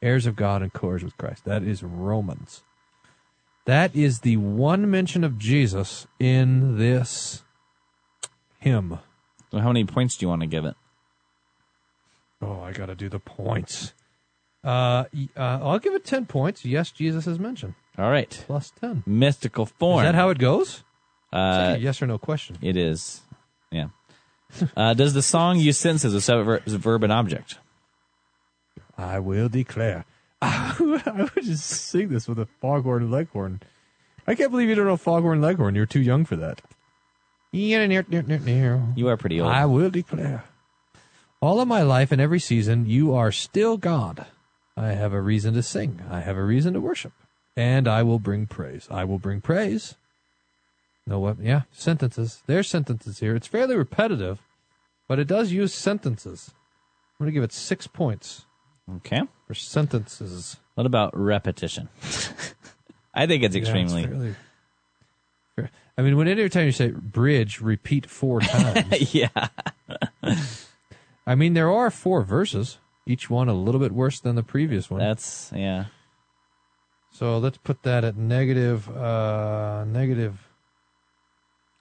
heirs 0.01 0.27
of 0.27 0.35
God 0.35 0.63
and 0.63 0.73
co-heirs 0.73 1.05
with 1.05 1.17
Christ. 1.17 1.45
That 1.45 1.63
is 1.63 1.83
Romans. 1.83 2.63
That 3.67 3.95
is 3.95 4.21
the 4.21 4.39
one 4.39 4.91
mention 4.91 5.23
of 5.23 5.39
Jesus 5.39 6.07
in 6.19 6.77
this 6.79 7.43
hymn. 8.59 8.99
So 9.53 9.59
how 9.59 9.69
many 9.69 9.85
points 9.85 10.17
do 10.17 10.25
you 10.25 10.31
want 10.31 10.41
to 10.41 10.47
give 10.47 10.65
it? 10.65 10.75
Oh, 12.41 12.63
I 12.63 12.73
got 12.73 12.87
to 12.87 12.95
do 12.95 13.11
the 13.11 13.19
points. 13.19 13.93
Uh, 14.65 15.05
uh, 15.37 15.59
I'll 15.63 15.79
give 15.79 15.93
it 15.95 16.07
ten 16.07 16.25
points. 16.25 16.65
Yes, 16.65 16.91
Jesus 16.91 17.27
is 17.27 17.39
mentioned. 17.39 17.75
All 17.99 18.11
right, 18.11 18.31
Plus 18.47 18.73
ten. 18.81 19.03
mystical 19.05 19.67
form. 19.67 20.05
Is 20.05 20.09
that 20.09 20.15
how 20.15 20.31
it 20.31 20.39
goes? 20.39 20.83
Uh, 21.33 21.75
a 21.77 21.79
yes 21.79 22.01
or 22.01 22.07
no 22.07 22.17
question. 22.17 22.57
it 22.63 22.79
is. 22.79 23.21
Yeah. 23.71 23.89
uh, 24.77 24.95
does 24.95 25.13
the 25.13 25.21
song 25.23 25.59
use 25.59 25.77
sentences 25.77 26.15
with 26.15 26.25
separate 26.25 26.65
ver- 26.65 26.79
verb 26.79 27.05
and 27.05 27.13
object? 27.13 27.59
I 28.97 29.19
will 29.19 29.51
declare. 29.51 30.07
I 30.43 30.75
would 31.35 31.45
just 31.45 31.65
sing 31.67 32.09
this 32.09 32.27
with 32.27 32.39
a 32.39 32.47
foghorn 32.47 33.03
and 33.03 33.13
leghorn. 33.13 33.61
I 34.27 34.35
can't 34.35 34.51
believe 34.51 34.71
you 34.71 34.75
don't 34.75 34.87
know 34.87 34.97
foghorn 34.97 35.43
leghorn. 35.43 35.75
You're 35.75 35.85
too 35.87 36.01
young 36.01 36.25
for 36.25 36.37
that. 36.37 36.63
You 37.53 39.09
are 39.09 39.17
pretty 39.17 39.41
old. 39.41 39.53
I 39.53 39.67
will 39.67 39.91
declare. 39.91 40.45
All 41.41 41.61
of 41.61 41.69
my 41.69 41.83
life 41.83 42.13
and 42.13 42.21
every 42.21 42.39
season, 42.41 42.87
you 42.87 43.15
are 43.15 43.31
still 43.33 43.77
God. 43.77 44.27
I 44.77 44.93
have 44.93 45.13
a 45.13 45.21
reason 45.21 45.55
to 45.55 45.63
sing. 45.63 46.01
I 46.11 46.21
have 46.21 46.37
a 46.37 46.43
reason 46.45 46.73
to 46.75 46.81
worship. 46.81 47.13
And 47.57 47.87
I 47.87 48.03
will 48.03 48.19
bring 48.19 48.47
praise. 48.47 48.89
I 48.91 49.05
will 49.05 49.19
bring 49.19 49.41
praise. 49.41 49.97
No 51.07 51.19
what? 51.19 51.41
Yeah, 51.41 51.63
sentences. 51.73 52.43
There's 52.47 52.69
sentences 52.69 53.19
here. 53.19 53.35
It's 53.35 53.49
fairly 53.49 53.77
repetitive, 53.77 54.41
but 55.09 55.19
it 55.19 55.27
does 55.27 55.53
use 55.53 55.75
sentences. 55.75 56.53
I'm 57.21 57.25
going 57.25 57.29
to 57.29 57.35
give 57.35 57.43
it 57.45 57.53
six 57.53 57.87
points 57.87 58.47
Okay. 58.99 59.23
for 59.47 59.55
sentences. 59.55 60.57
What 60.75 60.87
about 60.87 61.15
repetition? 61.19 61.89
I 63.15 63.27
think 63.27 63.43
it's 63.43 63.55
Yeah, 63.55 63.61
it's 63.63 63.69
extremely. 63.69 64.05
fairly- 64.07 64.27
fair- 64.29 64.37
I 65.97 66.03
mean, 66.03 66.17
when 66.17 66.27
every 66.27 66.49
time 66.49 66.67
you 66.67 66.73
say 66.73 66.91
bridge, 66.91 67.61
repeat 67.61 68.07
four 68.09 68.41
times. 68.41 69.15
yeah. 69.15 69.29
I 71.27 71.35
mean, 71.35 71.55
there 71.55 71.71
are 71.71 71.91
four 71.91 72.23
verses, 72.23 72.79
each 73.07 73.29
one 73.31 73.49
a 73.49 73.55
little 73.55 73.81
bit 73.81 73.93
worse 73.93 74.19
than 74.21 74.35
the 74.35 74.43
previous 74.43 74.91
one. 74.91 75.01
That's 75.01 75.53
yeah. 75.55 75.87
so 77.13 77.39
let's 77.39 77.59
put 77.59 77.83
that 77.83 78.05
at 78.05 78.17
negative, 78.17 78.89
uh, 78.89 79.85
negative 79.87 80.49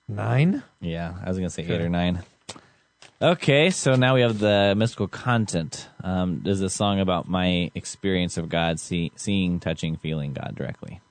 nine. 0.07 0.63
Yeah, 0.81 1.15
I 1.23 1.29
was 1.29 1.37
gonna 1.37 1.49
say 1.49 1.63
Okay. 1.63 1.75
eight 1.75 1.81
or 1.81 1.89
nine. 1.89 2.23
Okay, 3.21 3.69
so 3.69 3.93
now 3.95 4.15
we 4.15 4.21
have 4.21 4.39
the 4.39 4.73
mystical 4.75 5.07
content. 5.07 5.87
Um, 6.03 6.39
does 6.39 6.59
the 6.59 6.71
song 6.71 6.99
about 6.99 7.29
my 7.29 7.69
experience 7.75 8.35
of 8.35 8.49
God, 8.49 8.79
see, 8.79 9.11
seeing, 9.15 9.59
touching, 9.59 9.95
feeling 9.95 10.33
God 10.33 10.55
directly? 10.55 11.01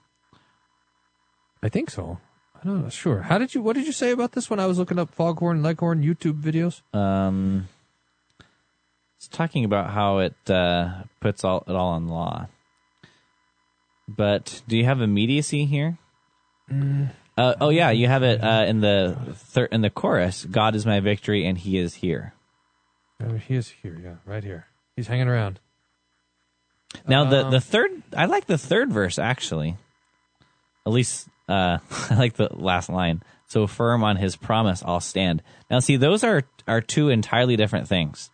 I 1.62 1.68
think 1.68 1.88
so. 1.88 2.18
I 2.60 2.66
don't 2.66 2.82
know. 2.82 2.88
Sure. 2.90 3.22
How 3.22 3.38
did 3.38 3.54
you? 3.54 3.62
What 3.62 3.74
did 3.76 3.86
you 3.86 3.92
say 3.92 4.10
about 4.10 4.32
this 4.32 4.50
when 4.50 4.60
I 4.60 4.66
was 4.66 4.78
looking 4.78 4.98
up 4.98 5.10
Foghorn 5.14 5.62
Leghorn 5.62 6.02
YouTube 6.02 6.40
videos? 6.42 6.82
Um, 6.94 7.68
it's 9.16 9.28
talking 9.28 9.64
about 9.64 9.90
how 9.90 10.18
it 10.18 10.34
uh, 10.48 11.04
puts 11.20 11.42
all 11.44 11.64
it 11.66 11.74
all 11.74 11.90
on 11.90 12.08
law. 12.08 12.48
But 14.08 14.62
do 14.68 14.76
you 14.76 14.84
have 14.84 15.00
immediacy 15.00 15.64
here? 15.64 15.96
Uh, 17.38 17.54
oh 17.60 17.70
yeah, 17.70 17.90
you 17.90 18.06
have 18.08 18.22
it 18.22 18.42
uh, 18.42 18.64
in 18.68 18.80
the 18.80 19.16
thir- 19.34 19.68
in 19.72 19.80
the 19.80 19.90
chorus. 19.90 20.44
God 20.44 20.74
is 20.74 20.84
my 20.84 21.00
victory, 21.00 21.46
and 21.46 21.56
He 21.56 21.78
is 21.78 21.94
here. 21.94 22.34
Oh, 23.22 23.34
he 23.34 23.54
is 23.54 23.68
here. 23.82 23.98
Yeah, 24.02 24.14
right 24.24 24.42
here. 24.42 24.66
He's 24.96 25.06
hanging 25.08 25.28
around. 25.28 25.60
Now 27.06 27.24
the 27.24 27.46
Um, 27.46 27.50
the 27.52 27.60
third, 27.60 28.02
I 28.16 28.26
like 28.26 28.46
the 28.46 28.58
third 28.58 28.92
verse 28.92 29.18
actually. 29.18 29.76
At 30.86 30.92
least 30.92 31.28
uh, 31.50 31.78
I 32.10 32.14
like 32.14 32.34
the 32.34 32.48
last 32.52 32.88
line. 32.88 33.22
So 33.46 33.66
firm 33.66 34.04
on 34.04 34.16
His 34.16 34.36
promise, 34.36 34.82
I'll 34.86 35.00
stand. 35.00 35.42
Now 35.70 35.80
see, 35.80 35.96
those 35.96 36.22
are 36.24 36.44
are 36.68 36.80
two 36.80 37.08
entirely 37.08 37.56
different 37.56 37.88
things. 37.88 38.30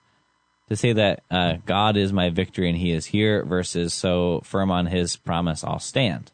To 0.68 0.74
say 0.76 0.92
that 0.94 1.22
uh, 1.30 1.54
God 1.64 1.96
is 1.96 2.12
my 2.12 2.28
victory 2.30 2.68
and 2.68 2.76
He 2.76 2.90
is 2.90 3.06
here 3.06 3.44
versus 3.44 3.94
so 3.94 4.40
firm 4.44 4.70
on 4.70 4.86
His 4.86 5.16
promise, 5.16 5.62
I'll 5.64 5.78
stand. 5.78 6.32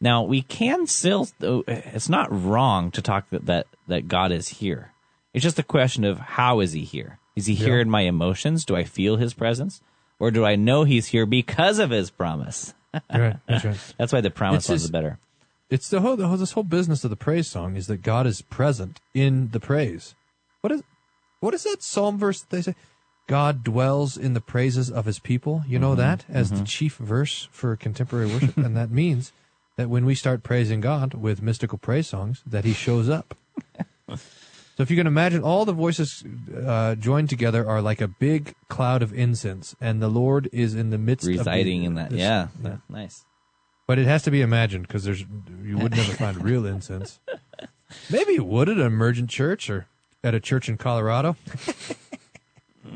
Now 0.00 0.22
we 0.24 0.42
can 0.42 0.86
still. 0.86 1.28
It's 1.40 2.08
not 2.08 2.28
wrong 2.30 2.90
to 2.92 3.02
talk 3.02 3.28
that 3.30 3.46
that, 3.46 3.66
that 3.88 4.08
God 4.08 4.32
is 4.32 4.48
here. 4.48 4.92
It's 5.34 5.42
just 5.42 5.58
a 5.58 5.62
question 5.62 6.04
of 6.04 6.18
how 6.18 6.60
is 6.60 6.72
He 6.72 6.84
here? 6.84 7.18
Is 7.36 7.46
He 7.46 7.54
here 7.54 7.76
Yeah. 7.76 7.82
in 7.82 7.90
my 7.90 8.00
emotions? 8.02 8.64
Do 8.64 8.74
I 8.76 8.84
feel 8.84 9.16
His 9.16 9.34
presence, 9.34 9.80
or 10.18 10.30
do 10.30 10.44
I 10.44 10.56
know 10.56 10.84
He's 10.84 11.06
here 11.08 11.26
because 11.26 11.78
of 11.78 11.90
His 11.90 12.10
promise? 12.10 12.72
Right. 13.14 13.36
That's 13.46 13.64
right. 13.64 13.94
That's 13.98 14.12
why 14.14 14.22
the 14.22 14.30
promise 14.30 14.70
one's 14.70 14.88
better. 14.90 15.18
It's 15.68 15.88
the 15.88 16.00
whole, 16.00 16.16
the 16.16 16.28
whole 16.28 16.36
this 16.36 16.52
whole 16.52 16.62
business 16.64 17.02
of 17.04 17.10
the 17.10 17.16
praise 17.16 17.48
song 17.48 17.76
is 17.76 17.86
that 17.88 18.02
God 18.02 18.26
is 18.26 18.40
present 18.42 19.00
in 19.14 19.48
the 19.50 19.60
praise. 19.60 20.14
What 20.60 20.72
is 20.72 20.82
what 21.40 21.54
is 21.54 21.64
that 21.64 21.82
psalm 21.82 22.18
verse 22.18 22.40
that 22.40 22.50
they 22.50 22.62
say? 22.62 22.74
God 23.28 23.64
dwells 23.64 24.16
in 24.16 24.34
the 24.34 24.40
praises 24.40 24.88
of 24.90 25.04
his 25.04 25.18
people. 25.18 25.64
You 25.66 25.80
know 25.80 25.96
that 25.96 26.24
as 26.28 26.50
the 26.52 26.62
chief 26.64 26.96
verse 26.96 27.48
for 27.50 27.74
contemporary 27.74 28.26
worship, 28.26 28.56
and 28.56 28.76
that 28.76 28.90
means 28.92 29.32
that 29.76 29.90
when 29.90 30.06
we 30.06 30.14
start 30.14 30.44
praising 30.44 30.80
God 30.80 31.14
with 31.14 31.42
mystical 31.42 31.76
praise 31.78 32.06
songs, 32.06 32.42
that 32.46 32.64
He 32.64 32.72
shows 32.72 33.08
up. 33.08 33.36
so 34.08 34.16
if 34.82 34.90
you 34.90 34.96
can 34.96 35.06
imagine, 35.08 35.42
all 35.42 35.64
the 35.64 35.72
voices 35.72 36.22
uh, 36.64 36.94
joined 36.94 37.28
together 37.28 37.66
are 37.68 37.82
like 37.82 38.00
a 38.00 38.08
big 38.08 38.54
cloud 38.68 39.02
of 39.02 39.12
incense, 39.12 39.74
and 39.80 40.00
the 40.00 40.08
Lord 40.08 40.48
is 40.52 40.74
in 40.74 40.90
the 40.90 40.98
midst, 40.98 41.26
of 41.28 41.38
Residing 41.38 41.80
of 41.80 41.86
in 41.88 41.94
that. 41.96 42.10
this- 42.10 42.20
Yeah. 42.20 42.48
Nice. 42.88 43.24
But 43.86 43.98
it 43.98 44.06
has 44.06 44.22
to 44.24 44.30
be 44.30 44.40
imagined 44.42 44.86
because 44.88 45.04
there's 45.04 45.24
you 45.62 45.78
would 45.78 45.92
never 45.94 46.12
find 46.14 46.42
real 46.42 46.66
incense. 46.66 47.20
Maybe 48.10 48.32
you 48.34 48.44
would 48.44 48.68
at 48.68 48.78
an 48.78 48.86
emergent 48.86 49.30
church 49.30 49.70
or 49.70 49.86
at 50.24 50.34
a 50.34 50.40
church 50.40 50.68
in 50.68 50.76
Colorado. 50.76 51.36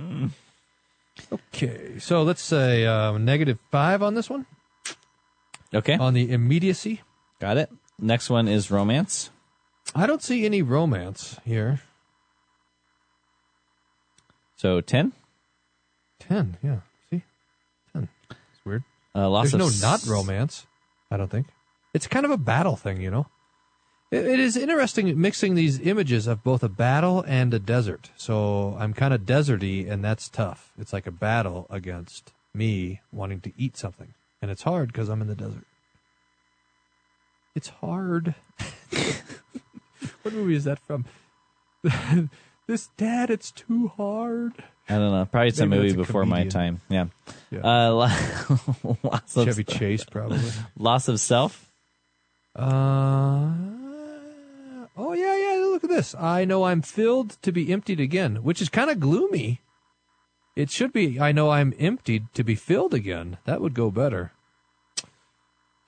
okay, 1.33 1.99
so 1.99 2.23
let's 2.23 2.43
say 2.43 2.87
uh, 2.87 3.17
negative 3.19 3.59
five 3.71 4.03
on 4.03 4.15
this 4.15 4.29
one 4.29 4.47
Okay. 5.73 5.95
on 5.95 6.15
the 6.15 6.33
immediacy. 6.33 7.03
Got 7.39 7.57
it. 7.57 7.71
Next 7.99 8.29
one 8.31 8.49
is 8.49 8.71
romance. 8.71 9.31
I 9.95 10.07
don't 10.07 10.23
see 10.23 10.45
any 10.45 10.63
romance 10.63 11.39
here. 11.45 11.81
So 14.57 14.81
10. 14.81 15.13
Ten, 16.19 16.57
yeah. 16.63 16.81
See, 17.09 17.23
ten. 17.93 18.09
It's 18.31 18.65
weird. 18.65 18.85
Uh, 19.15 19.31
There's 19.41 19.55
of 19.55 19.61
no 19.61 19.67
s- 19.67 19.81
not 19.83 20.05
romance. 20.07 20.67
I 21.11 21.17
don't 21.17 21.31
think. 21.31 21.49
It's 21.93 22.07
kind 22.07 22.25
of 22.25 22.31
a 22.31 22.37
battle 22.37 22.77
thing, 22.77 23.01
you 23.01 23.11
know. 23.11 23.27
It, 24.11 24.27
it 24.27 24.41
is 24.41 24.57
interesting 24.57 25.21
mixing 25.21 25.55
these 25.55 25.81
images 25.81 26.27
of 26.27 26.43
both 26.43 26.63
a 26.63 26.69
battle 26.69 27.25
and 27.27 27.53
a 27.55 27.59
desert. 27.59 28.11
So 28.17 28.77
I'm 28.79 28.93
kind 28.93 29.15
of 29.15 29.23
deserty, 29.23 29.91
and 29.91 30.05
that's 30.05 30.29
tough. 30.29 30.73
It's 30.79 30.93
like 30.93 31.07
a 31.07 31.13
battle 31.13 31.67
against 31.71 32.33
me 32.55 33.01
wanting 33.13 33.41
to 33.41 33.53
eat 33.57 33.77
something, 33.77 34.15
and 34.43 34.51
it's 34.51 34.63
hard 34.63 34.93
because 34.93 35.09
I'm 35.09 35.23
in 35.23 35.29
the 35.29 35.35
desert. 35.35 35.65
It's 37.55 37.69
hard. 37.69 38.35
what 40.23 40.35
movie 40.35 40.55
is 40.55 40.65
that 40.65 40.79
from? 40.79 41.07
this 42.67 42.89
dad, 42.97 43.31
it's 43.31 43.51
too 43.51 43.89
hard. 43.97 44.65
I 44.91 44.99
don't 44.99 45.13
know. 45.13 45.25
Probably 45.31 45.51
some 45.53 45.69
Maybe 45.71 45.83
movie 45.83 45.97
before 45.97 46.27
my 46.27 46.45
time. 46.45 46.81
Yeah. 46.89 47.07
Yeah. 47.51 47.61
Uh, 47.61 47.93
lo- 48.85 48.99
loss 49.03 49.37
of 49.37 49.47
Chevy 49.47 49.65
Chase, 49.65 50.05
probably. 50.05 50.41
loss 50.77 51.07
of 51.09 51.21
self. 51.21 51.71
Uh, 52.57 53.53
oh 54.97 55.13
yeah, 55.15 55.37
yeah. 55.37 55.61
Look 55.67 55.85
at 55.85 55.91
this. 55.91 56.15
I 56.17 56.45
know 56.45 56.65
I'm 56.65 56.83
filled 56.83 57.41
to 57.43 57.53
be 57.53 57.73
emptied 57.73 58.01
again, 58.01 58.43
which 58.43 58.61
is 58.61 58.69
kind 58.69 58.91
of 58.91 58.99
gloomy. 58.99 59.61
It 60.57 60.71
should 60.71 60.93
be. 60.93 61.21
I 61.21 61.31
know 61.33 61.51
I'm 61.51 61.73
emptied 61.79 62.27
to 62.35 62.43
be 62.43 62.57
filled 62.57 62.93
again. 62.93 63.39
That 63.45 63.61
would 63.61 63.75
go 63.75 63.91
better. 63.91 64.33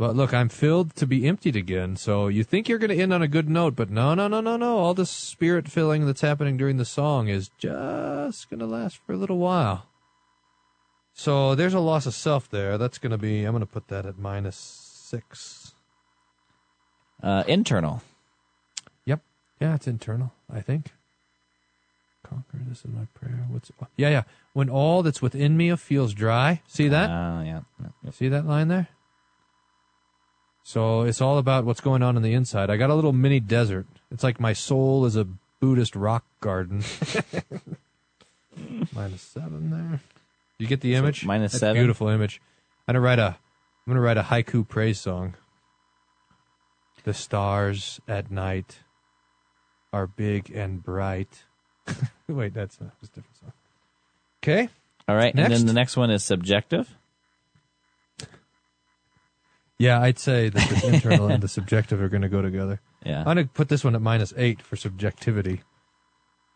But 0.02 0.16
look, 0.16 0.34
I'm 0.34 0.48
filled 0.48 0.96
to 0.96 1.06
be 1.06 1.28
emptied 1.28 1.54
again. 1.54 1.94
So 1.94 2.26
you 2.26 2.42
think 2.42 2.68
you're 2.68 2.80
going 2.80 2.90
to 2.90 3.00
end 3.00 3.14
on 3.14 3.22
a 3.22 3.28
good 3.28 3.48
note, 3.48 3.76
but 3.76 3.88
no, 3.88 4.14
no, 4.16 4.26
no, 4.26 4.40
no, 4.40 4.56
no. 4.56 4.78
All 4.78 4.94
the 4.94 5.06
spirit 5.06 5.68
filling 5.68 6.06
that's 6.06 6.22
happening 6.22 6.56
during 6.56 6.76
the 6.76 6.84
song 6.84 7.28
is 7.28 7.50
just 7.56 8.50
going 8.50 8.58
to 8.58 8.66
last 8.66 8.96
for 9.06 9.12
a 9.12 9.16
little 9.16 9.38
while. 9.38 9.86
So 11.14 11.54
there's 11.54 11.72
a 11.72 11.78
loss 11.78 12.06
of 12.06 12.14
self 12.14 12.50
there. 12.50 12.78
That's 12.78 12.98
going 12.98 13.12
to 13.12 13.16
be. 13.16 13.44
I'm 13.44 13.52
going 13.52 13.60
to 13.60 13.66
put 13.66 13.86
that 13.90 14.04
at 14.04 14.18
minus 14.18 14.56
six. 14.56 15.72
Uh, 17.22 17.44
internal. 17.46 18.02
Yep. 19.04 19.20
Yeah, 19.60 19.76
it's 19.76 19.86
internal, 19.86 20.32
I 20.52 20.62
think. 20.62 20.90
Conquer 22.24 22.58
this 22.68 22.84
in 22.84 22.92
my 22.92 23.06
prayer. 23.14 23.46
What's 23.48 23.70
Yeah, 23.96 24.08
yeah. 24.08 24.22
When 24.52 24.68
all 24.68 25.04
that's 25.04 25.22
within 25.22 25.56
me 25.56 25.76
feels 25.76 26.12
dry. 26.12 26.60
See 26.66 26.88
that? 26.88 27.08
Uh, 27.08 27.42
yeah. 27.44 27.60
yeah. 28.04 28.10
See 28.10 28.26
that 28.26 28.44
line 28.44 28.66
there? 28.66 28.88
So 30.62 31.02
it's 31.02 31.20
all 31.20 31.38
about 31.38 31.64
what's 31.64 31.80
going 31.80 32.02
on 32.02 32.16
in 32.16 32.22
the 32.22 32.34
inside. 32.34 32.70
I 32.70 32.76
got 32.76 32.90
a 32.90 32.94
little 32.94 33.12
mini 33.12 33.40
desert. 33.40 33.86
It's 34.10 34.22
like 34.22 34.38
my 34.38 34.52
soul 34.52 35.04
is 35.04 35.16
a 35.16 35.26
Buddhist 35.60 35.96
rock 35.96 36.24
garden. 36.40 36.84
minus 38.94 39.22
seven 39.22 39.70
there. 39.70 40.00
You 40.58 40.66
get 40.66 40.80
the 40.80 40.94
image? 40.94 41.24
minus 41.24 41.52
That's 41.52 41.62
a 41.62 41.66
seven? 41.66 41.82
Beautiful 41.82 42.08
image. 42.08 42.40
I'm 42.86 42.94
gonna 42.94 43.04
write 43.04 43.18
a 43.18 43.36
I'm 43.86 43.92
gonna 43.92 44.00
write 44.00 44.18
a 44.18 44.22
haiku 44.22 44.66
praise 44.66 45.00
song. 45.00 45.34
The 47.04 47.14
stars 47.14 48.00
at 48.06 48.30
night 48.30 48.78
are 49.92 50.06
big 50.06 50.50
and 50.50 50.82
bright. 50.82 51.44
Wait, 52.28 52.54
that's 52.54 52.76
a, 52.76 52.84
that's 52.84 53.12
a 53.12 53.14
different 53.14 53.36
song. 53.40 53.52
Okay. 54.42 54.68
All 55.08 55.16
right. 55.16 55.34
And 55.34 55.52
then 55.52 55.66
the 55.66 55.72
next 55.72 55.96
one 55.96 56.10
is 56.10 56.22
subjective. 56.22 56.88
Yeah, 59.82 60.00
I'd 60.00 60.20
say 60.20 60.48
that 60.48 60.68
the 60.68 60.94
internal 60.94 61.26
and 61.26 61.42
the 61.42 61.48
subjective 61.48 62.00
are 62.00 62.08
going 62.08 62.22
to 62.22 62.28
go 62.28 62.40
together. 62.40 62.80
Yeah. 63.04 63.18
I'm 63.18 63.34
going 63.34 63.38
to 63.38 63.44
put 63.46 63.68
this 63.68 63.82
one 63.82 63.96
at 63.96 64.00
minus 64.00 64.32
eight 64.36 64.62
for 64.62 64.76
subjectivity. 64.76 65.62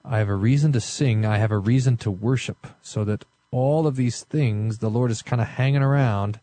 I 0.04 0.18
have 0.18 0.28
a 0.28 0.36
reason 0.36 0.70
to 0.74 0.80
sing. 0.80 1.26
I 1.26 1.38
have 1.38 1.50
a 1.50 1.58
reason 1.58 1.96
to 1.98 2.10
worship. 2.12 2.68
So 2.82 3.02
that 3.02 3.24
all 3.50 3.88
of 3.88 3.96
these 3.96 4.22
things, 4.22 4.78
the 4.78 4.88
Lord 4.88 5.10
is 5.10 5.22
kind 5.22 5.42
of 5.42 5.48
hanging 5.48 5.82
around. 5.82 6.38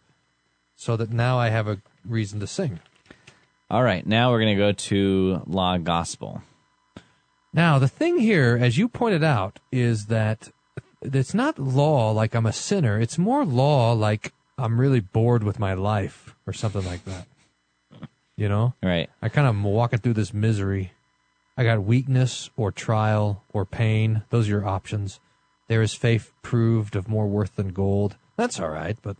So 0.75 0.97
that 0.97 1.09
now 1.09 1.39
I 1.39 1.47
have 1.47 1.69
a 1.69 1.81
reason 2.03 2.41
to 2.41 2.47
sing. 2.47 2.81
All 3.71 3.83
right. 3.83 4.05
Now 4.05 4.31
we're 4.31 4.41
going 4.41 4.57
to 4.57 4.61
go 4.61 4.73
to 4.73 5.41
law 5.47 5.77
gospel. 5.77 6.41
Now, 7.53 7.79
the 7.79 7.87
thing 7.87 8.17
here, 8.17 8.59
as 8.59 8.77
you 8.77 8.89
pointed 8.89 9.23
out, 9.23 9.59
is 9.71 10.07
that 10.07 10.49
it's 11.01 11.33
not 11.33 11.57
law 11.57 12.11
like 12.11 12.35
I'm 12.35 12.45
a 12.45 12.51
sinner. 12.51 12.99
It's 12.99 13.17
more 13.17 13.45
law 13.45 13.93
like 13.93 14.33
I'm 14.57 14.79
really 14.79 14.99
bored 14.99 15.43
with 15.43 15.59
my 15.59 15.73
life 15.73 16.35
or 16.45 16.53
something 16.53 16.85
like 16.85 17.03
that. 17.05 17.27
You 18.35 18.49
know? 18.49 18.73
Right. 18.81 19.09
I 19.21 19.29
kind 19.29 19.47
of 19.47 19.55
am 19.55 19.63
walking 19.63 19.99
through 19.99 20.13
this 20.13 20.33
misery. 20.33 20.91
I 21.57 21.63
got 21.63 21.83
weakness 21.83 22.49
or 22.57 22.71
trial 22.71 23.43
or 23.53 23.65
pain. 23.65 24.23
Those 24.29 24.47
are 24.47 24.51
your 24.51 24.67
options. 24.67 25.19
There 25.67 25.81
is 25.81 25.93
faith 25.93 26.31
proved 26.41 26.95
of 26.95 27.07
more 27.07 27.27
worth 27.27 27.55
than 27.55 27.69
gold. 27.69 28.17
That's 28.37 28.59
all 28.59 28.69
right, 28.69 28.97
but 29.01 29.17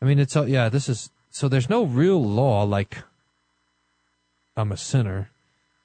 I 0.00 0.06
mean, 0.06 0.18
it's 0.18 0.36
all, 0.36 0.48
yeah. 0.48 0.68
This 0.68 0.88
is 0.88 1.10
so. 1.30 1.48
There's 1.48 1.70
no 1.70 1.84
real 1.84 2.22
law 2.22 2.62
like 2.62 2.98
I'm 4.56 4.72
a 4.72 4.76
sinner, 4.76 5.30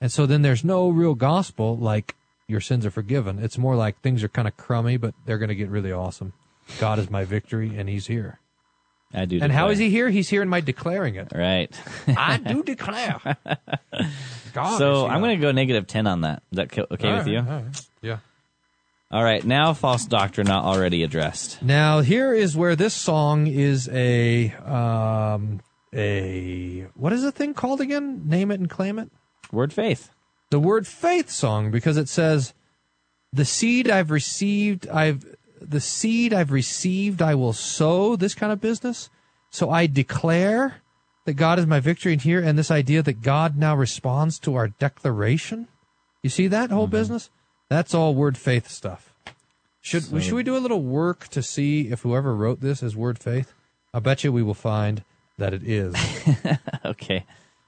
and 0.02 0.12
so 0.12 0.26
then 0.26 0.42
there's 0.42 0.64
no 0.64 0.90
real 0.90 1.16
gospel 1.16 1.78
like 1.78 2.16
your 2.48 2.62
sins 2.62 2.86
are 2.86 2.92
forgiven. 2.92 3.40
It's 3.40 3.58
more 3.58 3.76
like 3.76 4.02
things 4.02 4.24
are 4.24 4.30
kind 4.30 4.48
of 4.48 4.58
crummy, 4.58 4.98
but 4.98 5.14
they're 5.26 5.38
going 5.38 5.50
to 5.50 5.56
get 5.56 5.70
really 5.70 5.92
awesome. 5.92 6.34
God 6.80 7.00
is 7.00 7.10
my 7.10 7.26
victory, 7.26 7.76
and 7.78 7.90
He's 7.90 8.08
here. 8.08 8.40
I 9.14 9.26
do. 9.26 9.40
And 9.42 9.52
how 9.52 9.64
declare. 9.64 9.72
is 9.72 9.80
He 9.80 9.90
here? 9.90 10.10
He's 10.10 10.30
here 10.30 10.42
in 10.42 10.50
my 10.50 10.62
declaring 10.62 11.16
it. 11.16 11.32
Right. 11.34 11.74
I 12.08 12.38
do 12.38 12.64
declare. 12.64 13.20
God 14.54 14.78
so 14.78 15.08
I'm 15.08 15.22
going 15.22 15.38
to 15.38 15.42
go 15.42 15.52
negative 15.52 15.88
10 15.88 16.08
on 16.08 16.22
that. 16.22 16.44
Is 16.52 16.56
that 16.58 16.78
okay 16.92 17.14
with 17.14 17.28
you? 17.28 17.46
Yeah. 18.02 18.18
All 19.12 19.24
right. 19.24 19.44
Now, 19.44 19.74
false 19.74 20.06
doctrine 20.06 20.48
not 20.48 20.66
already 20.66 21.04
addressed. 21.04 21.62
Now 21.64 22.02
here 22.02 22.34
is 22.34 22.56
where 22.56 22.76
this 22.76 22.94
song 22.94 23.48
is 23.48 23.90
a 23.90 24.52
um 24.54 25.62
a 25.94 26.86
what 26.94 27.14
is 27.14 27.24
the 27.24 27.32
thing 27.32 27.56
called 27.56 27.82
again? 27.82 28.28
Name 28.28 28.52
it 28.52 28.60
and 28.60 28.70
claim 28.70 29.00
it. 29.00 29.10
Word 29.52 29.74
faith. 29.74 30.12
The 30.52 30.60
word 30.60 30.86
faith 30.86 31.32
song 31.32 31.72
because 31.72 31.98
it 31.98 32.08
says 32.08 32.54
the 33.34 33.46
seed 33.46 33.90
I've 33.90 34.12
received 34.12 34.88
I've 34.88 35.26
the 35.62 35.80
seed 35.80 36.34
I've 36.34 36.52
received 36.52 37.22
I 37.22 37.36
will 37.36 37.54
sow 37.54 38.16
this 38.16 38.36
kind 38.36 38.52
of 38.52 38.62
business. 38.62 39.10
So 39.50 39.70
I 39.70 39.88
declare 39.88 40.82
that 41.26 41.34
God 41.34 41.60
is 41.60 41.68
my 41.68 41.80
victory 41.80 42.14
in 42.14 42.20
here 42.20 42.42
and 42.42 42.58
this 42.58 42.72
idea 42.72 43.04
that 43.04 43.22
God 43.22 43.58
now 43.58 43.76
responds 43.76 44.40
to 44.40 44.56
our 44.56 44.68
declaration. 44.68 45.68
You 46.24 46.30
see 46.30 46.48
that 46.48 46.72
whole 46.72 46.86
mm-hmm. 46.86 46.92
business? 46.92 47.30
That's 47.70 47.94
all 47.94 48.16
word 48.16 48.38
faith 48.38 48.68
stuff. 48.68 49.14
Should 49.82 50.04
should 50.22 50.34
we 50.34 50.44
do 50.44 50.58
a 50.58 50.60
little 50.60 50.82
work 50.82 51.30
to 51.30 51.42
see 51.42 51.90
if 51.90 52.02
whoever 52.02 52.36
wrote 52.36 52.60
this 52.60 52.84
is 52.84 52.96
word 52.96 53.18
faith? 53.18 53.54
I 53.94 54.00
bet 54.00 54.24
you 54.24 54.32
we 54.32 54.44
will 54.44 54.54
find 54.54 55.04
that 55.38 55.54
it 55.54 55.64
is. 55.64 55.96
Okay. 56.86 57.26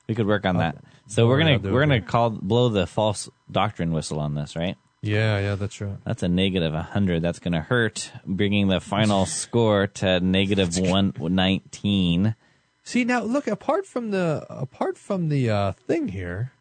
We 0.08 0.16
could 0.16 0.28
work 0.28 0.46
on 0.46 0.58
that. 0.58 0.78
So 1.08 1.28
we're 1.28 1.38
gonna 1.38 1.60
we're 1.60 1.82
gonna 1.82 2.02
call 2.02 2.32
blow 2.32 2.70
the 2.70 2.88
false 2.88 3.30
doctrine 3.50 3.92
whistle 3.92 4.20
on 4.20 4.36
this, 4.36 4.56
right? 4.56 4.76
Yeah, 5.02 5.40
yeah, 5.40 5.56
that's 5.56 5.82
right. 5.82 5.98
That's 6.06 6.24
a 6.24 6.28
negative 6.28 6.74
100. 6.74 7.22
That's 7.22 7.40
going 7.40 7.54
to 7.54 7.62
hurt, 7.62 8.12
bringing 8.26 8.68
the 8.68 8.80
final 8.80 9.26
score 9.42 9.88
to 9.88 10.20
negative 10.20 10.78
119. 10.78 12.36
See 12.84 13.04
now, 13.04 13.24
look 13.24 13.48
apart 13.48 13.86
from 13.86 14.12
the 14.12 14.46
apart 14.50 14.98
from 14.98 15.30
the 15.30 15.50
uh, 15.50 15.72
thing 15.72 16.10
here, 16.10 16.52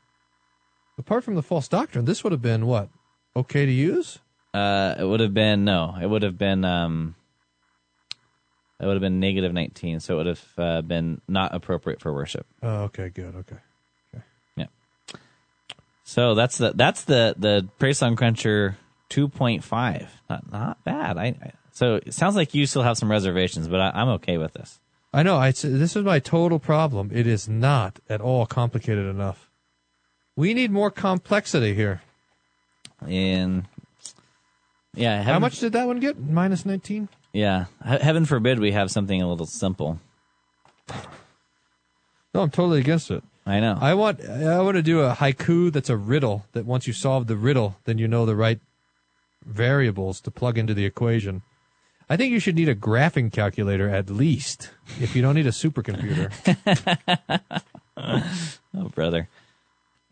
apart 0.98 1.24
from 1.24 1.34
the 1.34 1.42
false 1.42 1.66
doctrine, 1.68 2.04
this 2.04 2.22
would 2.22 2.32
have 2.32 2.42
been 2.42 2.66
what 2.66 2.90
okay 3.34 3.64
to 3.66 3.72
use. 3.72 4.18
Uh, 4.52 4.94
it 4.98 5.04
would 5.04 5.20
have 5.20 5.32
been 5.32 5.64
no. 5.64 5.96
It 6.00 6.06
would 6.06 6.22
have 6.22 6.36
been 6.36 6.64
um. 6.64 7.14
That 8.78 8.86
would 8.86 8.94
have 8.94 9.02
been 9.02 9.20
negative 9.20 9.52
19, 9.52 10.00
so 10.00 10.14
it 10.14 10.16
would 10.16 10.26
have 10.26 10.44
uh, 10.56 10.80
been 10.80 11.20
not 11.28 11.54
appropriate 11.54 12.00
for 12.00 12.14
worship. 12.14 12.46
Oh, 12.62 12.84
okay, 12.84 13.10
good. 13.10 13.34
Okay. 13.36 13.56
So 16.10 16.34
that's 16.34 16.58
the 16.58 16.72
that's 16.74 17.04
the 17.04 17.36
the 17.38 17.68
Praise 17.78 17.98
Song 17.98 18.16
Cruncher 18.16 18.76
2.5. 19.10 20.08
Not 20.28 20.50
not 20.50 20.82
bad. 20.82 21.16
I, 21.16 21.26
I 21.26 21.52
so 21.70 22.00
it 22.04 22.12
sounds 22.14 22.34
like 22.34 22.52
you 22.52 22.66
still 22.66 22.82
have 22.82 22.98
some 22.98 23.08
reservations, 23.08 23.68
but 23.68 23.78
I, 23.78 23.92
I'm 23.94 24.08
okay 24.08 24.36
with 24.36 24.54
this. 24.54 24.80
I 25.12 25.22
know. 25.22 25.36
I, 25.36 25.52
this 25.52 25.94
is 25.94 26.02
my 26.02 26.18
total 26.18 26.58
problem. 26.58 27.12
It 27.14 27.28
is 27.28 27.48
not 27.48 28.00
at 28.08 28.20
all 28.20 28.44
complicated 28.44 29.06
enough. 29.06 29.48
We 30.34 30.52
need 30.52 30.72
more 30.72 30.90
complexity 30.90 31.74
here. 31.74 32.02
And 33.06 33.66
yeah, 34.94 35.22
How 35.22 35.38
much 35.38 35.60
did 35.60 35.74
that 35.74 35.86
one 35.86 36.00
get? 36.00 36.18
Minus 36.18 36.66
19? 36.66 37.08
Yeah, 37.32 37.66
heaven 37.84 38.24
forbid 38.24 38.58
we 38.58 38.72
have 38.72 38.90
something 38.90 39.22
a 39.22 39.28
little 39.28 39.46
simple. 39.46 40.00
No, 42.34 42.42
I'm 42.42 42.50
totally 42.50 42.80
against 42.80 43.12
it. 43.12 43.22
I 43.50 43.60
know. 43.60 43.76
I 43.80 43.94
want 43.94 44.20
I 44.24 44.60
want 44.60 44.76
to 44.76 44.82
do 44.82 45.00
a 45.00 45.14
haiku 45.14 45.72
that's 45.72 45.90
a 45.90 45.96
riddle 45.96 46.46
that 46.52 46.64
once 46.64 46.86
you 46.86 46.92
solve 46.92 47.26
the 47.26 47.36
riddle, 47.36 47.76
then 47.84 47.98
you 47.98 48.06
know 48.06 48.24
the 48.24 48.36
right 48.36 48.60
variables 49.44 50.20
to 50.20 50.30
plug 50.30 50.56
into 50.56 50.74
the 50.74 50.84
equation. 50.84 51.42
I 52.08 52.16
think 52.16 52.32
you 52.32 52.40
should 52.40 52.56
need 52.56 52.68
a 52.68 52.74
graphing 52.74 53.32
calculator 53.32 53.88
at 53.88 54.10
least 54.10 54.70
if 55.00 55.14
you 55.14 55.22
don't 55.22 55.34
need 55.34 55.46
a 55.46 55.50
supercomputer. 55.50 56.32
oh, 58.76 58.88
brother. 58.88 59.28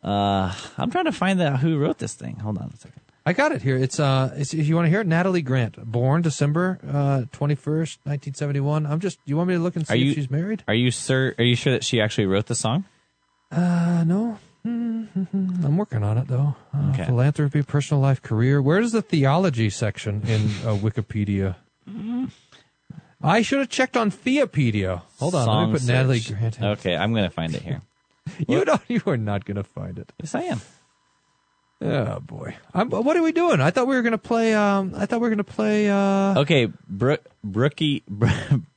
Uh, 0.02 0.54
I'm 0.76 0.90
trying 0.90 1.06
to 1.06 1.12
find 1.12 1.40
out 1.40 1.58
who 1.60 1.76
wrote 1.76 1.98
this 1.98 2.14
thing. 2.14 2.36
Hold 2.36 2.58
on 2.58 2.70
a 2.72 2.76
second. 2.76 3.02
I 3.26 3.32
got 3.32 3.52
it 3.52 3.62
here. 3.62 3.76
It's 3.76 4.00
uh, 4.00 4.32
it's, 4.36 4.54
if 4.54 4.68
you 4.68 4.74
want 4.74 4.86
to 4.86 4.90
hear 4.90 5.00
it, 5.00 5.06
Natalie 5.06 5.42
Grant, 5.42 5.76
born 5.84 6.22
December 6.22 6.78
uh, 6.88 7.22
twenty 7.30 7.54
first, 7.54 7.98
nineteen 8.06 8.34
seventy 8.34 8.60
one. 8.60 8.86
I'm 8.86 9.00
just. 9.00 9.18
You 9.26 9.36
want 9.36 9.48
me 9.48 9.54
to 9.54 9.60
look 9.60 9.76
and 9.76 9.86
see 9.86 9.96
you 9.98 10.10
if 10.10 10.14
she's 10.14 10.30
married? 10.30 10.64
Are 10.66 10.74
you 10.74 10.90
sir? 10.90 11.34
Are 11.36 11.44
you 11.44 11.54
sure 11.54 11.72
that 11.72 11.84
she 11.84 12.00
actually 12.00 12.26
wrote 12.26 12.46
the 12.46 12.54
song? 12.54 12.84
Uh, 13.50 14.04
no. 14.06 14.38
Mm-hmm. 14.66 15.64
I'm 15.64 15.76
working 15.76 16.02
on 16.02 16.18
it 16.18 16.28
though. 16.28 16.54
Uh, 16.74 16.90
Okay. 16.92 17.04
Philanthropy, 17.06 17.62
personal 17.62 18.00
life, 18.02 18.20
career. 18.22 18.60
Where's 18.60 18.92
the 18.92 19.02
theology 19.02 19.70
section 19.70 20.22
in 20.26 20.42
uh, 20.66 20.74
Wikipedia? 20.82 21.56
I 23.22 23.42
should 23.42 23.58
have 23.60 23.68
checked 23.68 23.96
on 23.96 24.10
Theopedia. 24.10 25.02
Hold 25.18 25.34
on, 25.34 25.44
Song 25.44 25.58
let 25.58 25.66
me 25.66 25.72
put 25.72 25.80
search. 25.82 25.88
Natalie 25.88 26.20
Grant. 26.20 26.58
in. 26.58 26.64
Okay, 26.64 26.96
I'm 26.96 27.12
going 27.12 27.24
to 27.24 27.30
find 27.30 27.54
it 27.54 27.62
here. 27.62 27.82
You 28.46 28.64
don't. 28.66 28.82
You 28.88 29.00
are 29.06 29.16
not 29.16 29.46
going 29.46 29.56
to 29.56 29.64
find 29.64 29.98
it. 29.98 30.12
Yes, 30.20 30.34
I 30.34 30.42
am. 30.42 30.60
Oh 31.80 32.20
boy. 32.20 32.56
I'm, 32.74 32.90
what 32.90 33.16
are 33.16 33.22
we 33.22 33.32
doing? 33.32 33.60
I 33.62 33.70
thought 33.70 33.86
we 33.86 33.96
were 33.96 34.02
going 34.02 34.12
to 34.12 34.18
play. 34.18 34.52
Um, 34.52 34.92
I 34.96 35.06
thought 35.06 35.20
we 35.20 35.28
were 35.30 35.34
going 35.34 35.38
to 35.38 35.44
play. 35.44 35.88
Uh, 35.88 36.38
Okay, 36.40 36.66
Brook, 36.88 37.24
Brookie 37.42 38.02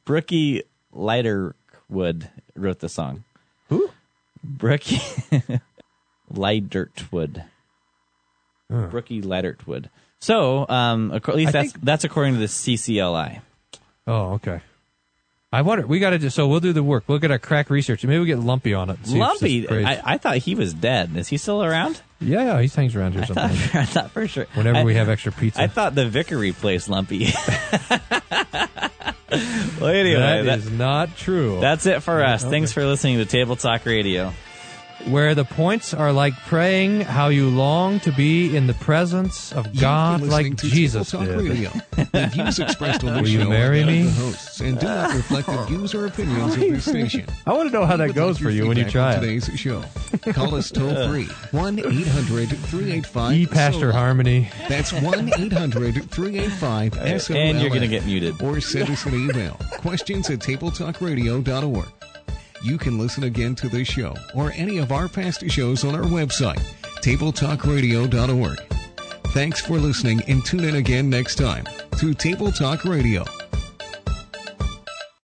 Brookie 0.05 0.63
Ligertwood 0.95 2.29
wrote 2.55 2.79
the 2.79 2.87
song. 2.89 3.23
Brookie 4.43 4.97
Ligertwood. 6.33 7.45
Brookie 8.69 9.21
Ligertwood. 9.21 9.89
So, 10.19 10.67
um, 10.69 11.11
at 11.13 11.27
least 11.35 11.49
I 11.49 11.51
that's 11.51 11.71
think- 11.73 11.83
that's 11.85 12.03
according 12.03 12.33
to 12.35 12.39
the 12.39 12.45
CCLI. 12.45 13.41
Oh, 14.07 14.33
okay. 14.33 14.61
I 15.53 15.63
wonder. 15.63 15.85
We 15.85 15.99
got 15.99 16.11
to 16.11 16.17
just. 16.17 16.35
So 16.37 16.47
we'll 16.47 16.61
do 16.61 16.71
the 16.71 16.81
work. 16.83 17.03
We'll 17.07 17.19
get 17.19 17.29
our 17.29 17.37
crack 17.39 17.69
research. 17.69 18.05
Maybe 18.05 18.19
we 18.19 18.25
get 18.25 18.39
Lumpy 18.39 18.73
on 18.73 18.89
it. 18.89 18.97
and 18.99 19.05
see 19.07 19.15
if 19.63 19.69
Lumpy. 19.69 19.85
I, 19.85 20.13
I 20.13 20.17
thought 20.17 20.37
he 20.37 20.55
was 20.55 20.73
dead. 20.73 21.17
Is 21.17 21.27
he 21.27 21.35
still 21.35 21.61
around? 21.61 21.99
yeah, 22.21 22.43
yeah. 22.55 22.61
He 22.61 22.69
hangs 22.69 22.95
around 22.95 23.11
here 23.13 23.23
I 23.23 23.25
thought, 23.25 23.35
sometimes. 23.51 23.75
I 23.75 23.83
thought 23.85 24.11
for 24.11 24.25
sure. 24.29 24.45
Whenever 24.53 24.77
I- 24.77 24.83
we 24.85 24.95
have 24.95 25.09
extra 25.09 25.33
pizza. 25.33 25.61
I 25.61 25.67
thought 25.67 25.93
the 25.95 26.07
vicar 26.07 26.37
replaced 26.37 26.87
Lumpy. 26.87 27.27
well, 29.31 29.87
anyway, 29.89 30.19
that 30.19 30.43
that- 30.45 30.59
is 30.59 30.69
not 30.71 31.15
true. 31.17 31.59
that's 31.61 31.85
it 31.85 32.03
for 32.03 32.23
us. 32.23 32.43
Okay. 32.43 32.51
Thanks 32.51 32.73
for 32.73 32.85
listening 32.85 33.17
to 33.17 33.25
Table 33.25 33.55
Talk 33.55 33.85
Radio. 33.85 34.33
Where 35.07 35.33
the 35.35 35.45
points 35.45 35.93
are 35.93 36.11
like 36.11 36.33
praying 36.47 37.01
how 37.01 37.29
you 37.29 37.49
long 37.49 37.99
to 38.01 38.11
be 38.11 38.55
in 38.55 38.67
the 38.67 38.73
presence 38.75 39.51
of 39.53 39.65
God 39.79 40.21
You've 40.21 40.29
been 40.29 40.37
like 40.37 40.55
Jesus 40.57 41.11
did. 41.11 41.27
Radio. 41.29 41.71
The 42.11 42.27
views 42.27 42.59
expressed 42.59 43.03
on 43.05 43.13
Will 43.15 43.21
this 43.21 43.31
you 43.31 43.41
show 43.41 43.49
marry 43.49 43.83
are 43.83 43.85
me? 43.85 44.03
the 44.03 44.11
hosts 44.11 44.59
and 44.59 44.77
do 44.79 44.85
not 44.85 45.13
reflect 45.15 45.47
the 45.47 45.63
views 45.65 45.93
or 45.93 46.05
opinions 46.07 46.53
of 46.55 46.59
this 46.59 46.85
station. 46.85 47.25
I 47.47 47.53
want 47.53 47.71
to 47.71 47.73
know 47.79 47.85
how 47.85 47.95
that 47.97 48.13
goes 48.13 48.37
for 48.37 48.49
you 48.49 48.67
when 48.67 48.75
you 48.77 48.83
try 48.89 49.15
on 49.15 49.23
it. 49.23 49.41
Today's 49.41 49.59
show. 49.59 49.81
Call 50.33 50.55
us 50.55 50.71
toll 50.71 51.07
free 51.09 51.25
1 51.51 51.79
800 51.79 52.49
385 52.49 53.33
E 53.37 53.45
Pastor 53.45 53.91
Harmony. 53.93 54.49
That's 54.67 54.91
1 54.91 55.31
800 55.39 56.09
385 56.11 57.21
SOLA. 57.21 57.39
And 57.39 57.61
you're 57.61 57.69
gonna 57.69 57.87
get 57.87 58.05
muted. 58.05 58.41
Or 58.41 58.59
send 58.59 58.89
us 58.89 59.05
an 59.05 59.13
email. 59.13 59.53
Questions 59.77 60.29
at 60.29 60.39
tabletalkradio.org. 60.39 61.87
You 62.63 62.77
can 62.77 62.97
listen 62.97 63.23
again 63.23 63.55
to 63.55 63.69
this 63.69 63.87
show 63.87 64.15
or 64.35 64.51
any 64.55 64.77
of 64.77 64.91
our 64.91 65.07
past 65.07 65.49
shows 65.49 65.83
on 65.83 65.95
our 65.95 66.03
website, 66.03 66.61
tabletalkradio.org. 67.01 68.59
Thanks 69.33 69.61
for 69.61 69.77
listening 69.77 70.21
and 70.27 70.45
tune 70.45 70.65
in 70.65 70.75
again 70.75 71.09
next 71.09 71.35
time 71.35 71.65
to 71.97 72.13
Table 72.13 72.51
Talk 72.51 72.83
Radio. 72.85 73.25